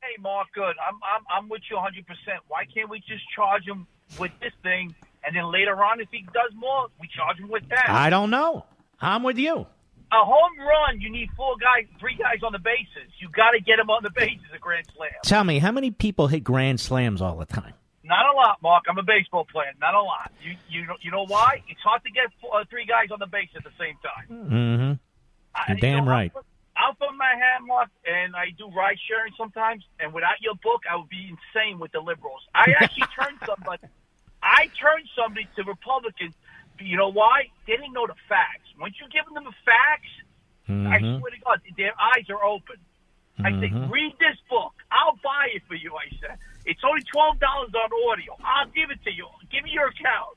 [0.00, 0.62] Hey, Mark, good.
[0.88, 2.04] I'm, I'm, I'm with you 100%.
[2.48, 3.86] Why can't we just charge him
[4.18, 4.94] with this thing,
[5.24, 7.84] and then later on, if he does more, we charge him with that?
[7.88, 8.64] I don't know.
[9.00, 9.66] I'm with you.
[10.12, 13.12] A home run, you need four guys, three guys on the bases.
[13.20, 15.10] You got to get him on the bases, a grand slam.
[15.24, 17.74] Tell me, how many people hit grand slams all the time?
[18.02, 18.84] Not a lot, Mark.
[18.88, 19.72] I'm a baseball player.
[19.80, 20.32] Not a lot.
[20.42, 21.62] You you know, you know why?
[21.68, 24.26] It's hard to get four, uh, three guys on the base at the same time.
[24.30, 24.92] Mm-hmm.
[25.54, 26.32] I- damn know, right.
[26.34, 26.42] I'm,
[26.76, 29.84] I'm from Manhattan, Mark, and I do ride sharing sometimes.
[29.98, 32.40] And without your book, I would be insane with the liberals.
[32.54, 33.82] I actually turned somebody.
[34.42, 36.32] I turned somebody to Republicans.
[36.78, 37.50] You know why?
[37.66, 38.64] They didn't know the facts.
[38.80, 40.08] Once you give them the facts,
[40.68, 40.72] I
[41.02, 41.18] Mhm.
[41.18, 42.76] swear to God, their eyes are open.
[43.46, 43.90] I say, Mhm.
[43.90, 44.72] read this book.
[44.90, 45.94] I'll buy it for you.
[45.96, 48.36] I said, it's only twelve dollars on audio.
[48.44, 49.26] I'll give it to you.
[49.50, 50.36] Give me your account.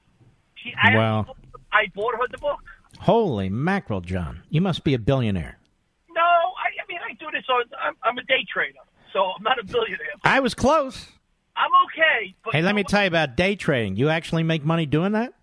[0.55, 1.35] She, I, Well.
[1.71, 2.59] I bought her the book.
[2.99, 4.43] Holy mackerel, John.
[4.49, 5.57] You must be a billionaire.
[6.11, 7.63] No, I, I mean I do this on.
[7.81, 8.79] I'm, I'm a day trader,
[9.11, 10.07] so I'm not a billionaire.
[10.23, 11.07] I was close.
[11.55, 13.95] I'm okay, Hey, let me tell you about day trading.
[13.95, 15.33] You actually make money doing that?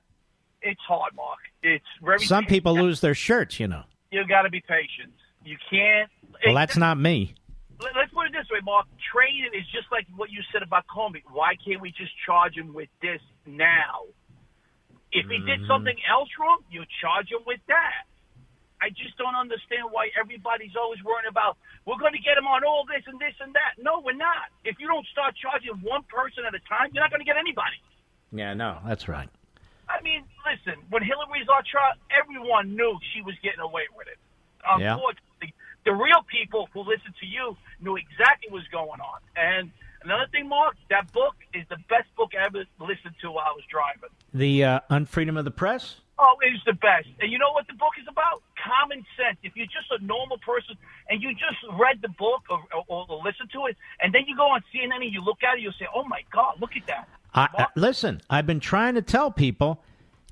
[0.63, 1.39] it's hard, Mark.
[1.63, 2.19] It's very.
[2.21, 3.83] Some people lose their shirts, you know.
[4.11, 5.13] You got to be patient.
[5.45, 6.11] You can't.
[6.45, 7.35] Well, that's not me.
[7.81, 8.87] Let- Let's put it this way, Mark.
[9.13, 11.23] Trading is just like what you said about Comey.
[11.31, 14.05] Why can't we just charge him with this now?
[15.13, 15.67] If he did Mhm.
[15.67, 18.05] something else wrong, you charge him with that.
[18.81, 22.65] I just don't understand why everybody's always worrying about we're going to get him on
[22.65, 23.75] all this and this and that.
[23.79, 24.49] No, we're not.
[24.65, 27.37] If you don't start charging one person at a time, you're not going to get
[27.37, 27.77] anybody.
[28.33, 29.29] Yeah, no, that's right.
[29.89, 34.07] I mean, listen, when Hillary was on trial, everyone knew she was getting away with
[34.07, 34.19] it.
[34.79, 34.97] Yeah.
[35.85, 39.21] The real people who listened to you knew exactly what was going on.
[39.37, 39.71] And
[40.03, 43.53] another thing, Mark, that book is the best book I ever listened to while I
[43.53, 44.11] was driving.
[44.35, 45.97] The uh, unfreedom of the press?
[46.19, 47.09] Oh, it is the best.
[47.21, 48.43] And you know what the book is about?
[48.61, 49.39] Common sense.
[49.43, 50.77] If you're just a normal person
[51.09, 54.37] and you just read the book or, or, or listen to it, and then you
[54.37, 56.87] go on CNN and you look at it, you'll say, oh my God, look at
[56.89, 57.09] that.
[57.33, 59.83] I, uh, listen, I've been trying to tell people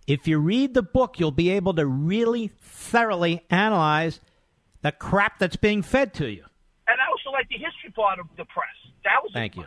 [0.07, 4.21] if you read the book, you'll be able to really thoroughly analyze
[4.83, 6.45] the crap that's being fed to you.
[6.87, 8.69] And I also like the history part of the press.
[9.05, 9.65] That was Thank you.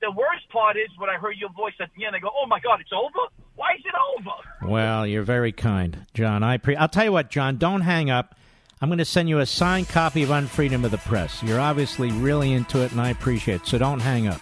[0.00, 2.14] the worst part is when I heard your voice at the end.
[2.14, 3.28] I go, "Oh my God, it's over!
[3.56, 6.42] Why is it over?" Well, you're very kind, John.
[6.42, 8.36] I pre- I'll tell you what, John, don't hang up.
[8.80, 11.42] I'm going to send you a signed copy of Unfreedom of the Press.
[11.42, 14.40] You're obviously really into it, and I appreciate it, so don't hang up.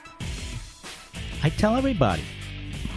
[1.45, 2.23] I tell everybody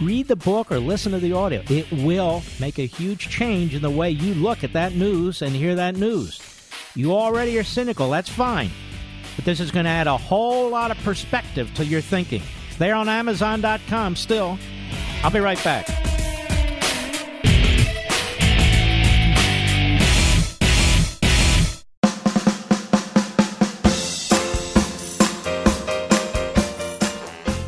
[0.00, 1.62] read the book or listen to the audio.
[1.70, 5.54] It will make a huge change in the way you look at that news and
[5.54, 6.40] hear that news.
[6.96, 8.70] You already are cynical, that's fine.
[9.36, 12.42] But this is going to add a whole lot of perspective to your thinking.
[12.68, 14.58] It's there on Amazon.com still.
[15.22, 15.86] I'll be right back.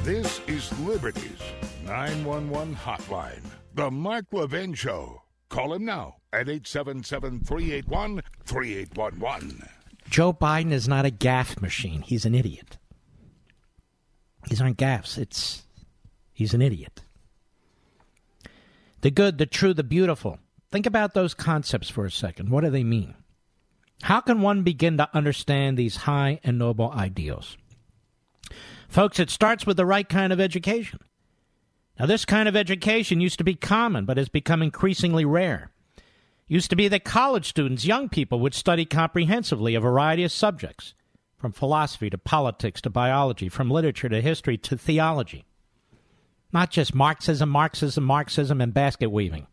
[0.05, 1.43] This is Liberty's
[1.85, 3.45] 911 hotline.
[3.75, 5.21] The Mark Levin Show.
[5.51, 9.69] Call him now at 877 381 3811.
[10.09, 12.03] Joe Biden is not a gaffe machine.
[12.03, 12.79] He's an idiot.
[14.49, 15.19] These aren't gaffes.
[15.19, 15.65] It's
[16.33, 17.03] he's an idiot.
[19.01, 20.39] The good, the true, the beautiful.
[20.71, 22.51] Think about those concepts for a second.
[22.51, 23.15] What do they mean?
[24.03, 27.57] How can one begin to understand these high and noble ideals?
[28.89, 31.01] Folks, it starts with the right kind of education.
[31.99, 35.71] Now, this kind of education used to be common, but has become increasingly rare.
[36.49, 40.95] Used to be that college students, young people, would study comprehensively a variety of subjects,
[41.37, 45.45] from philosophy to politics to biology, from literature to history to theology.
[46.51, 49.47] Not just Marxism, Marxism, Marxism, and basket weaving.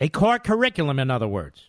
[0.00, 1.68] A core curriculum, in other words.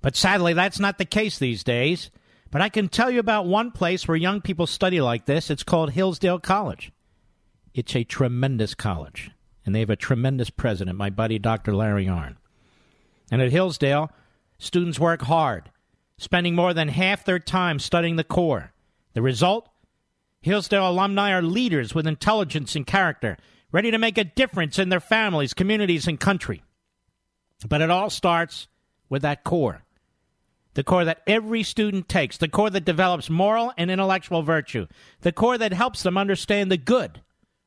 [0.00, 2.10] But sadly, that's not the case these days.
[2.50, 5.50] But I can tell you about one place where young people study like this.
[5.50, 6.92] It's called Hillsdale College.
[7.74, 9.32] It's a tremendous college,
[9.66, 11.74] and they have a tremendous president, my buddy Dr.
[11.74, 12.36] Larry Arnn.
[13.30, 14.10] And at Hillsdale,
[14.58, 15.70] students work hard,
[16.18, 18.72] spending more than half their time studying the core.
[19.14, 19.68] The result?
[20.40, 23.38] Hillsdale alumni are leaders with intelligence and character,
[23.72, 26.62] ready to make a difference in their families, communities, and country.
[27.68, 28.68] But it all starts
[29.08, 29.84] with that core.
[30.74, 34.86] The core that every student takes, the core that develops moral and intellectual virtue,
[35.20, 37.22] the core that helps them understand the good,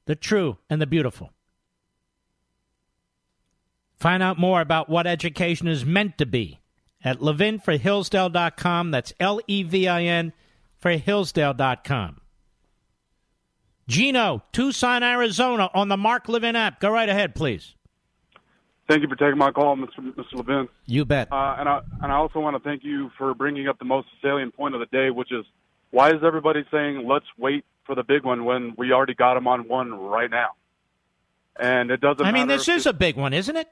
[0.06, 1.32] the true, and the beautiful.
[3.98, 6.60] Find out more about what education is meant to be
[7.04, 8.92] at levinforhillsdale.com.
[8.92, 10.34] That's L E V I N
[10.78, 12.22] for Hillsdale.com.
[13.88, 16.80] Gino, Tucson, Arizona, on the Mark Levin app.
[16.80, 17.74] Go right ahead, please.
[18.88, 20.00] Thank you for taking my call, Mr.
[20.00, 20.34] Mr.
[20.34, 20.68] Levin.
[20.86, 21.32] You bet.
[21.32, 24.08] Uh, and I and I also want to thank you for bringing up the most
[24.22, 25.46] salient point of the day, which is
[25.92, 29.48] why is everybody saying let's wait for the big one when we already got them
[29.48, 30.50] on one right now?
[31.60, 32.26] And it doesn't.
[32.26, 33.68] I mean, this is a big one, isn't it?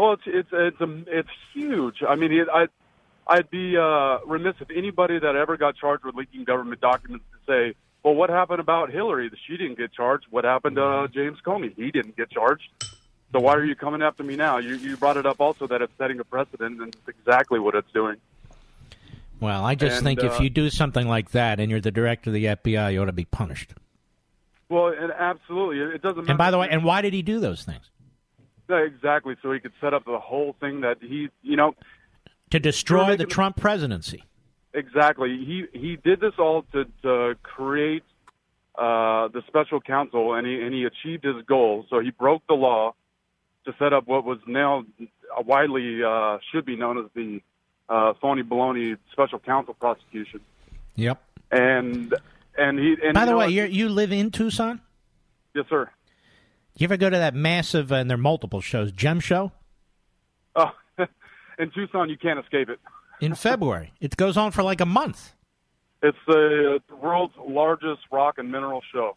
[0.00, 1.96] Well, it's it's it's a, it's huge.
[2.08, 2.68] I mean, it, I
[3.26, 7.38] I'd be uh, remiss if anybody that ever got charged with leaking government documents to
[7.46, 9.30] say, well, what happened about Hillary?
[9.46, 10.24] She didn't get charged.
[10.30, 11.76] What happened to uh, James Comey?
[11.76, 12.62] He didn't get charged.
[12.80, 14.56] So why are you coming after me now?
[14.56, 17.74] You you brought it up also that it's setting a precedent, and it's exactly what
[17.74, 18.16] it's doing.
[19.38, 21.90] Well, I just And, think if uh, you do something like that and you're the
[21.90, 23.74] director of the FBI, you ought to be punished.
[24.70, 26.26] Well, and absolutely, it doesn't.
[26.26, 27.90] And by the way, and why did he do those things?
[28.78, 31.74] Exactly, so he could set up the whole thing that he, you know,
[32.50, 34.24] To destroy the Trump presidency.
[34.72, 35.30] Exactly.
[35.44, 38.04] He he did this all to, to create
[38.76, 41.86] uh, the special counsel, and he and he achieved his goal.
[41.90, 42.94] So he broke the law
[43.64, 44.84] to set up what was now
[45.38, 47.40] widely uh, should be known as the
[47.88, 50.40] uh, phony baloney special counsel prosecution.
[50.94, 51.20] Yep.
[51.50, 52.14] And
[52.56, 54.80] and he and By the know way, you you live in Tucson?
[55.54, 55.90] yes, sir.
[56.80, 59.52] You ever go to that massive, uh, and there are multiple shows, Gem Show?
[60.56, 60.70] Oh,
[61.58, 62.80] in Tucson, you can't escape it.
[63.20, 63.92] In February.
[64.00, 65.34] it goes on for like a month.
[66.02, 69.14] It's the world's largest rock and mineral show,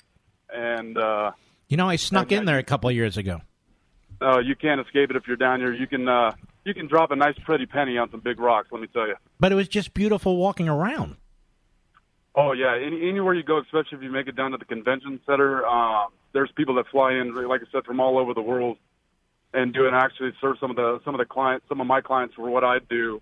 [0.53, 1.31] and uh,
[1.69, 3.39] You know, I snuck in there a couple of years ago.
[4.19, 5.73] uh, you can't escape it if you're down here.
[5.73, 6.33] You can uh,
[6.65, 8.67] you can drop a nice pretty penny on some big rocks.
[8.73, 9.15] Let me tell you.
[9.39, 11.15] But it was just beautiful walking around.
[12.35, 15.19] Oh yeah, Any, anywhere you go, especially if you make it down to the convention
[15.25, 18.77] center, um, there's people that fly in, like I said, from all over the world,
[19.53, 22.01] and do and actually serve some of the some of the clients, some of my
[22.01, 23.21] clients for what I do.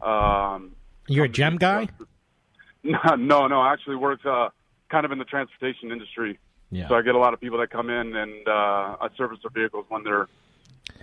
[0.00, 0.74] Um,
[1.06, 1.88] You're a gem guy?
[2.82, 4.48] no, no, no, I actually work uh,
[4.90, 6.38] kind of in the transportation industry.
[6.70, 6.88] Yeah.
[6.88, 9.50] So I get a lot of people that come in and uh, I service their
[9.50, 10.28] vehicles when they're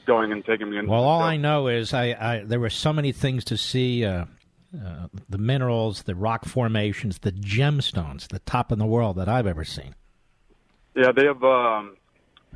[0.06, 0.88] going and taking me in.
[0.88, 4.26] Well, all I know is I, I there were so many things to see uh,
[4.84, 9.47] uh, the minerals, the rock formations, the gemstones, the top in the world that I've
[9.47, 9.95] ever seen.
[10.95, 11.43] Yeah, they have.
[11.43, 11.97] Um,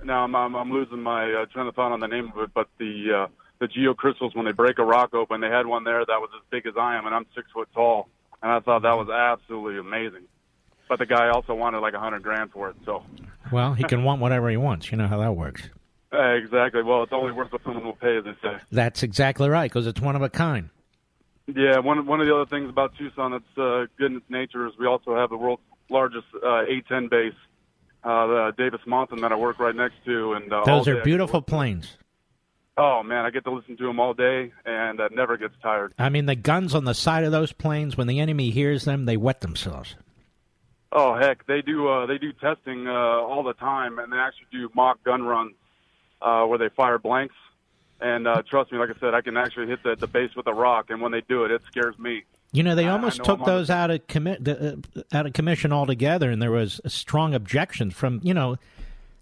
[0.03, 2.51] now I'm, I'm I'm losing my uh, train of thought on the name of it,
[2.53, 3.27] but the uh,
[3.59, 6.41] the geocrystals when they break a rock open, they had one there that was as
[6.49, 8.07] big as I am, and I'm six foot tall,
[8.41, 10.23] and I thought that was absolutely amazing.
[10.87, 13.03] But the guy also wanted like a hundred grand for it, so
[13.51, 14.89] Well, he can want whatever he wants.
[14.91, 15.63] You know how that works.
[16.13, 16.81] uh, exactly.
[16.81, 18.57] Well, it's only worth what someone will pay, as they say.
[18.71, 20.69] That's exactly right because it's one of a kind.
[21.55, 24.67] Yeah, one one of the other things about Tucson that's uh, good in its nature
[24.67, 27.33] is we also have the world's largest uh, A-10 base,
[28.03, 31.97] uh, the Davis-Monthan that I work right next to, and uh, Those are beautiful planes.
[32.77, 35.93] Oh man, I get to listen to them all day, and uh, never gets tired.
[35.99, 39.05] I mean, the guns on the side of those planes, when the enemy hears them,
[39.05, 39.95] they wet themselves.
[40.91, 44.47] Oh heck, they do uh, they do testing uh, all the time, and they actually
[44.51, 45.55] do mock gun runs
[46.21, 47.35] uh, where they fire blanks.
[48.01, 50.47] And uh, trust me, like I said, I can actually hit the, the base with
[50.47, 52.23] a rock, and when they do it, it scares me.
[52.51, 55.71] You know, they almost took I'm those out of commi- the, uh, out of commission
[55.71, 58.57] altogether, and there was a strong objection from you know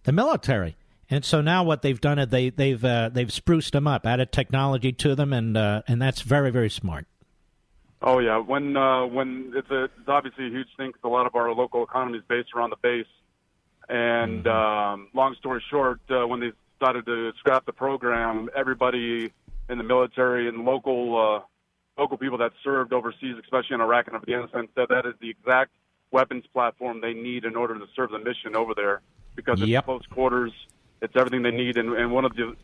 [0.04, 0.78] the military.
[1.10, 4.32] And so now what they've done is they they've uh, they've spruced them up, added
[4.32, 7.08] technology to them, and uh, and that's very very smart.
[8.02, 11.26] Oh yeah, when uh, when it's a it's obviously a huge thing because a lot
[11.26, 13.08] of our local economy is based around the base.
[13.90, 19.32] And um, long story short, uh, when they started to scrap the program, everybody
[19.70, 24.16] in the military and local uh, local people that served overseas, especially in Iraq and
[24.16, 25.72] Afghanistan, said that is the exact
[26.12, 29.02] weapons platform they need in order to serve the mission over there
[29.36, 29.86] because it's Yep.
[29.86, 30.52] close quarters,
[31.02, 32.56] it's everything they need, and, and one of the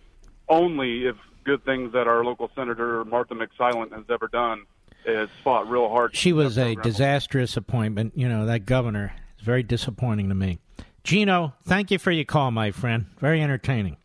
[0.48, 4.64] only if good things that our local senator Martha McSally has ever done
[5.06, 6.16] is fought real hard.
[6.16, 8.14] She was a disastrous appointment.
[8.16, 10.60] You know that governor is very disappointing to me.
[11.04, 13.08] Gino, thank you for your call, my friend.
[13.20, 13.98] Very entertaining.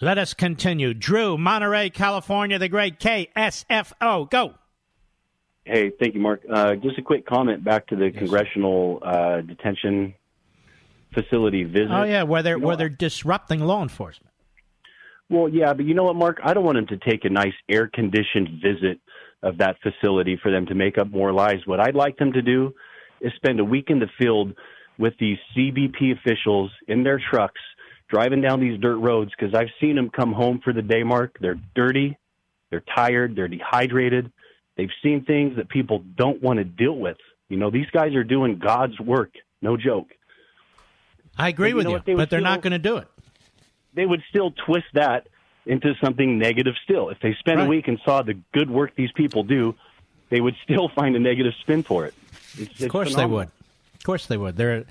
[0.00, 0.92] Let us continue.
[0.92, 4.30] Drew, Monterey, California, the great KSFO.
[4.30, 4.54] Go.
[5.64, 6.42] Hey, thank you, Mark.
[6.48, 10.14] Uh, just a quick comment back to the congressional uh, detention
[11.14, 11.90] facility visit.
[11.90, 14.32] Oh yeah, where they're You know, where they're disrupting law enforcement.
[15.30, 16.38] Well, yeah, but you know what, Mark?
[16.44, 19.00] I don't want them to take a nice air conditioned visit
[19.42, 21.60] of that facility for them to make up more lies.
[21.64, 22.74] What I'd like them to do
[23.20, 24.52] is spend a week in the field
[24.98, 27.60] with these CBP officials in their trucks
[28.08, 31.36] driving down these dirt roads because I've seen them come home for the day, Mark.
[31.40, 32.16] They're dirty,
[32.70, 34.30] they're tired, they're dehydrated.
[34.76, 37.16] They've seen things that people don't want to deal with.
[37.48, 39.32] You know, these guys are doing God's work.
[39.62, 40.08] No joke.
[41.38, 42.14] I agree But you with you.
[42.14, 43.08] They but they're feel- not going to do it.
[43.94, 45.26] they would still twist that
[45.64, 47.08] into something negative still.
[47.08, 47.66] If they spent Right.
[47.66, 49.74] a week and saw the good work these people do,
[50.28, 52.14] they would still find a negative spin for it.
[52.58, 53.48] It's, Of course they would.
[53.94, 54.56] Of course they would.
[54.56, 54.84] They're,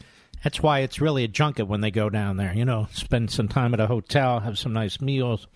[0.45, 2.53] that's why it's really a junket when they go down there.
[2.53, 5.47] You know, spend some time at a hotel, have some nice meals,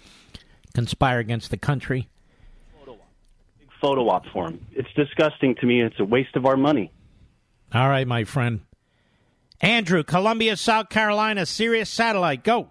[0.73, 2.09] conspire against the country.
[3.79, 4.65] Photo op for them.
[4.71, 5.83] It's disgusting to me.
[5.83, 6.91] It's a waste of our money.
[7.71, 8.61] All right, my friend.
[9.61, 12.67] Andrew, Columbia, South Carolina, Sirius Satellite, go.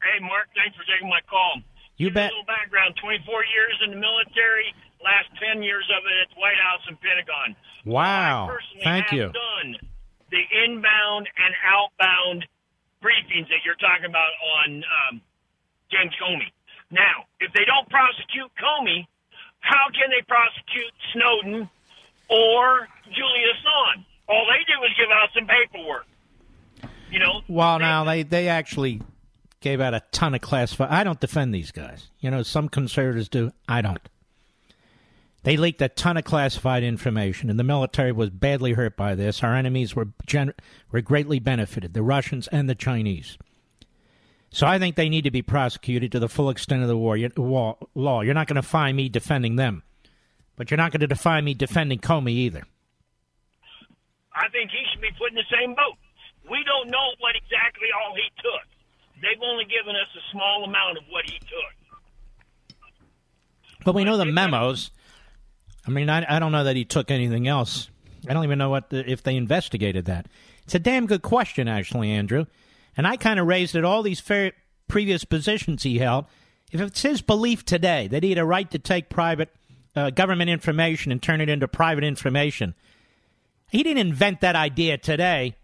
[0.00, 1.60] Hey, Mark, thanks for taking my call.
[1.96, 2.30] You Give bet.
[2.30, 4.72] A little background 24 years in the military,
[5.04, 7.56] last 10 years of it at the White House and Pentagon.
[7.84, 8.46] Wow.
[8.46, 9.32] Personally, Thank have you.
[9.32, 9.88] done
[10.30, 12.46] the inbound and outbound
[13.02, 15.20] briefings that you're talking about on um,
[15.90, 16.50] James Comey.
[16.90, 19.06] Now, if they don't prosecute Comey,
[19.60, 21.68] how can they prosecute Snowden
[22.28, 24.04] or Julian Assange?
[24.28, 26.06] All they do is give out some paperwork.
[27.10, 29.00] You know, Well, now they they actually
[29.60, 30.90] gave out a ton of classified.
[30.90, 32.10] I don't defend these guys.
[32.20, 33.50] You know, some conservatives do.
[33.66, 34.00] I don't.
[35.48, 39.42] They leaked a ton of classified information, and the military was badly hurt by this.
[39.42, 40.52] Our enemies were gen-
[40.92, 43.38] were greatly benefited, the Russians and the Chinese.
[44.50, 47.16] So I think they need to be prosecuted to the full extent of the war,
[47.94, 48.20] law.
[48.20, 49.84] You're not going to find me defending them,
[50.56, 52.64] but you're not going to find me defending Comey either.
[54.34, 55.96] I think he should be put in the same boat.
[56.44, 58.68] We don't know what exactly all he took.
[59.22, 61.78] They've only given us a small amount of what he took.
[63.82, 64.90] But we know the memos.
[65.88, 67.88] I mean, I, I don't know that he took anything else.
[68.28, 70.26] I don't even know what the, if they investigated that.
[70.64, 72.44] It's a damn good question, actually, Andrew.
[72.94, 74.52] And I kind of raised it all these fair,
[74.86, 76.26] previous positions he held.
[76.70, 79.48] If it's his belief today that he had a right to take private
[79.96, 82.74] uh, government information and turn it into private information,
[83.70, 85.56] he didn't invent that idea today.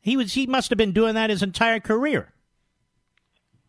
[0.00, 2.32] He was he must have been doing that his entire career.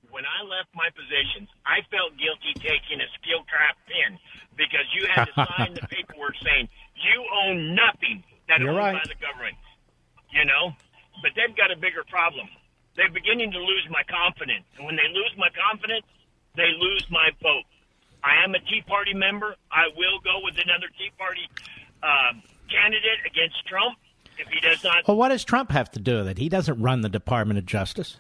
[0.10, 4.18] When I left my positions, I felt guilty taking a steel trap pin
[4.57, 8.94] because you had to sign the paperwork saying you own nothing that You're owned right.
[8.94, 9.56] by the government.
[10.32, 10.72] You know,
[11.22, 12.48] but they've got a bigger problem.
[12.95, 16.06] They're beginning to lose my confidence, and when they lose my confidence,
[16.56, 17.64] they lose my vote.
[18.23, 19.56] I am a Tea Party member.
[19.72, 21.48] I will go with another Tea Party
[22.03, 22.34] uh,
[22.69, 23.98] candidate against Trump
[24.38, 25.07] if he does not.
[25.07, 26.38] Well, what does Trump have to do with it?
[26.38, 28.18] He doesn't run the Department of Justice.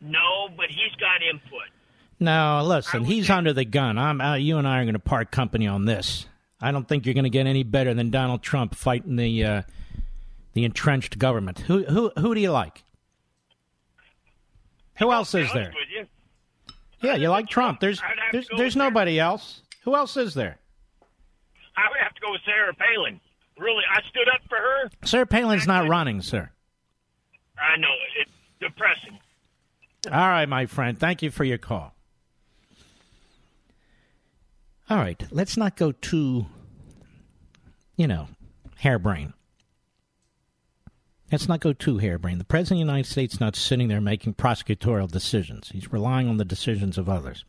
[0.00, 1.68] No, but he's got input.
[2.24, 3.98] No, listen, he's under the gun.
[3.98, 6.26] I'm, uh, you and I are going to part company on this.
[6.60, 9.62] I don't think you're going to get any better than Donald Trump fighting the uh,
[10.54, 11.58] the entrenched government.
[11.58, 12.82] Who who who do you like?
[14.98, 15.72] Who else is there?
[17.02, 17.80] Yeah, you like Trump.
[17.80, 18.00] There's
[18.32, 19.60] there's there's nobody else.
[19.82, 20.58] Who else is there?
[21.76, 23.20] I would have to go with Sarah Palin.
[23.58, 24.90] Really, I stood up for her.
[25.04, 26.50] Sarah Palin's not running, sir.
[27.58, 27.88] I know
[28.18, 28.30] it's
[28.60, 29.18] depressing.
[30.10, 30.98] All right, my friend.
[30.98, 31.93] Thank you for your call.
[34.90, 36.46] All right, let's not go too,
[37.96, 38.28] you know,
[38.76, 39.32] harebrained.
[41.32, 42.40] Let's not go too harebrained.
[42.40, 45.70] The President of the United States is not sitting there making prosecutorial decisions.
[45.70, 47.44] He's relying on the decisions of others.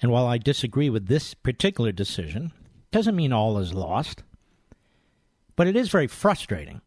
[0.00, 2.52] And while I disagree with this particular decision,
[2.90, 4.22] doesn't mean all is lost.
[5.56, 6.80] But it is very frustrating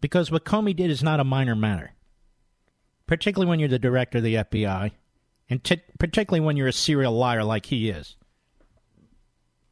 [0.00, 1.92] because what Comey did is not a minor matter
[3.10, 4.92] particularly when you're the director of the FBI,
[5.50, 8.16] and t- particularly when you're a serial liar like he is.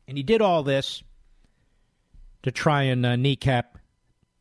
[0.09, 1.03] And he did all this
[2.43, 3.79] to try and uh, kneecap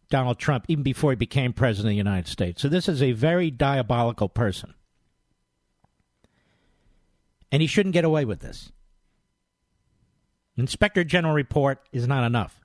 [0.09, 2.61] Donald Trump even before he became president of the United States.
[2.61, 4.73] So this is a very diabolical person.
[7.51, 8.71] And he shouldn't get away with this.
[10.57, 12.61] Inspector General report is not enough.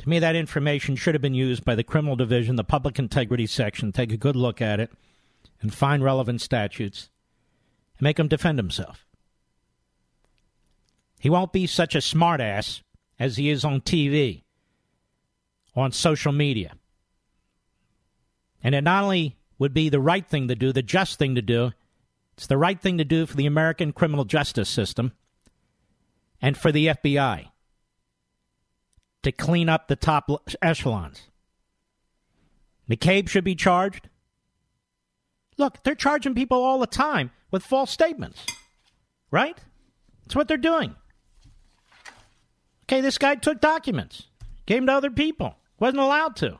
[0.00, 3.46] To me, that information should have been used by the Criminal Division, the Public Integrity
[3.46, 4.92] Section, take a good look at it,
[5.60, 7.08] and find relevant statutes,
[7.98, 9.04] and make him defend himself.
[11.20, 12.82] He won't be such a smartass
[13.18, 14.42] as he is on TV,
[15.74, 16.72] on social media.
[18.62, 21.42] And it not only would be the right thing to do, the just thing to
[21.42, 21.72] do,
[22.36, 25.12] it's the right thing to do for the American criminal justice system
[26.40, 27.48] and for the FBI
[29.24, 30.30] to clean up the top
[30.62, 31.22] echelons.
[32.88, 34.08] McCabe should be charged.
[35.56, 38.44] Look, they're charging people all the time with false statements,
[39.30, 39.58] right?
[40.24, 40.94] That's what they're doing.
[42.84, 44.24] Okay, this guy took documents,
[44.66, 46.58] gave them to other people, wasn't allowed to.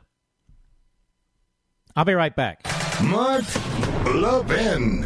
[1.95, 2.65] I'll be right back.
[3.03, 3.43] Mark
[4.05, 5.05] Levin.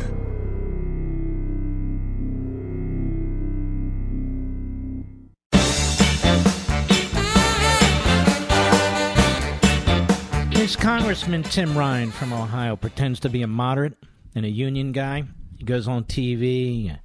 [10.52, 13.98] This Congressman Tim Ryan from Ohio pretends to be a moderate
[14.34, 15.26] and a union guy.
[15.66, 16.98] Goes on TV.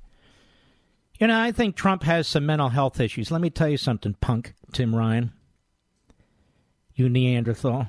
[1.19, 3.31] You know, I think Trump has some mental health issues.
[3.31, 5.33] Let me tell you something, punk Tim Ryan.
[6.95, 7.89] You Neanderthal.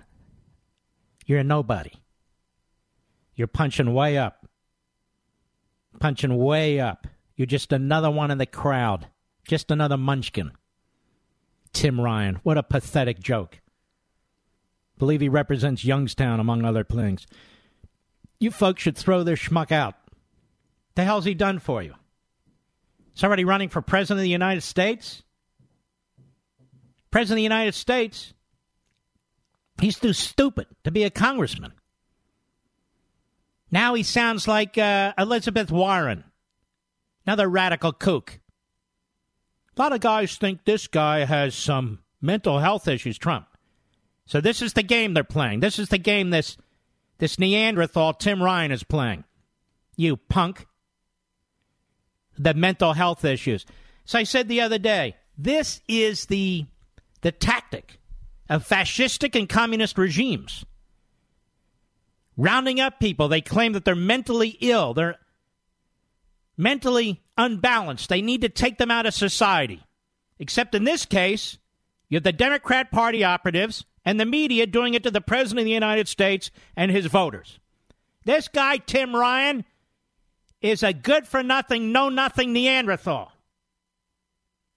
[1.26, 1.94] You're a nobody.
[3.36, 4.48] You're punching way up.
[6.00, 7.08] Punching way up.
[7.36, 9.08] You're just another one in the crowd.
[9.48, 10.52] Just another munchkin.
[11.72, 12.40] Tim Ryan.
[12.44, 13.62] What a pathetic joke.
[14.98, 17.26] Believe he represents Youngstown, among other things.
[18.40, 19.96] You folks should throw this schmuck out.
[20.99, 21.95] The hell's he done for you?
[23.23, 25.23] Already running for president of the United States?
[27.09, 28.34] President of the United States?
[29.80, 31.71] He's too stupid to be a congressman.
[33.71, 36.26] Now he sounds like uh, Elizabeth Warren,
[37.26, 38.41] another radical kook.
[39.77, 43.47] A lot of guys think this guy has some mental health issues, Trump.
[44.26, 45.61] So this is the game they're playing.
[45.61, 46.57] This is the game this
[47.19, 49.23] this Neanderthal Tim Ryan is playing.
[49.95, 50.65] You punk.
[52.40, 53.66] The mental health issues.
[54.06, 56.66] So I said the other day, this is the
[57.22, 57.99] the tactic
[58.49, 60.66] of fascistic and communist regimes.
[62.38, 65.18] Rounding up people, they claim that they're mentally ill, they're
[66.57, 68.10] mentally unbalanced.
[68.10, 69.82] They need to take them out of society.
[70.40, 71.57] Except in this case,
[72.10, 75.66] you have the Democrat Party operatives and the media doing it to the President of
[75.66, 77.60] the United States and his voters.
[78.26, 79.64] This guy, Tim Ryan,
[80.61, 83.31] is a good for nothing, know nothing Neanderthal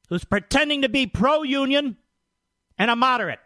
[0.09, 1.97] who's pretending to be pro union
[2.79, 3.41] and a moderate.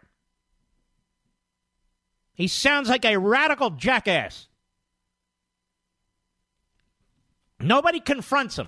[2.33, 4.47] He sounds like a radical jackass.
[7.59, 8.67] Nobody confronts him.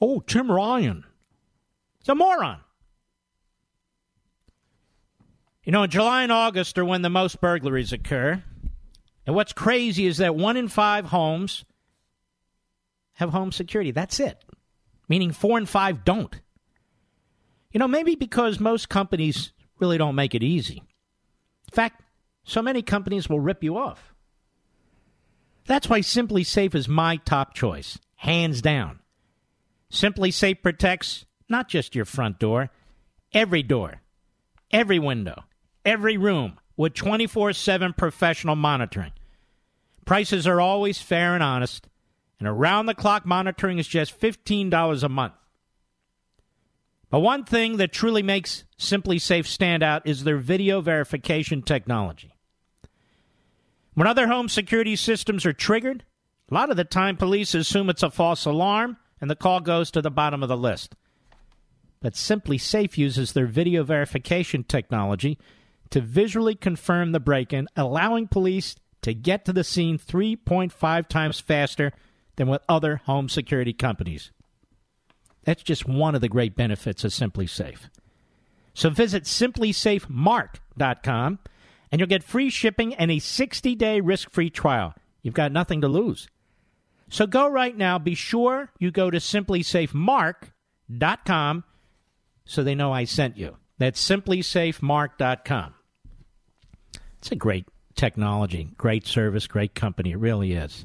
[0.00, 1.04] Oh, Tim Ryan.
[2.00, 2.60] He's a moron.
[5.64, 8.42] You know, July and August are when the most burglaries occur.
[9.26, 11.64] And what's crazy is that one in five homes
[13.18, 13.90] have home security.
[13.90, 14.44] That's it.
[15.08, 16.34] Meaning four and five don't.
[17.72, 20.82] You know, maybe because most companies really don't make it easy.
[21.68, 22.02] In fact,
[22.44, 24.14] so many companies will rip you off.
[25.66, 29.00] That's why SimpliSafe is my top choice, hands down.
[29.92, 32.70] SimpliSafe protects not just your front door,
[33.34, 34.00] every door,
[34.70, 35.44] every window
[35.88, 39.12] every room with 24 7 professional monitoring.
[40.04, 41.88] Prices are always fair and honest,
[42.38, 45.34] and around the clock monitoring is just $15 a month.
[47.10, 52.34] But one thing that truly makes SimpliSafe stand out is their video verification technology.
[53.94, 56.04] When other home security systems are triggered,
[56.50, 59.90] a lot of the time police assume it's a false alarm and the call goes
[59.90, 60.94] to the bottom of the list.
[62.00, 65.38] But SimpliSafe uses their video verification technology
[65.90, 71.40] to visually confirm the break in, allowing police to get to the scene 3.5 times
[71.40, 71.92] faster
[72.38, 74.32] than with other home security companies.
[75.44, 77.90] That's just one of the great benefits of SimpliSafe.
[78.74, 81.38] So visit simplisafemark.com
[81.90, 84.94] and you'll get free shipping and a 60 day risk free trial.
[85.22, 86.28] You've got nothing to lose.
[87.10, 87.98] So go right now.
[87.98, 91.64] Be sure you go to simplisafemark.com
[92.44, 93.56] so they know I sent you.
[93.78, 95.74] That's simplisafemark.com.
[97.18, 97.66] It's a great
[97.96, 100.12] technology, great service, great company.
[100.12, 100.84] It really is.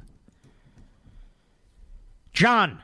[2.33, 2.81] John,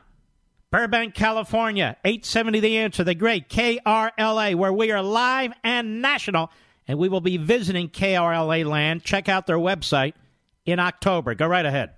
[0.70, 6.52] Burbank, California, 870 The Answer, the great KRLA, where we are live and national,
[6.86, 9.02] and we will be visiting KRLA land.
[9.02, 10.14] Check out their website
[10.64, 11.34] in October.
[11.34, 11.90] Go right ahead.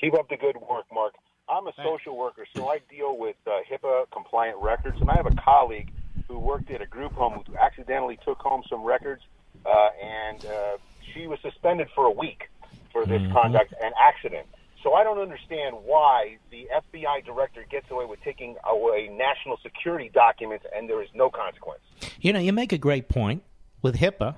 [0.00, 1.14] Keep up the good work, Mark.
[1.48, 5.26] I'm a social worker, so I deal with uh, HIPAA compliant records, and I have
[5.26, 5.92] a colleague
[6.26, 9.22] who worked at a group home who accidentally took home some records
[9.64, 10.76] uh, and uh,
[11.12, 12.48] she was suspended for a week
[12.92, 13.32] for this mm-hmm.
[13.32, 14.46] conduct and accident.
[14.84, 20.10] So I don't understand why the FBI director gets away with taking away national security
[20.12, 21.80] documents and there is no consequence.
[22.20, 23.42] You know, you make a great point
[23.80, 24.36] with HIPAA.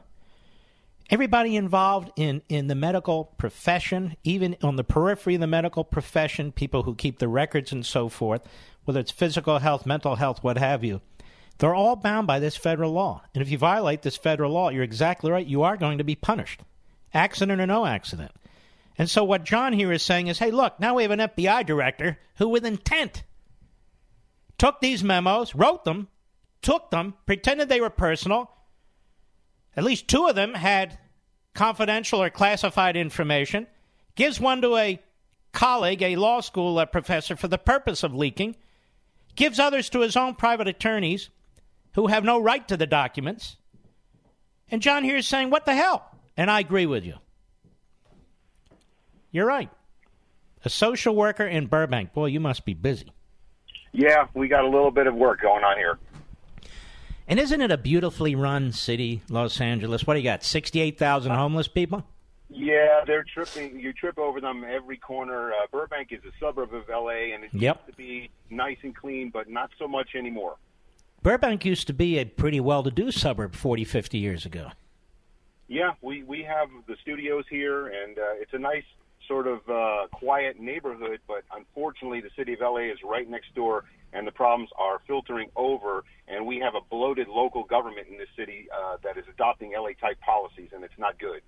[1.11, 6.53] Everybody involved in, in the medical profession, even on the periphery of the medical profession,
[6.53, 8.43] people who keep the records and so forth,
[8.85, 11.01] whether it's physical health, mental health, what have you,
[11.59, 13.23] they're all bound by this federal law.
[13.35, 15.47] And if you violate this federal law, you're exactly right.
[15.47, 16.61] You are going to be punished,
[17.13, 18.31] accident or no accident.
[18.99, 21.67] And so what John here is saying is hey, look, now we have an FBI
[21.67, 23.25] director who, with intent,
[24.59, 26.09] took these memos, wrote them,
[26.63, 28.51] took them, pretended they were personal.
[29.77, 30.99] At least two of them had
[31.55, 33.67] confidential or classified information,
[34.15, 35.01] gives one to a
[35.53, 38.57] colleague, a law school uh, professor, for the purpose of leaking,
[39.35, 41.29] gives others to his own private attorneys
[41.95, 43.57] who have no right to the documents.
[44.71, 46.11] And John here is saying, what the hell?
[46.37, 47.15] And I agree with you.
[49.37, 49.69] You're right.
[50.65, 52.15] A social worker in Burbank.
[52.15, 53.13] Boy, you must be busy.
[53.93, 55.99] Yeah, we got a little bit of work going on here.
[57.29, 60.07] And isn't it a beautifully run city, Los Angeles?
[60.07, 60.43] What do you got?
[60.43, 62.03] 68,000 homeless people?
[62.49, 63.79] Yeah, they're tripping.
[63.79, 65.53] You trip over them every corner.
[65.53, 67.77] Uh, Burbank is a suburb of LA, and it Yep.
[67.77, 70.57] used to be nice and clean, but not so much anymore.
[71.23, 74.71] Burbank used to be a pretty well to do suburb 40, 50 years ago.
[75.69, 78.85] Yeah, we we have the studios here, and uh, it's a nice
[79.29, 81.21] sort of uh, quiet neighborhood.
[81.27, 85.51] But unfortunately, the city of LA is right next door, and the problems are filtering
[85.57, 86.05] over.
[86.29, 89.91] And we have a bloated local government in this city uh, that is adopting LA
[90.01, 91.43] type policies, and it's not good.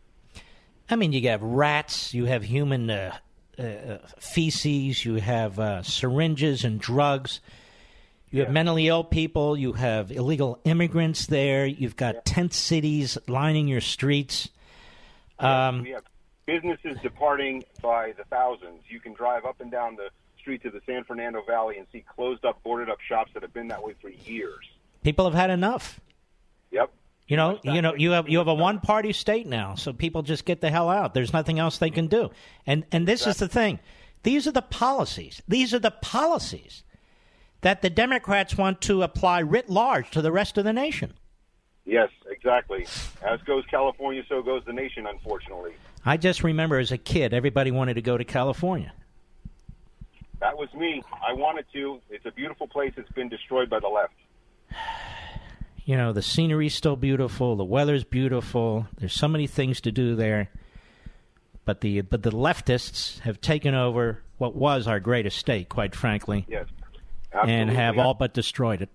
[0.91, 3.17] I mean, you have rats, you have human uh,
[3.59, 7.41] uh, feces, you have uh, syringes and drugs,
[8.31, 13.69] you have mentally ill people, you have illegal immigrants there, you've got tent cities lining
[13.69, 14.49] your streets.
[15.39, 16.05] Um, we have
[16.49, 18.81] businesses departing by the thousands.
[18.89, 20.09] You can drive up and down the
[20.41, 23.53] streets of the San Fernando Valley and see closed up, boarded up shops that have
[23.53, 24.65] been that way for years.
[25.05, 26.01] people have had enough.
[26.71, 26.91] Yep.
[27.27, 30.23] You know, you know, you have you have a one party state now, so people
[30.23, 31.13] just get the hell out.
[31.13, 32.31] There's nothing else they can do.
[32.67, 33.79] And and this is the thing.
[34.23, 35.43] These are the policies.
[35.47, 36.83] These are the policies
[37.61, 41.13] that the Democrats want to apply writ large to the rest of the nation.
[41.85, 42.87] Yes, exactly.
[43.23, 45.73] As goes California, so goes the nation, unfortunately.
[46.05, 48.93] I just remember as a kid, everybody wanted to go to California.
[50.41, 51.03] That was me.
[51.27, 52.01] I wanted to.
[52.11, 52.93] It's a beautiful place.
[52.97, 54.15] It's been destroyed by the left.
[55.85, 58.87] You know, the scenery's still beautiful, the weather's beautiful.
[58.99, 60.51] There's so many things to do there.
[61.65, 66.45] But the but the leftists have taken over what was our greatest state, quite frankly,
[66.47, 66.67] Yes.
[67.33, 67.55] Absolutely.
[67.55, 68.91] and have all but destroyed it.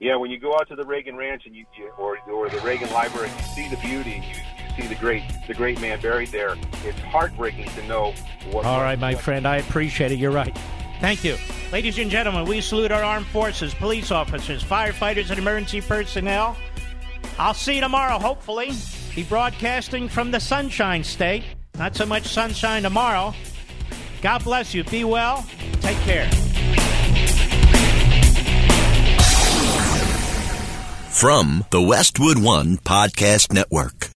[0.00, 1.64] Yeah, when you go out to the Reagan Ranch and you,
[1.96, 4.24] or or the Reagan Library, and you see the beauty.
[4.28, 4.34] You
[4.76, 6.56] see the great the great man buried there.
[6.84, 8.12] It's heartbreaking to know
[8.50, 8.64] what.
[8.64, 10.18] All right, my friend, I appreciate it.
[10.18, 10.56] You're right.
[11.00, 11.36] Thank you.
[11.72, 16.56] Ladies and gentlemen, we salute our armed forces, police officers, firefighters, and emergency personnel.
[17.38, 18.72] I'll see you tomorrow, hopefully.
[19.14, 21.44] Be broadcasting from the Sunshine State.
[21.78, 23.34] Not so much sunshine tomorrow.
[24.22, 24.84] God bless you.
[24.84, 25.44] Be well.
[25.80, 26.30] Take care.
[31.10, 34.10] From the Westwood One Podcast Network.